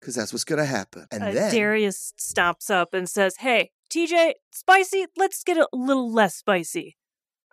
because 0.04 0.14
that's 0.14 0.32
what's 0.34 0.44
gonna 0.44 0.66
happen. 0.66 1.06
And 1.10 1.22
Uh, 1.24 1.30
then 1.32 1.54
Darius 1.54 2.12
stops 2.18 2.68
up 2.68 2.92
and 2.92 3.08
says, 3.08 3.36
Hey, 3.38 3.70
TJ, 3.90 4.34
spicy? 4.52 5.06
Let's 5.16 5.42
get 5.42 5.56
a 5.56 5.66
little 5.72 6.12
less 6.12 6.36
spicy. 6.36 6.96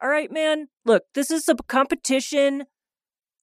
All 0.02 0.10
right, 0.10 0.30
man. 0.32 0.68
Look, 0.84 1.04
this 1.14 1.32
is 1.32 1.48
a 1.48 1.56
competition. 1.56 2.66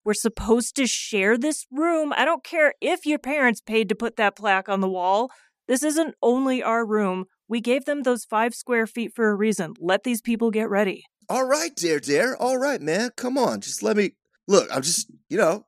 We're 0.05 0.15
supposed 0.15 0.77
to 0.77 0.87
share 0.87 1.39
this 1.39 1.67
room. 1.71 2.13
I 2.17 2.25
don't 2.25 2.45
care 2.45 2.75
if 2.81 3.07
your 3.07 3.19
parents 3.19 3.61
paid 3.61 3.89
to 3.89 3.95
put 3.95 4.17
that 4.17 4.37
plaque 4.37 4.69
on 4.69 4.81
the 4.81 4.89
wall. 4.89 5.31
This 5.69 5.83
isn't 5.83 6.15
only 6.23 6.63
our 6.63 6.85
room. 6.85 7.27
We 7.49 7.61
gave 7.61 7.85
them 7.85 8.03
those 8.03 8.25
five 8.25 8.55
square 8.55 8.87
feet 8.87 9.13
for 9.15 9.31
a 9.31 9.35
reason. 9.35 9.75
Let 9.81 10.05
these 10.05 10.21
people 10.21 10.51
get 10.51 10.69
ready. 10.69 11.05
All 11.29 11.47
right, 11.47 11.75
Dare 11.75 12.01
Dare. 12.01 12.37
All 12.37 12.59
right, 12.59 12.81
man. 12.81 13.11
Come 13.17 13.39
on. 13.39 13.61
Just 13.61 13.83
let 13.83 13.97
me 13.97 14.13
look. 14.47 14.69
I'm 14.75 14.83
just, 14.83 15.11
you 15.29 15.37
know, 15.39 15.67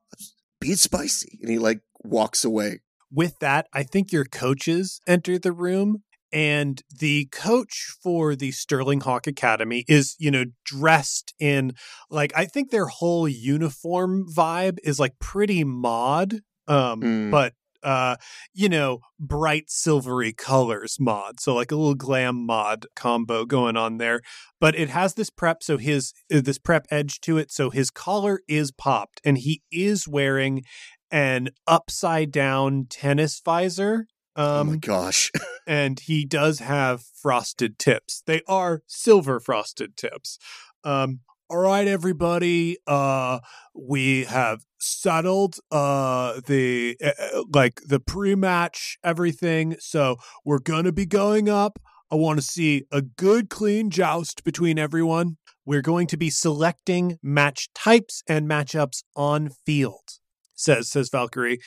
being 0.59 0.75
spicy. 0.75 1.39
And 1.41 1.49
he 1.49 1.59
like 1.59 1.81
walks 2.03 2.43
away. 2.43 2.81
With 3.11 3.39
that, 3.39 3.67
I 3.73 3.83
think 3.83 4.11
your 4.11 4.25
coaches 4.25 5.01
enter 5.07 5.37
the 5.37 5.51
room. 5.51 6.03
And 6.33 6.81
the 6.97 7.25
coach 7.25 7.93
for 8.01 8.37
the 8.37 8.51
Sterling 8.51 9.01
Hawk 9.01 9.27
Academy 9.27 9.83
is, 9.89 10.15
you 10.17 10.31
know, 10.31 10.45
dressed 10.63 11.33
in 11.39 11.73
like 12.09 12.31
I 12.35 12.45
think 12.45 12.71
their 12.71 12.85
whole 12.85 13.27
uniform 13.27 14.25
vibe 14.33 14.77
is 14.83 14.97
like 14.97 15.19
pretty 15.19 15.65
mod. 15.65 16.39
Um, 16.69 17.01
Mm. 17.01 17.31
but 17.31 17.53
uh, 17.83 18.15
you 18.53 18.69
know, 18.69 18.99
bright 19.19 19.69
silvery 19.69 20.31
colors 20.31 20.97
mod. 20.99 21.39
So 21.39 21.55
like 21.55 21.71
a 21.71 21.75
little 21.75 21.95
glam 21.95 22.45
mod 22.45 22.85
combo 22.95 23.43
going 23.43 23.75
on 23.75 23.97
there. 23.97 24.21
But 24.59 24.75
it 24.75 24.89
has 24.89 25.15
this 25.15 25.29
prep, 25.31 25.63
so 25.63 25.77
his 25.77 26.13
uh, 26.33 26.41
this 26.41 26.59
prep 26.59 26.85
edge 26.91 27.19
to 27.21 27.37
it. 27.37 27.51
So 27.51 27.71
his 27.71 27.89
collar 27.89 28.39
is 28.47 28.71
popped, 28.71 29.19
and 29.25 29.37
he 29.37 29.63
is 29.71 30.07
wearing 30.07 30.63
an 31.11 31.49
upside 31.67 32.31
down 32.31 32.85
tennis 32.89 33.41
visor. 33.43 34.07
oh 34.35 34.63
my 34.63 34.73
Um, 34.73 34.79
gosh. 34.79 35.31
and 35.67 35.99
he 35.99 36.25
does 36.25 36.59
have 36.59 37.03
frosted 37.21 37.77
tips. 37.77 38.23
They 38.25 38.41
are 38.47 38.81
silver 38.87 39.39
frosted 39.39 39.97
tips. 39.97 40.37
Um, 40.83 41.19
all 41.49 41.57
right, 41.59 41.87
everybody. 41.87 42.77
Uh, 42.87 43.39
we 43.75 44.23
have 44.23 44.61
settled 44.79 45.57
uh 45.69 46.39
the 46.47 46.97
uh, 47.03 47.43
like 47.53 47.81
the 47.85 47.99
pre-match 47.99 48.97
everything. 49.03 49.75
So 49.79 50.15
we're 50.45 50.59
gonna 50.59 50.91
be 50.93 51.05
going 51.05 51.49
up. 51.49 51.77
I 52.09 52.15
want 52.15 52.39
to 52.39 52.45
see 52.45 52.85
a 52.91 53.01
good 53.01 53.49
clean 53.49 53.89
joust 53.89 54.43
between 54.43 54.79
everyone. 54.79 55.37
We're 55.65 55.81
going 55.81 56.07
to 56.07 56.17
be 56.17 56.29
selecting 56.29 57.17
match 57.21 57.69
types 57.75 58.23
and 58.27 58.49
matchups 58.49 59.03
on 59.15 59.49
field. 59.65 60.19
Says 60.61 60.89
says 60.89 61.09
Valkyrie. 61.09 61.59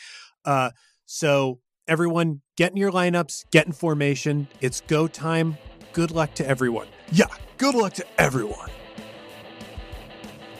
Uh, 0.44 0.70
so 1.06 1.60
everyone 1.88 2.40
get 2.56 2.70
in 2.70 2.76
your 2.76 2.92
lineups, 2.92 3.44
get 3.50 3.66
in 3.66 3.72
formation. 3.72 4.48
It's 4.60 4.80
go 4.82 5.06
time. 5.08 5.58
Good 5.92 6.10
luck 6.10 6.34
to 6.34 6.46
everyone. 6.46 6.86
Yeah, 7.12 7.26
good 7.58 7.74
luck 7.74 7.94
to 7.94 8.06
everyone. 8.18 8.70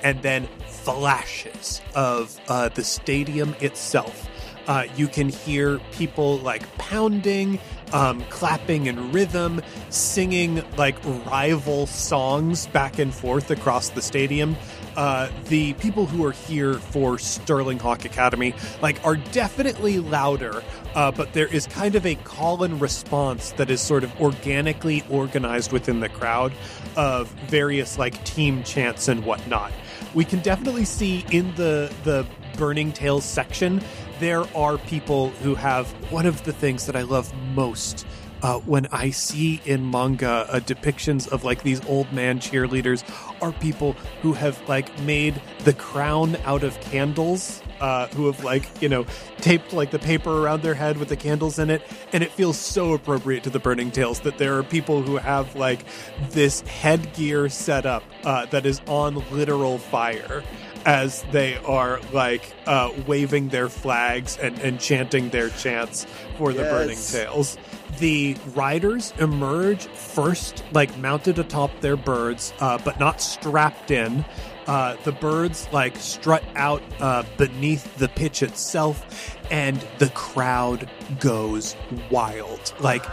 And 0.03 0.20
then 0.22 0.49
flashes 0.68 1.80
of 1.95 2.39
uh, 2.49 2.68
the 2.68 2.85
stadium 2.85 3.55
itself. 3.61 4.28
Uh, 4.66 4.85
you 4.97 5.09
can 5.09 5.28
hear 5.28 5.78
people 5.93 6.39
like 6.39 6.62
pounding, 6.78 7.59
um, 7.93 8.22
clapping 8.30 8.87
in 8.87 9.12
rhythm, 9.12 9.61
singing 9.91 10.62
like 10.76 10.97
rival 11.26 11.87
songs 11.87 12.66
back 12.68 12.99
and 12.99 13.14
forth 13.14 13.51
across 13.51 13.91
the 13.91 14.03
stadium. 14.03 14.57
Uh, 14.97 15.31
the 15.49 15.73
people 15.75 16.07
who 16.07 16.25
are 16.25 16.33
here 16.33 16.75
for 16.75 17.19
Sterling 17.19 17.79
Hawk 17.79 18.05
Academy 18.05 18.55
like 18.81 19.05
are 19.05 19.17
definitely 19.17 19.99
louder, 19.99 20.63
uh, 20.95 21.11
but 21.11 21.33
there 21.33 21.47
is 21.47 21.67
kind 21.67 21.95
of 21.95 22.07
a 22.07 22.15
call 22.17 22.63
and 22.63 22.81
response 22.81 23.53
that 23.53 23.71
is 23.71 23.81
sort 23.81 24.05
of 24.05 24.21
organically 24.21 25.05
organized 25.11 25.73
within 25.73 26.01
the 26.01 26.09
crowd 26.09 26.53
of 26.97 27.29
various 27.49 27.99
like 27.99 28.23
team 28.25 28.63
chants 28.63 29.09
and 29.09 29.25
whatnot. 29.25 29.73
We 30.15 30.25
can 30.25 30.41
definitely 30.41 30.85
see 30.85 31.25
in 31.31 31.55
the 31.55 31.93
the 32.05 32.27
Burning 32.57 32.93
Tails 32.93 33.25
section 33.25 33.83
there 34.21 34.45
are 34.57 34.79
people 34.79 35.31
who 35.31 35.57
have 35.57 35.91
one 36.13 36.27
of 36.27 36.45
the 36.45 36.53
things 36.53 36.87
that 36.87 36.95
I 36.95 37.03
love 37.03 37.35
most 37.55 38.07
uh, 38.43 38.59
when 38.61 38.87
I 38.93 39.11
see 39.11 39.61
in 39.65 39.91
manga 39.91 40.47
uh, 40.51 40.61
depictions 40.61 41.27
of 41.27 41.45
like 41.45 41.63
these 41.63 41.85
old 41.87 42.13
man 42.13 42.41
cheerleaders 42.41 43.03
are 43.45 43.53
people 43.53 43.93
who 44.23 44.33
have 44.33 44.61
like 44.69 44.99
made 45.01 45.41
the 45.65 45.73
crown 45.73 46.37
out 46.45 46.65
of 46.65 46.81
candles. 46.81 47.61
Uh, 47.81 48.07
who 48.09 48.27
have 48.27 48.43
like 48.45 48.65
you 48.81 48.89
know 48.89 49.05
taped 49.39 49.73
like 49.73 49.91
the 49.91 49.99
paper 49.99 50.31
around 50.43 50.63
their 50.63 50.75
head 50.75 50.97
with 50.97 51.09
the 51.09 51.17
candles 51.17 51.59
in 51.59 51.71
it, 51.71 51.83
and 52.13 52.23
it 52.23 52.31
feels 52.31 52.57
so 52.57 52.95
appropriate 52.95 53.43
to 53.43 53.51
the 53.51 53.59
Burning 53.59 53.91
Tails 53.91 54.21
that 54.21 54.39
there 54.39 54.57
are 54.57 54.63
people 54.63 55.03
who 55.03 55.17
have 55.17 55.55
like 55.57 55.85
this 56.31 56.61
headgear 56.63 57.49
set 57.49 57.85
up 57.85 58.05
uh, 58.23 58.47
that 58.47 58.65
is 58.65 58.81
on 58.87 59.17
literal 59.33 59.79
fire 59.79 60.43
as 60.87 61.25
they 61.33 61.57
are 61.59 62.01
like 62.13 62.55
uh, 62.67 62.93
waving 63.07 63.49
their 63.49 63.69
flags 63.69 64.39
and, 64.39 64.59
and 64.61 64.79
chanting 64.81 65.31
their 65.31 65.49
chants 65.51 66.07
for 66.39 66.53
the 66.53 66.63
Yes. 66.63 66.71
Burning 66.71 66.99
Tails. 67.27 67.59
The 67.99 68.37
riders 68.55 69.13
emerge 69.19 69.87
first, 69.87 70.65
like 70.73 70.97
mounted 70.99 71.39
atop 71.39 71.71
their 71.81 71.97
birds, 71.97 72.53
uh, 72.61 72.79
but 72.85 72.99
not 72.99 73.21
strapped 73.21 73.91
in. 73.91 74.25
Uh, 74.67 74.97
the 75.05 75.13
birds 75.13 75.69
like 75.73 75.97
strut 75.97 76.43
out 76.57 76.83
uh, 77.01 77.23
beneath 77.37 77.97
the 77.97 78.09
pitch 78.09 78.43
itself, 78.43 79.37
and 79.51 79.77
the 79.99 80.09
crowd 80.11 80.91
goes 81.21 81.77
wild. 82.11 82.73
Like, 82.81 83.05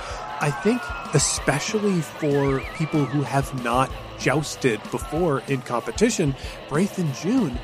I 0.41 0.49
think, 0.49 0.81
especially 1.13 2.01
for 2.01 2.61
people 2.75 3.05
who 3.05 3.21
have 3.21 3.63
not 3.63 3.91
jousted 4.17 4.81
before 4.89 5.43
in 5.47 5.61
competition, 5.61 6.35
Braith 6.69 6.97
and 6.97 7.13
June, 7.15 7.59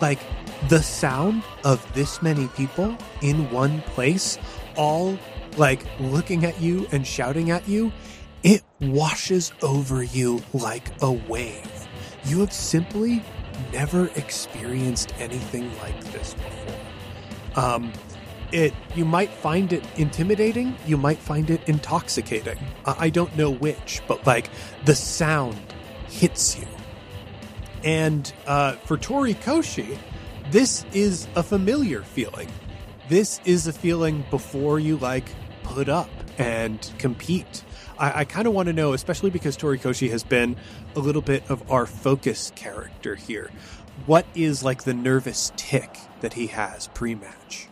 like 0.00 0.20
the 0.68 0.82
sound 0.82 1.42
of 1.64 1.92
this 1.94 2.22
many 2.22 2.48
people 2.48 2.96
in 3.20 3.50
one 3.50 3.82
place, 3.82 4.38
all 4.76 5.18
like 5.56 5.84
looking 6.00 6.44
at 6.44 6.60
you 6.60 6.86
and 6.92 7.06
shouting 7.06 7.50
at 7.50 7.68
you, 7.68 7.92
it 8.42 8.62
washes 8.80 9.52
over 9.62 10.02
you 10.02 10.42
like 10.52 10.90
a 11.02 11.10
wave. 11.10 11.88
You 12.24 12.40
have 12.40 12.52
simply 12.52 13.22
never 13.72 14.08
experienced 14.16 15.14
anything 15.18 15.70
like 15.78 15.98
this 16.12 16.34
before. 16.34 17.64
Um, 17.64 17.92
it 18.52 18.74
you 18.94 19.04
might 19.04 19.30
find 19.30 19.72
it 19.72 19.84
intimidating, 19.96 20.76
you 20.86 20.96
might 20.96 21.18
find 21.18 21.50
it 21.50 21.68
intoxicating. 21.68 22.58
I 22.84 23.10
don't 23.10 23.36
know 23.36 23.50
which, 23.50 24.02
but 24.06 24.26
like 24.26 24.50
the 24.84 24.94
sound 24.94 25.58
hits 26.08 26.58
you. 26.58 26.66
And 27.82 28.32
uh, 28.46 28.72
for 28.72 28.96
Torikoshi, 28.96 29.98
this 30.50 30.84
is 30.92 31.26
a 31.36 31.42
familiar 31.42 32.02
feeling. 32.02 32.48
This 33.08 33.40
is 33.44 33.66
a 33.66 33.72
feeling 33.72 34.24
before 34.30 34.78
you 34.78 34.96
like 34.96 35.26
put 35.64 35.88
up 35.88 36.08
and 36.38 36.92
compete. 36.98 37.64
I, 37.98 38.20
I 38.20 38.24
kind 38.24 38.46
of 38.46 38.54
want 38.54 38.66
to 38.66 38.72
know, 38.72 38.92
especially 38.92 39.30
because 39.30 39.56
Torikoshi 39.56 40.10
has 40.10 40.22
been 40.22 40.56
a 40.94 41.00
little 41.00 41.22
bit 41.22 41.50
of 41.50 41.70
our 41.70 41.86
focus 41.86 42.52
character 42.54 43.16
here. 43.16 43.50
What 44.06 44.26
is 44.34 44.62
like 44.62 44.84
the 44.84 44.94
nervous 44.94 45.52
tic 45.56 45.98
that 46.20 46.34
he 46.34 46.48
has 46.48 46.88
pre-match? 46.88 47.68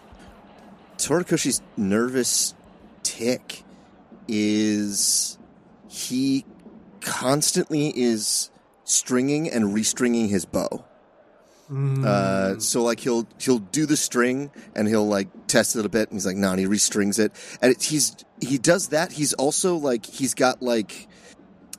Torikoshi's 0.96 1.62
nervous 1.76 2.54
tic 3.02 3.64
is 4.28 5.38
he 5.88 6.44
constantly 7.00 7.88
is 7.88 8.50
stringing 8.84 9.50
and 9.50 9.74
restringing 9.74 10.28
his 10.28 10.44
bow. 10.44 10.84
Uh, 11.72 12.58
so 12.58 12.82
like 12.82 13.00
he'll 13.00 13.26
he'll 13.38 13.58
do 13.58 13.86
the 13.86 13.96
string 13.96 14.50
and 14.74 14.86
he'll 14.86 15.06
like 15.06 15.28
test 15.46 15.74
it 15.74 15.86
a 15.86 15.88
bit 15.88 16.10
and 16.10 16.16
he's 16.16 16.26
like 16.26 16.36
no 16.36 16.50
and 16.50 16.60
he 16.60 16.66
restrings 16.66 17.18
it. 17.18 17.32
And 17.62 17.72
it, 17.72 17.82
he's 17.82 18.14
he 18.40 18.58
does 18.58 18.88
that. 18.88 19.12
He's 19.12 19.32
also 19.32 19.76
like 19.76 20.04
he's 20.04 20.34
got 20.34 20.60
like 20.62 21.08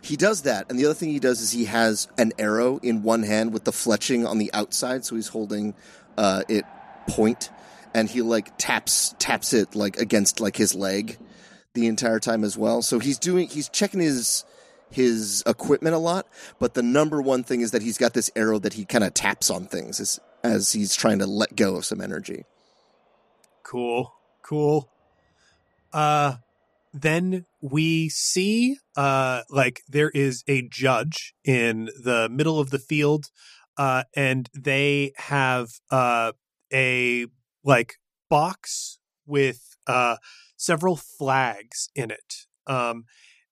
he 0.02 0.16
does 0.18 0.44
that. 0.44 0.70
And 0.70 0.80
the 0.80 0.86
other 0.86 0.94
thing 0.94 1.10
he 1.10 1.20
does 1.20 1.42
is 1.42 1.52
he 1.52 1.66
has 1.66 2.08
an 2.18 2.34
arrow 2.40 2.80
in 2.82 3.04
one 3.04 3.24
hand 3.24 3.54
with 3.54 3.66
the 3.66 3.72
fletching 3.72 4.28
on 4.28 4.40
the 4.40 4.52
outside. 4.54 5.06
So 5.06 5.16
he's 5.16 5.28
holding 5.28 5.76
uh, 6.18 6.44
it 6.50 6.66
point 7.08 7.52
and 7.94 8.10
he 8.10 8.22
like 8.22 8.58
taps 8.58 9.14
taps 9.20 9.54
it 9.54 9.76
like 9.76 9.98
against 9.98 10.40
like 10.40 10.56
his 10.56 10.74
leg 10.74 11.18
the 11.74 11.88
entire 11.88 12.20
time 12.20 12.44
as 12.44 12.58
well. 12.58 12.82
So 12.82 13.00
he's 13.00 13.20
doing 13.20 13.48
he's 13.48 13.70
checking 13.70 14.00
his 14.00 14.44
his 14.94 15.44
equipment 15.46 15.96
a 15.96 16.00
lot, 16.00 16.28
but 16.60 16.74
the 16.74 16.84
number 16.84 17.22
one 17.22 17.44
thing 17.44 17.62
is 17.62 17.72
that 17.72 17.82
he's 17.82 17.98
got 17.98 18.14
this 18.14 18.30
arrow 18.36 18.60
that 18.60 18.74
he 18.74 18.86
kind 18.86 19.04
of 19.04 19.14
taps 19.14 19.50
on 19.50 19.66
things 19.66 20.00
as, 20.00 20.20
as 20.44 20.72
he's 20.72 20.96
trying 20.96 21.20
to 21.20 21.26
let 21.26 21.56
go 21.56 21.76
of 21.76 21.86
some 21.86 22.02
energy. 22.02 22.46
Cool. 23.64 24.14
Cool. 24.42 24.90
Uh 25.92 26.36
then 26.94 27.46
we 27.60 28.08
see 28.10 28.78
uh 28.96 29.42
like 29.50 29.82
there 29.88 30.12
is 30.12 30.44
a 30.48 30.62
judge 30.62 31.34
in 31.44 31.90
the 32.04 32.30
middle 32.30 32.60
of 32.60 32.70
the 32.70 32.80
field 32.80 33.26
uh 33.78 34.04
and 34.16 34.50
they 34.54 35.12
have 35.18 35.70
uh 35.90 36.34
a 36.72 37.26
like 37.64 37.96
box 38.30 39.00
with 39.26 39.76
uh 39.88 40.18
several 40.56 40.96
flags 40.96 41.90
in 41.96 42.12
it. 42.12 42.46
Um 42.68 43.06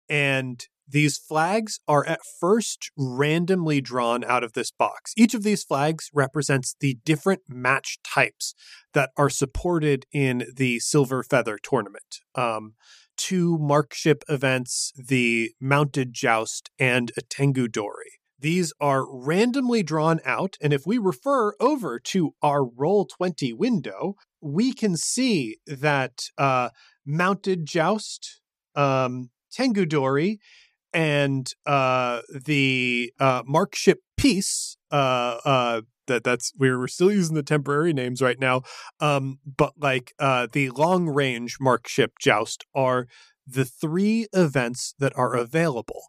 and 0.09 0.67
these 0.91 1.17
flags 1.17 1.79
are 1.87 2.05
at 2.05 2.19
first 2.39 2.91
randomly 2.97 3.81
drawn 3.81 4.23
out 4.23 4.43
of 4.43 4.53
this 4.53 4.71
box. 4.71 5.13
Each 5.17 5.33
of 5.33 5.43
these 5.43 5.63
flags 5.63 6.09
represents 6.13 6.75
the 6.79 6.97
different 7.05 7.41
match 7.47 7.99
types 8.03 8.53
that 8.93 9.11
are 9.17 9.29
supported 9.29 10.05
in 10.11 10.45
the 10.55 10.79
Silver 10.79 11.23
Feather 11.23 11.57
tournament. 11.61 12.19
Um, 12.35 12.73
two 13.17 13.57
markship 13.57 14.23
events, 14.27 14.91
the 14.95 15.51
Mounted 15.59 16.13
Joust 16.13 16.69
and 16.79 17.11
a 17.17 17.21
Tengu 17.21 17.67
Dori. 17.67 18.19
These 18.39 18.73
are 18.81 19.05
randomly 19.07 19.83
drawn 19.83 20.19
out, 20.25 20.57
and 20.59 20.73
if 20.73 20.87
we 20.87 20.97
refer 20.97 21.53
over 21.59 21.99
to 21.99 22.31
our 22.41 22.61
Roll20 22.61 23.53
window, 23.53 24.15
we 24.41 24.73
can 24.73 24.97
see 24.97 25.57
that 25.67 26.23
uh, 26.39 26.69
Mounted 27.05 27.67
Joust, 27.67 28.41
um, 28.75 29.29
Tengu 29.51 29.85
Dori, 29.85 30.39
and 30.93 31.53
uh, 31.65 32.21
the 32.29 33.13
uh, 33.19 33.43
Markship 33.45 33.99
Peace, 34.17 34.77
uh, 34.91 35.37
uh, 35.45 35.81
that 36.07 36.23
that's 36.23 36.51
we're, 36.57 36.87
still 36.87 37.11
using 37.11 37.35
the 37.35 37.43
temporary 37.43 37.93
names 37.93 38.21
right 38.21 38.39
now 38.39 38.61
um 38.99 39.39
but 39.45 39.71
like 39.77 40.13
uh 40.19 40.47
the 40.51 40.69
long 40.71 41.07
range 41.07 41.57
markship 41.61 42.13
joust 42.19 42.65
are 42.75 43.07
the 43.47 43.63
three 43.63 44.27
events 44.33 44.93
that 44.99 45.13
are 45.15 45.35
available 45.35 46.01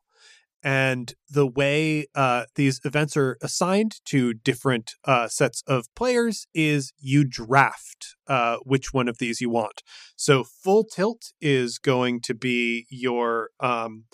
and 0.63 1.15
the 1.29 1.47
way 1.47 2.07
uh, 2.15 2.45
these 2.55 2.81
events 2.85 3.17
are 3.17 3.37
assigned 3.43 3.97
to 4.05 4.33
different 4.33 4.93
uh, 5.05 5.27
sets 5.27 5.63
of 5.67 5.93
players 5.97 6.47
is 6.55 6.93
you 7.01 7.25
draft 7.25 8.15
uh, 8.29 8.59
which 8.63 8.93
one 8.93 9.09
of 9.09 9.19
these 9.19 9.41
you 9.41 9.51
want. 9.51 9.83
So 10.15 10.45
full 10.45 10.85
tilt 10.85 11.33
is 11.41 11.79
going 11.79 12.21
to 12.23 12.35
be 12.35 12.87
your 12.91 13.51
um, 13.59 14.05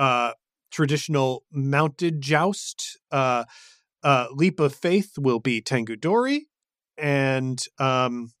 uh, 0.00 0.32
traditional 0.72 1.44
mounted 1.52 2.22
joust. 2.22 2.98
Uh, 3.12 3.44
uh, 4.02 4.28
leap 4.32 4.58
of 4.58 4.74
faith 4.74 5.12
will 5.18 5.40
be 5.40 5.60
Tengu 5.60 5.94
Dori, 5.94 6.46
and 6.96 7.62
um, 7.78 8.32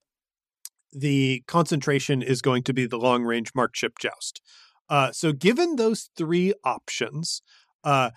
the 0.90 1.44
concentration 1.46 2.22
is 2.22 2.40
going 2.40 2.62
to 2.62 2.72
be 2.72 2.86
the 2.86 2.98
long 2.98 3.24
range 3.24 3.52
markship 3.54 3.98
joust. 4.00 4.40
Uh, 4.88 5.12
so, 5.12 5.32
given 5.32 5.76
those 5.76 6.08
three 6.16 6.54
options, 6.64 7.42
uh, 7.84 8.10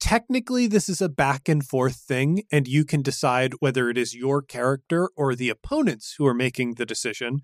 technically 0.00 0.66
this 0.66 0.88
is 0.88 1.02
a 1.02 1.10
back 1.10 1.46
and 1.46 1.66
forth 1.66 1.96
thing, 1.96 2.42
and 2.50 2.66
you 2.66 2.86
can 2.86 3.02
decide 3.02 3.52
whether 3.60 3.90
it 3.90 3.98
is 3.98 4.14
your 4.14 4.40
character 4.40 5.10
or 5.14 5.34
the 5.34 5.50
opponents 5.50 6.14
who 6.16 6.26
are 6.26 6.34
making 6.34 6.74
the 6.74 6.86
decision. 6.86 7.40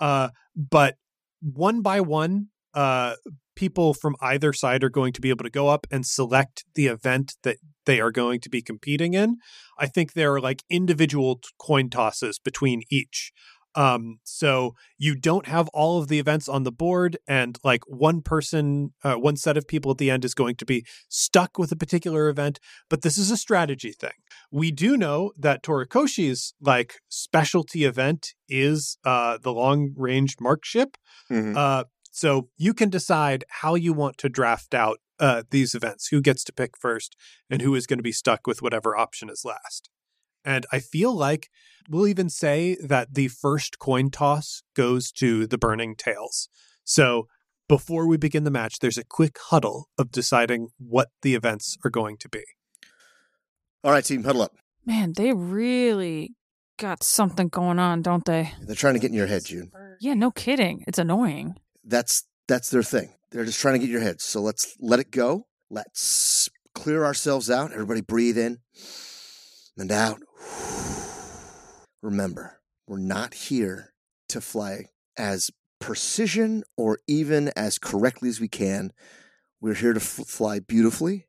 Uh, 0.00 0.30
but 0.56 0.96
one 1.40 1.82
by 1.82 2.00
one, 2.00 2.48
uh, 2.74 3.14
people 3.56 3.94
from 3.94 4.14
either 4.20 4.52
side 4.52 4.84
are 4.84 4.90
going 4.90 5.12
to 5.12 5.20
be 5.20 5.30
able 5.30 5.44
to 5.44 5.50
go 5.50 5.68
up 5.68 5.86
and 5.90 6.06
select 6.06 6.64
the 6.74 6.86
event 6.86 7.34
that 7.42 7.56
they 7.86 8.00
are 8.00 8.12
going 8.12 8.40
to 8.40 8.48
be 8.48 8.62
competing 8.62 9.14
in. 9.14 9.38
I 9.78 9.86
think 9.86 10.12
there 10.12 10.34
are 10.34 10.40
like 10.40 10.62
individual 10.70 11.40
coin 11.58 11.90
tosses 11.90 12.38
between 12.38 12.82
each. 12.90 13.32
Um, 13.74 14.18
so 14.24 14.74
you 14.96 15.14
don't 15.14 15.46
have 15.46 15.68
all 15.68 16.00
of 16.00 16.08
the 16.08 16.18
events 16.18 16.48
on 16.48 16.64
the 16.64 16.72
board, 16.72 17.16
and 17.28 17.58
like 17.62 17.82
one 17.86 18.22
person, 18.22 18.92
uh, 19.04 19.14
one 19.14 19.36
set 19.36 19.56
of 19.56 19.68
people 19.68 19.92
at 19.92 19.98
the 19.98 20.10
end 20.10 20.24
is 20.24 20.34
going 20.34 20.56
to 20.56 20.64
be 20.64 20.84
stuck 21.08 21.58
with 21.58 21.70
a 21.70 21.76
particular 21.76 22.28
event. 22.28 22.58
But 22.88 23.02
this 23.02 23.16
is 23.18 23.30
a 23.30 23.36
strategy 23.36 23.92
thing. 23.92 24.18
We 24.50 24.72
do 24.72 24.96
know 24.96 25.32
that 25.38 25.62
Torikoshi's 25.62 26.54
like 26.60 26.94
specialty 27.08 27.84
event 27.84 28.34
is 28.48 28.98
uh, 29.04 29.38
the 29.40 29.52
long 29.52 29.92
range 29.96 30.36
mark 30.40 30.64
ship. 30.64 30.96
Mhm. 31.30 31.56
Uh, 31.56 31.84
so 32.10 32.48
you 32.56 32.74
can 32.74 32.90
decide 32.90 33.44
how 33.48 33.74
you 33.74 33.92
want 33.92 34.18
to 34.18 34.28
draft 34.28 34.74
out 34.74 34.98
uh, 35.20 35.42
these 35.50 35.74
events, 35.74 36.08
who 36.08 36.20
gets 36.20 36.44
to 36.44 36.52
pick 36.52 36.76
first, 36.78 37.16
and 37.50 37.62
who 37.62 37.74
is 37.74 37.86
going 37.86 37.98
to 37.98 38.04
be 38.04 38.12
stuck 38.12 38.46
with 38.46 38.62
whatever 38.62 38.96
option 38.96 39.28
is 39.28 39.44
last. 39.44 39.90
And 40.44 40.64
I 40.72 40.78
feel 40.78 41.14
like 41.14 41.48
we'll 41.88 42.06
even 42.06 42.30
say 42.30 42.76
that 42.82 43.14
the 43.14 43.28
first 43.28 43.78
coin 43.78 44.10
toss 44.10 44.62
goes 44.74 45.10
to 45.12 45.46
the 45.46 45.58
Burning 45.58 45.96
Tails. 45.96 46.48
So 46.84 47.26
before 47.68 48.06
we 48.06 48.16
begin 48.16 48.44
the 48.44 48.50
match, 48.50 48.78
there's 48.78 48.98
a 48.98 49.04
quick 49.04 49.36
huddle 49.48 49.88
of 49.98 50.10
deciding 50.10 50.68
what 50.78 51.08
the 51.22 51.34
events 51.34 51.76
are 51.84 51.90
going 51.90 52.16
to 52.18 52.28
be. 52.28 52.44
All 53.84 53.90
right, 53.90 54.04
team, 54.04 54.24
huddle 54.24 54.42
up. 54.42 54.52
Man, 54.86 55.12
they 55.14 55.32
really 55.32 56.34
got 56.78 57.02
something 57.02 57.48
going 57.48 57.78
on, 57.78 58.02
don't 58.02 58.24
they? 58.24 58.52
They're 58.62 58.74
trying 58.74 58.94
to 58.94 59.00
get 59.00 59.10
in 59.10 59.16
your 59.16 59.26
head, 59.26 59.44
June. 59.44 59.70
Yeah, 60.00 60.14
no 60.14 60.30
kidding. 60.30 60.84
It's 60.86 60.98
annoying. 60.98 61.56
That's 61.88 62.24
that's 62.46 62.70
their 62.70 62.82
thing. 62.82 63.14
They're 63.30 63.44
just 63.44 63.60
trying 63.60 63.74
to 63.74 63.80
get 63.80 63.90
your 63.90 64.00
head. 64.00 64.20
So 64.20 64.40
let's 64.40 64.76
let 64.78 65.00
it 65.00 65.10
go. 65.10 65.46
Let's 65.70 66.48
clear 66.74 67.04
ourselves 67.04 67.50
out. 67.50 67.72
Everybody 67.72 68.02
breathe 68.02 68.38
in 68.38 68.58
and 69.76 69.90
out. 69.90 70.20
Remember, 72.02 72.60
we're 72.86 72.98
not 72.98 73.34
here 73.34 73.92
to 74.28 74.40
fly 74.40 74.86
as 75.16 75.50
precision 75.80 76.62
or 76.76 76.98
even 77.06 77.50
as 77.56 77.78
correctly 77.78 78.28
as 78.28 78.40
we 78.40 78.48
can. 78.48 78.92
We're 79.60 79.74
here 79.74 79.92
to 79.92 80.00
f- 80.00 80.26
fly 80.26 80.60
beautifully, 80.60 81.26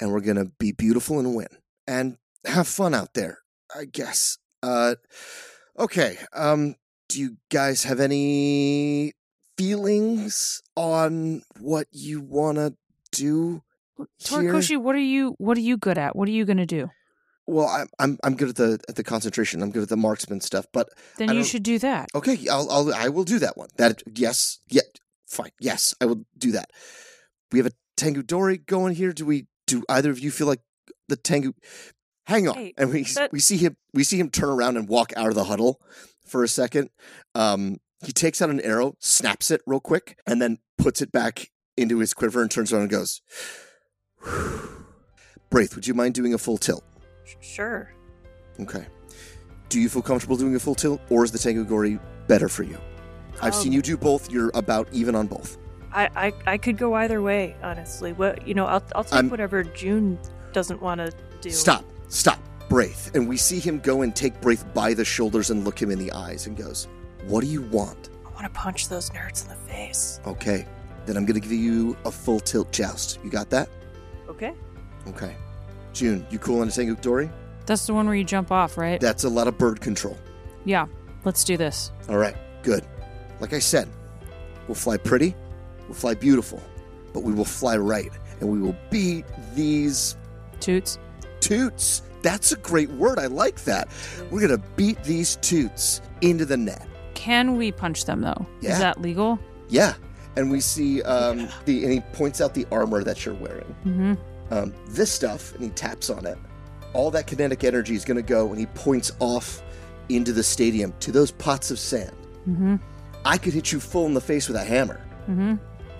and 0.00 0.12
we're 0.12 0.20
going 0.20 0.36
to 0.36 0.52
be 0.58 0.72
beautiful 0.72 1.18
and 1.18 1.34
win 1.34 1.48
and 1.86 2.16
have 2.44 2.68
fun 2.68 2.92
out 2.92 3.14
there, 3.14 3.38
I 3.74 3.86
guess. 3.86 4.38
Uh, 4.62 4.96
okay. 5.78 6.18
Um, 6.34 6.74
do 7.08 7.20
you 7.20 7.36
guys 7.50 7.84
have 7.84 8.00
any 8.00 9.12
feelings 9.56 10.62
on 10.76 11.42
what 11.60 11.86
you 11.90 12.20
want 12.20 12.58
to 12.58 12.74
do? 13.12 13.62
here? 13.96 14.06
Torikoshi, 14.20 14.78
what 14.80 14.94
are 14.94 14.98
you 14.98 15.34
what 15.38 15.56
are 15.56 15.60
you 15.62 15.76
good 15.76 15.98
at? 15.98 16.16
What 16.16 16.28
are 16.28 16.32
you 16.32 16.44
gonna 16.44 16.66
do? 16.66 16.90
Well, 17.46 17.68
I'm 17.68 17.88
I'm 17.98 18.18
I'm 18.24 18.36
good 18.36 18.50
at 18.50 18.56
the 18.56 18.78
at 18.88 18.96
the 18.96 19.04
concentration. 19.04 19.62
I'm 19.62 19.70
good 19.70 19.82
at 19.82 19.88
the 19.88 19.96
marksman 19.96 20.40
stuff. 20.40 20.66
But 20.72 20.88
Then 21.18 21.34
you 21.34 21.44
should 21.44 21.62
do 21.62 21.78
that. 21.80 22.08
okay, 22.14 22.38
I'll 22.50 22.70
I'll 22.70 22.94
I 22.94 23.08
will 23.08 23.24
do 23.24 23.38
that 23.40 23.56
one. 23.56 23.68
That 23.76 24.02
yes, 24.14 24.58
yeah, 24.68 24.82
fine. 25.26 25.50
Yes, 25.60 25.94
I 26.00 26.06
will 26.06 26.24
do 26.38 26.52
that. 26.52 26.70
We 27.50 27.58
have 27.58 27.66
a 27.66 27.72
Tengu 27.96 28.22
Dori 28.22 28.58
going 28.58 28.94
here. 28.94 29.12
Do 29.12 29.26
we? 29.26 29.46
Do 29.66 29.84
either 29.88 30.10
of 30.10 30.18
you 30.18 30.30
feel 30.30 30.46
like 30.46 30.60
the 31.08 31.16
Tengu? 31.16 31.52
Hang 32.26 32.48
on, 32.48 32.54
Hey, 32.54 32.72
and 32.78 32.90
we 32.92 33.02
that- 33.02 33.32
we 33.32 33.40
see 33.40 33.56
him 33.56 33.76
we 33.92 34.04
see 34.04 34.18
him 34.18 34.30
turn 34.30 34.48
around 34.48 34.76
and 34.76 34.88
walk 34.88 35.12
out 35.16 35.28
of 35.28 35.34
the 35.34 35.44
huddle 35.44 35.80
for 36.26 36.44
a 36.44 36.48
second. 36.48 36.90
Um, 37.34 37.78
he 38.02 38.12
takes 38.12 38.42
out 38.42 38.50
an 38.50 38.60
arrow, 38.60 38.96
snaps 38.98 39.50
it 39.50 39.60
real 39.66 39.80
quick, 39.80 40.18
and 40.26 40.40
then 40.42 40.58
puts 40.78 41.00
it 41.00 41.12
back 41.12 41.50
into 41.76 41.98
his 41.98 42.12
quiver 42.14 42.42
and 42.42 42.50
turns 42.50 42.72
around 42.72 42.82
and 42.82 42.90
goes. 42.90 43.20
Braith, 45.50 45.74
would 45.74 45.86
you 45.86 45.94
mind 45.94 46.14
doing 46.14 46.34
a 46.34 46.38
full 46.38 46.58
tilt? 46.58 46.84
Sure. 47.40 47.92
Okay. 48.60 48.86
Do 49.68 49.80
you 49.80 49.88
feel 49.88 50.02
comfortable 50.02 50.36
doing 50.36 50.54
a 50.54 50.58
full 50.58 50.74
tilt, 50.74 51.00
or 51.10 51.24
is 51.24 51.32
the 51.32 51.38
Tengu 51.38 51.64
Dori 51.64 51.98
better 52.26 52.48
for 52.48 52.62
you? 52.62 52.78
I've 53.40 53.54
seen 53.54 53.68
Um, 53.72 53.74
you 53.76 53.82
do 53.82 53.96
both. 53.96 54.30
You're 54.30 54.50
about 54.54 54.88
even 54.92 55.14
on 55.14 55.26
both. 55.26 55.56
I, 55.92 56.08
I 56.14 56.32
I 56.52 56.58
could 56.58 56.78
go 56.78 56.94
either 56.94 57.20
way, 57.20 57.54
honestly. 57.62 58.12
What 58.12 58.46
you 58.46 58.54
know, 58.54 58.66
I'll 58.66 58.82
I'll 58.94 59.04
take 59.04 59.14
I'm- 59.14 59.30
whatever 59.30 59.62
June 59.62 60.18
doesn't 60.52 60.80
want 60.80 60.98
to 61.00 61.12
do. 61.40 61.50
Stop. 61.50 61.84
Stop. 62.08 62.38
Braith. 62.68 63.14
And 63.14 63.28
we 63.28 63.36
see 63.36 63.58
him 63.58 63.78
go 63.80 64.02
and 64.02 64.14
take 64.14 64.38
Braith 64.40 64.64
by 64.72 64.94
the 64.94 65.04
shoulders 65.04 65.50
and 65.50 65.64
look 65.64 65.80
him 65.80 65.90
in 65.90 65.98
the 65.98 66.12
eyes 66.12 66.46
and 66.46 66.56
goes, 66.56 66.88
What 67.26 67.42
do 67.42 67.46
you 67.46 67.62
want? 67.62 68.10
I 68.26 68.30
want 68.30 68.44
to 68.44 68.50
punch 68.50 68.88
those 68.88 69.10
nerds 69.10 69.42
in 69.44 69.48
the 69.48 69.54
face. 69.72 70.20
Okay. 70.26 70.66
Then 71.06 71.16
I'm 71.16 71.24
going 71.24 71.40
to 71.40 71.46
give 71.46 71.52
you 71.52 71.96
a 72.04 72.10
full 72.10 72.40
tilt 72.40 72.72
joust. 72.72 73.18
You 73.24 73.30
got 73.30 73.50
that? 73.50 73.68
Okay. 74.28 74.54
Okay. 75.08 75.36
June, 75.92 76.26
you 76.30 76.38
cool 76.38 76.60
on 76.60 76.68
a 76.68 76.70
Tengu 76.70 76.96
Dori? 76.96 77.30
That's 77.66 77.86
the 77.86 77.94
one 77.94 78.06
where 78.06 78.14
you 78.14 78.24
jump 78.24 78.50
off, 78.50 78.76
right? 78.78 79.00
That's 79.00 79.24
a 79.24 79.28
lot 79.28 79.46
of 79.48 79.58
bird 79.58 79.80
control. 79.80 80.16
yeah. 80.64 80.86
Let's 81.24 81.44
do 81.44 81.56
this. 81.56 81.92
All 82.08 82.16
right. 82.16 82.34
Good. 82.64 82.84
Like 83.38 83.52
I 83.52 83.60
said, 83.60 83.88
we'll 84.66 84.74
fly 84.74 84.96
pretty, 84.96 85.36
we'll 85.86 85.94
fly 85.94 86.14
beautiful, 86.14 86.60
but 87.12 87.22
we 87.22 87.32
will 87.32 87.44
fly 87.44 87.76
right, 87.76 88.10
and 88.40 88.48
we 88.50 88.58
will 88.60 88.74
beat 88.90 89.24
these 89.54 90.16
Toots. 90.58 90.98
toots. 91.38 92.02
That's 92.22 92.50
a 92.50 92.56
great 92.56 92.90
word. 92.90 93.20
I 93.20 93.26
like 93.26 93.62
that. 93.64 93.86
We're 94.32 94.40
going 94.40 94.60
to 94.60 94.66
beat 94.74 95.00
these 95.04 95.36
toots 95.36 96.00
into 96.22 96.44
the 96.44 96.56
net. 96.56 96.88
Can 97.22 97.56
we 97.56 97.70
punch 97.70 98.04
them 98.04 98.20
though? 98.20 98.46
Yeah. 98.60 98.72
Is 98.72 98.78
that 98.80 99.00
legal? 99.00 99.38
Yeah. 99.68 99.94
And 100.34 100.50
we 100.50 100.60
see 100.60 101.02
um, 101.02 101.48
the, 101.66 101.84
and 101.84 101.92
he 101.92 102.00
points 102.14 102.40
out 102.40 102.52
the 102.52 102.66
armor 102.72 103.04
that 103.04 103.24
you're 103.24 103.36
wearing. 103.36 103.76
Mm-hmm. 103.86 104.14
Um, 104.50 104.74
this 104.88 105.12
stuff, 105.12 105.54
and 105.54 105.62
he 105.62 105.70
taps 105.70 106.10
on 106.10 106.26
it. 106.26 106.36
All 106.94 107.12
that 107.12 107.28
kinetic 107.28 107.62
energy 107.62 107.94
is 107.94 108.04
going 108.04 108.16
to 108.16 108.22
go, 108.24 108.48
and 108.50 108.58
he 108.58 108.66
points 108.66 109.12
off 109.20 109.62
into 110.08 110.32
the 110.32 110.42
stadium 110.42 110.92
to 110.98 111.12
those 111.12 111.30
pots 111.30 111.70
of 111.70 111.78
sand. 111.78 112.16
Mm-hmm. 112.48 112.76
I 113.24 113.38
could 113.38 113.52
hit 113.54 113.70
you 113.70 113.78
full 113.78 114.06
in 114.06 114.14
the 114.14 114.20
face 114.20 114.48
with 114.48 114.56
a 114.56 114.64
hammer, 114.64 115.00
Mm-hmm. 115.30 115.54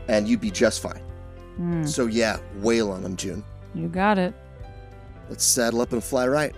and 0.09 0.27
you'd 0.29 0.41
be 0.41 0.51
just 0.51 0.83
fine. 0.83 1.03
Mm. 1.61 1.87
So 1.87 2.07
yeah, 2.07 2.39
wail 2.57 2.91
on 2.91 3.05
him, 3.05 3.17
June. 3.17 3.45
You 3.75 3.87
got 3.89 4.19
it. 4.19 4.35
Let's 5.29 5.45
saddle 5.45 5.81
up 5.83 5.93
and 5.93 6.03
fly 6.03 6.27
right. 6.27 6.55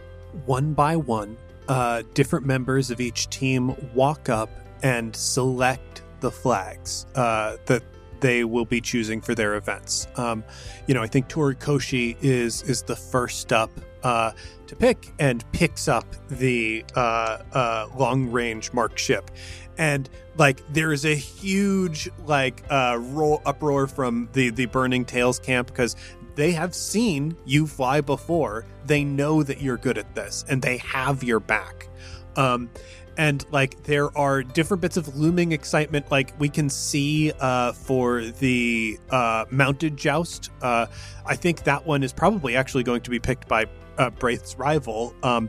one 0.47 0.73
by 0.73 0.97
one, 0.97 1.37
uh, 1.69 2.03
different 2.15 2.47
members 2.47 2.91
of 2.91 3.01
each 3.01 3.29
team 3.31 3.75
walk 3.95 4.29
up 4.29 4.51
and 4.83 5.15
select 5.15 6.03
the 6.21 6.31
flags 6.31 7.07
uh, 7.15 7.57
that 7.67 7.83
they 8.21 8.45
will 8.45 8.65
be 8.65 8.81
choosing 8.81 9.21
for 9.21 9.35
their 9.35 9.55
events. 9.57 10.07
Um, 10.17 10.45
you 10.87 10.95
know, 10.95 11.03
I 11.03 11.07
think 11.07 11.29
Torikoshi 11.29 12.17
is 12.23 12.63
is 12.63 12.83
the 12.83 12.97
first 12.97 13.53
up 13.53 13.71
uh, 14.05 14.33
to 14.67 14.77
pick 14.77 15.13
and 15.19 15.51
picks 15.53 15.89
up 15.89 16.07
the 16.29 16.85
uh, 16.95 17.39
uh, 17.53 17.89
long 17.97 18.31
range 18.31 18.73
mark 18.73 18.99
ship. 18.99 19.31
And 19.77 20.09
like 20.37 20.63
there 20.73 20.93
is 20.93 21.05
a 21.05 21.15
huge 21.15 22.09
like 22.27 22.63
uh, 22.71 22.99
roar 23.01 23.43
uproar 23.45 23.89
from 23.89 24.29
the 24.33 24.51
the 24.51 24.67
Burning 24.67 25.05
Tails 25.05 25.41
camp 25.41 25.69
because 25.69 25.97
they 26.37 26.53
have 26.53 26.75
seen 26.75 27.37
you 27.45 27.67
fly 27.67 28.01
before. 28.01 28.67
They 28.87 29.03
know 29.03 29.43
that 29.43 29.61
you're 29.61 29.77
good 29.77 29.99
at 29.99 30.15
this 30.15 30.45
and 30.49 30.63
they 30.63 30.77
have 30.79 31.25
your 31.25 31.41
back. 31.41 31.89
Um, 32.37 32.71
and 33.17 33.45
like 33.53 33.83
there 33.85 34.17
are 34.17 34.43
different 34.43 34.81
bits 34.81 34.97
of 34.97 35.17
looming 35.17 35.53
excitement 35.53 36.11
like 36.11 36.33
we 36.41 36.49
can 36.49 36.69
see 36.69 37.33
uh, 37.41 37.73
for 37.73 38.23
the 38.23 38.99
uh, 39.11 39.45
mounted 39.51 39.97
joust 39.97 40.51
uh, 40.63 40.87
i 41.25 41.37
think 41.37 41.63
that 41.65 41.87
one 41.87 42.03
is 42.03 42.13
probably 42.13 42.57
actually 42.57 42.83
going 42.83 43.01
to 43.01 43.11
be 43.11 43.19
picked 43.19 43.47
by 43.47 43.65
uh, 43.99 44.11
braith's 44.11 44.57
rival 44.57 45.15
um, 45.23 45.49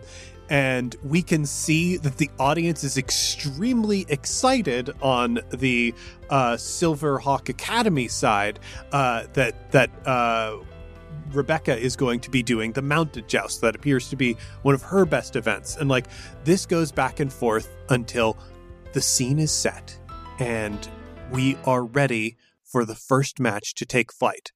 and 0.50 0.96
we 1.04 1.22
can 1.22 1.46
see 1.46 1.98
that 1.98 2.18
the 2.18 2.30
audience 2.39 2.84
is 2.84 2.98
extremely 2.98 4.06
excited 4.10 4.91
on 5.02 5.39
the 5.52 5.93
uh, 6.30 6.56
silver 6.56 7.18
hawk 7.18 7.50
academy 7.50 8.08
side 8.08 8.60
uh, 8.91 9.24
that 9.34 9.72
that 9.72 9.89
uh, 10.08 10.58
Rebecca 11.32 11.76
is 11.76 11.96
going 11.96 12.20
to 12.22 12.30
be 12.30 12.43
doing 12.43 12.72
the 12.74 12.82
mounted 12.82 13.28
joust. 13.28 13.62
That 13.62 13.76
appears 13.76 14.10
to 14.10 14.16
be 14.16 14.38
one 14.62 14.76
of 14.76 14.84
her 14.84 15.06
best 15.06 15.36
events. 15.36 15.78
And 15.78 15.89
like 15.89 16.08
this 16.43 16.66
goes 16.66 16.91
back 16.91 17.20
and 17.20 17.34
forth 17.34 17.76
until 17.89 18.38
the 18.93 19.02
scene 19.02 19.39
is 19.39 19.52
set 19.52 19.98
and 20.39 20.88
we 21.32 21.58
are 21.66 21.84
ready 21.84 22.38
for 22.64 22.86
the 22.86 22.96
first 22.96 23.39
match 23.39 23.74
to 23.76 23.86
take 23.86 24.12
flight. 24.12 24.52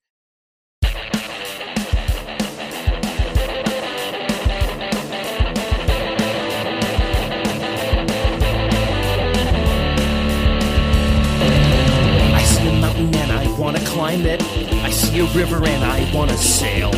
climate. 13.99 14.41
I 14.87 14.91
see 14.91 15.19
a 15.19 15.27
river 15.39 15.57
and 15.73 15.83
I 15.83 15.99
wanna 16.15 16.37
sail. 16.37 16.89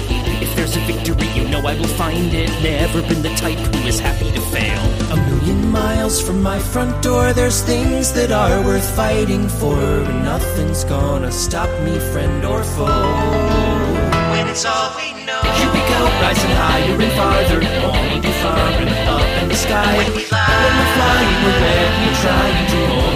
If 0.45 0.55
there's 0.55 0.75
a 0.75 0.83
victory, 0.91 1.29
you 1.37 1.43
know 1.51 1.61
I 1.71 1.73
will 1.79 1.93
find 2.03 2.31
it. 2.31 2.51
Never 2.61 3.01
been 3.09 3.23
the 3.23 3.33
type 3.43 3.57
who 3.57 3.79
is 3.91 3.99
happy 3.99 4.29
to 4.37 4.43
fail. 4.55 4.81
A 5.15 5.17
million 5.29 5.61
miles 5.71 6.21
from 6.21 6.43
my 6.43 6.59
front 6.59 6.93
door, 7.01 7.33
there's 7.33 7.59
things 7.73 8.13
that 8.17 8.31
are 8.31 8.61
worth 8.67 8.87
fighting 9.01 9.49
for. 9.59 9.79
And 10.09 10.19
nothing's 10.33 10.83
gonna 10.83 11.31
stop 11.31 11.71
me, 11.85 11.93
friend 12.13 12.45
or 12.45 12.61
foe. 12.75 13.15
When 14.33 14.45
it's 14.53 14.65
all 14.71 14.89
we 14.99 15.07
know, 15.25 15.41
here 15.57 15.71
we 15.77 15.81
go, 15.93 16.01
rising 16.25 16.55
higher 16.63 16.97
and 17.05 17.13
farther, 17.19 17.59
only 17.89 18.19
to 18.25 18.33
far 18.43 18.69
and 18.83 18.93
up 19.17 19.29
in 19.41 19.47
the 19.49 19.59
sky. 19.65 19.91
When 19.97 20.11
we 20.17 20.23
fly, 20.31 20.49
when 20.63 20.73
we're 20.79 20.93
flying, 20.97 21.37
we're 21.45 21.59
ready, 21.65 22.09
trying 22.25 22.67
to 22.73 22.79
hold. 22.93 23.10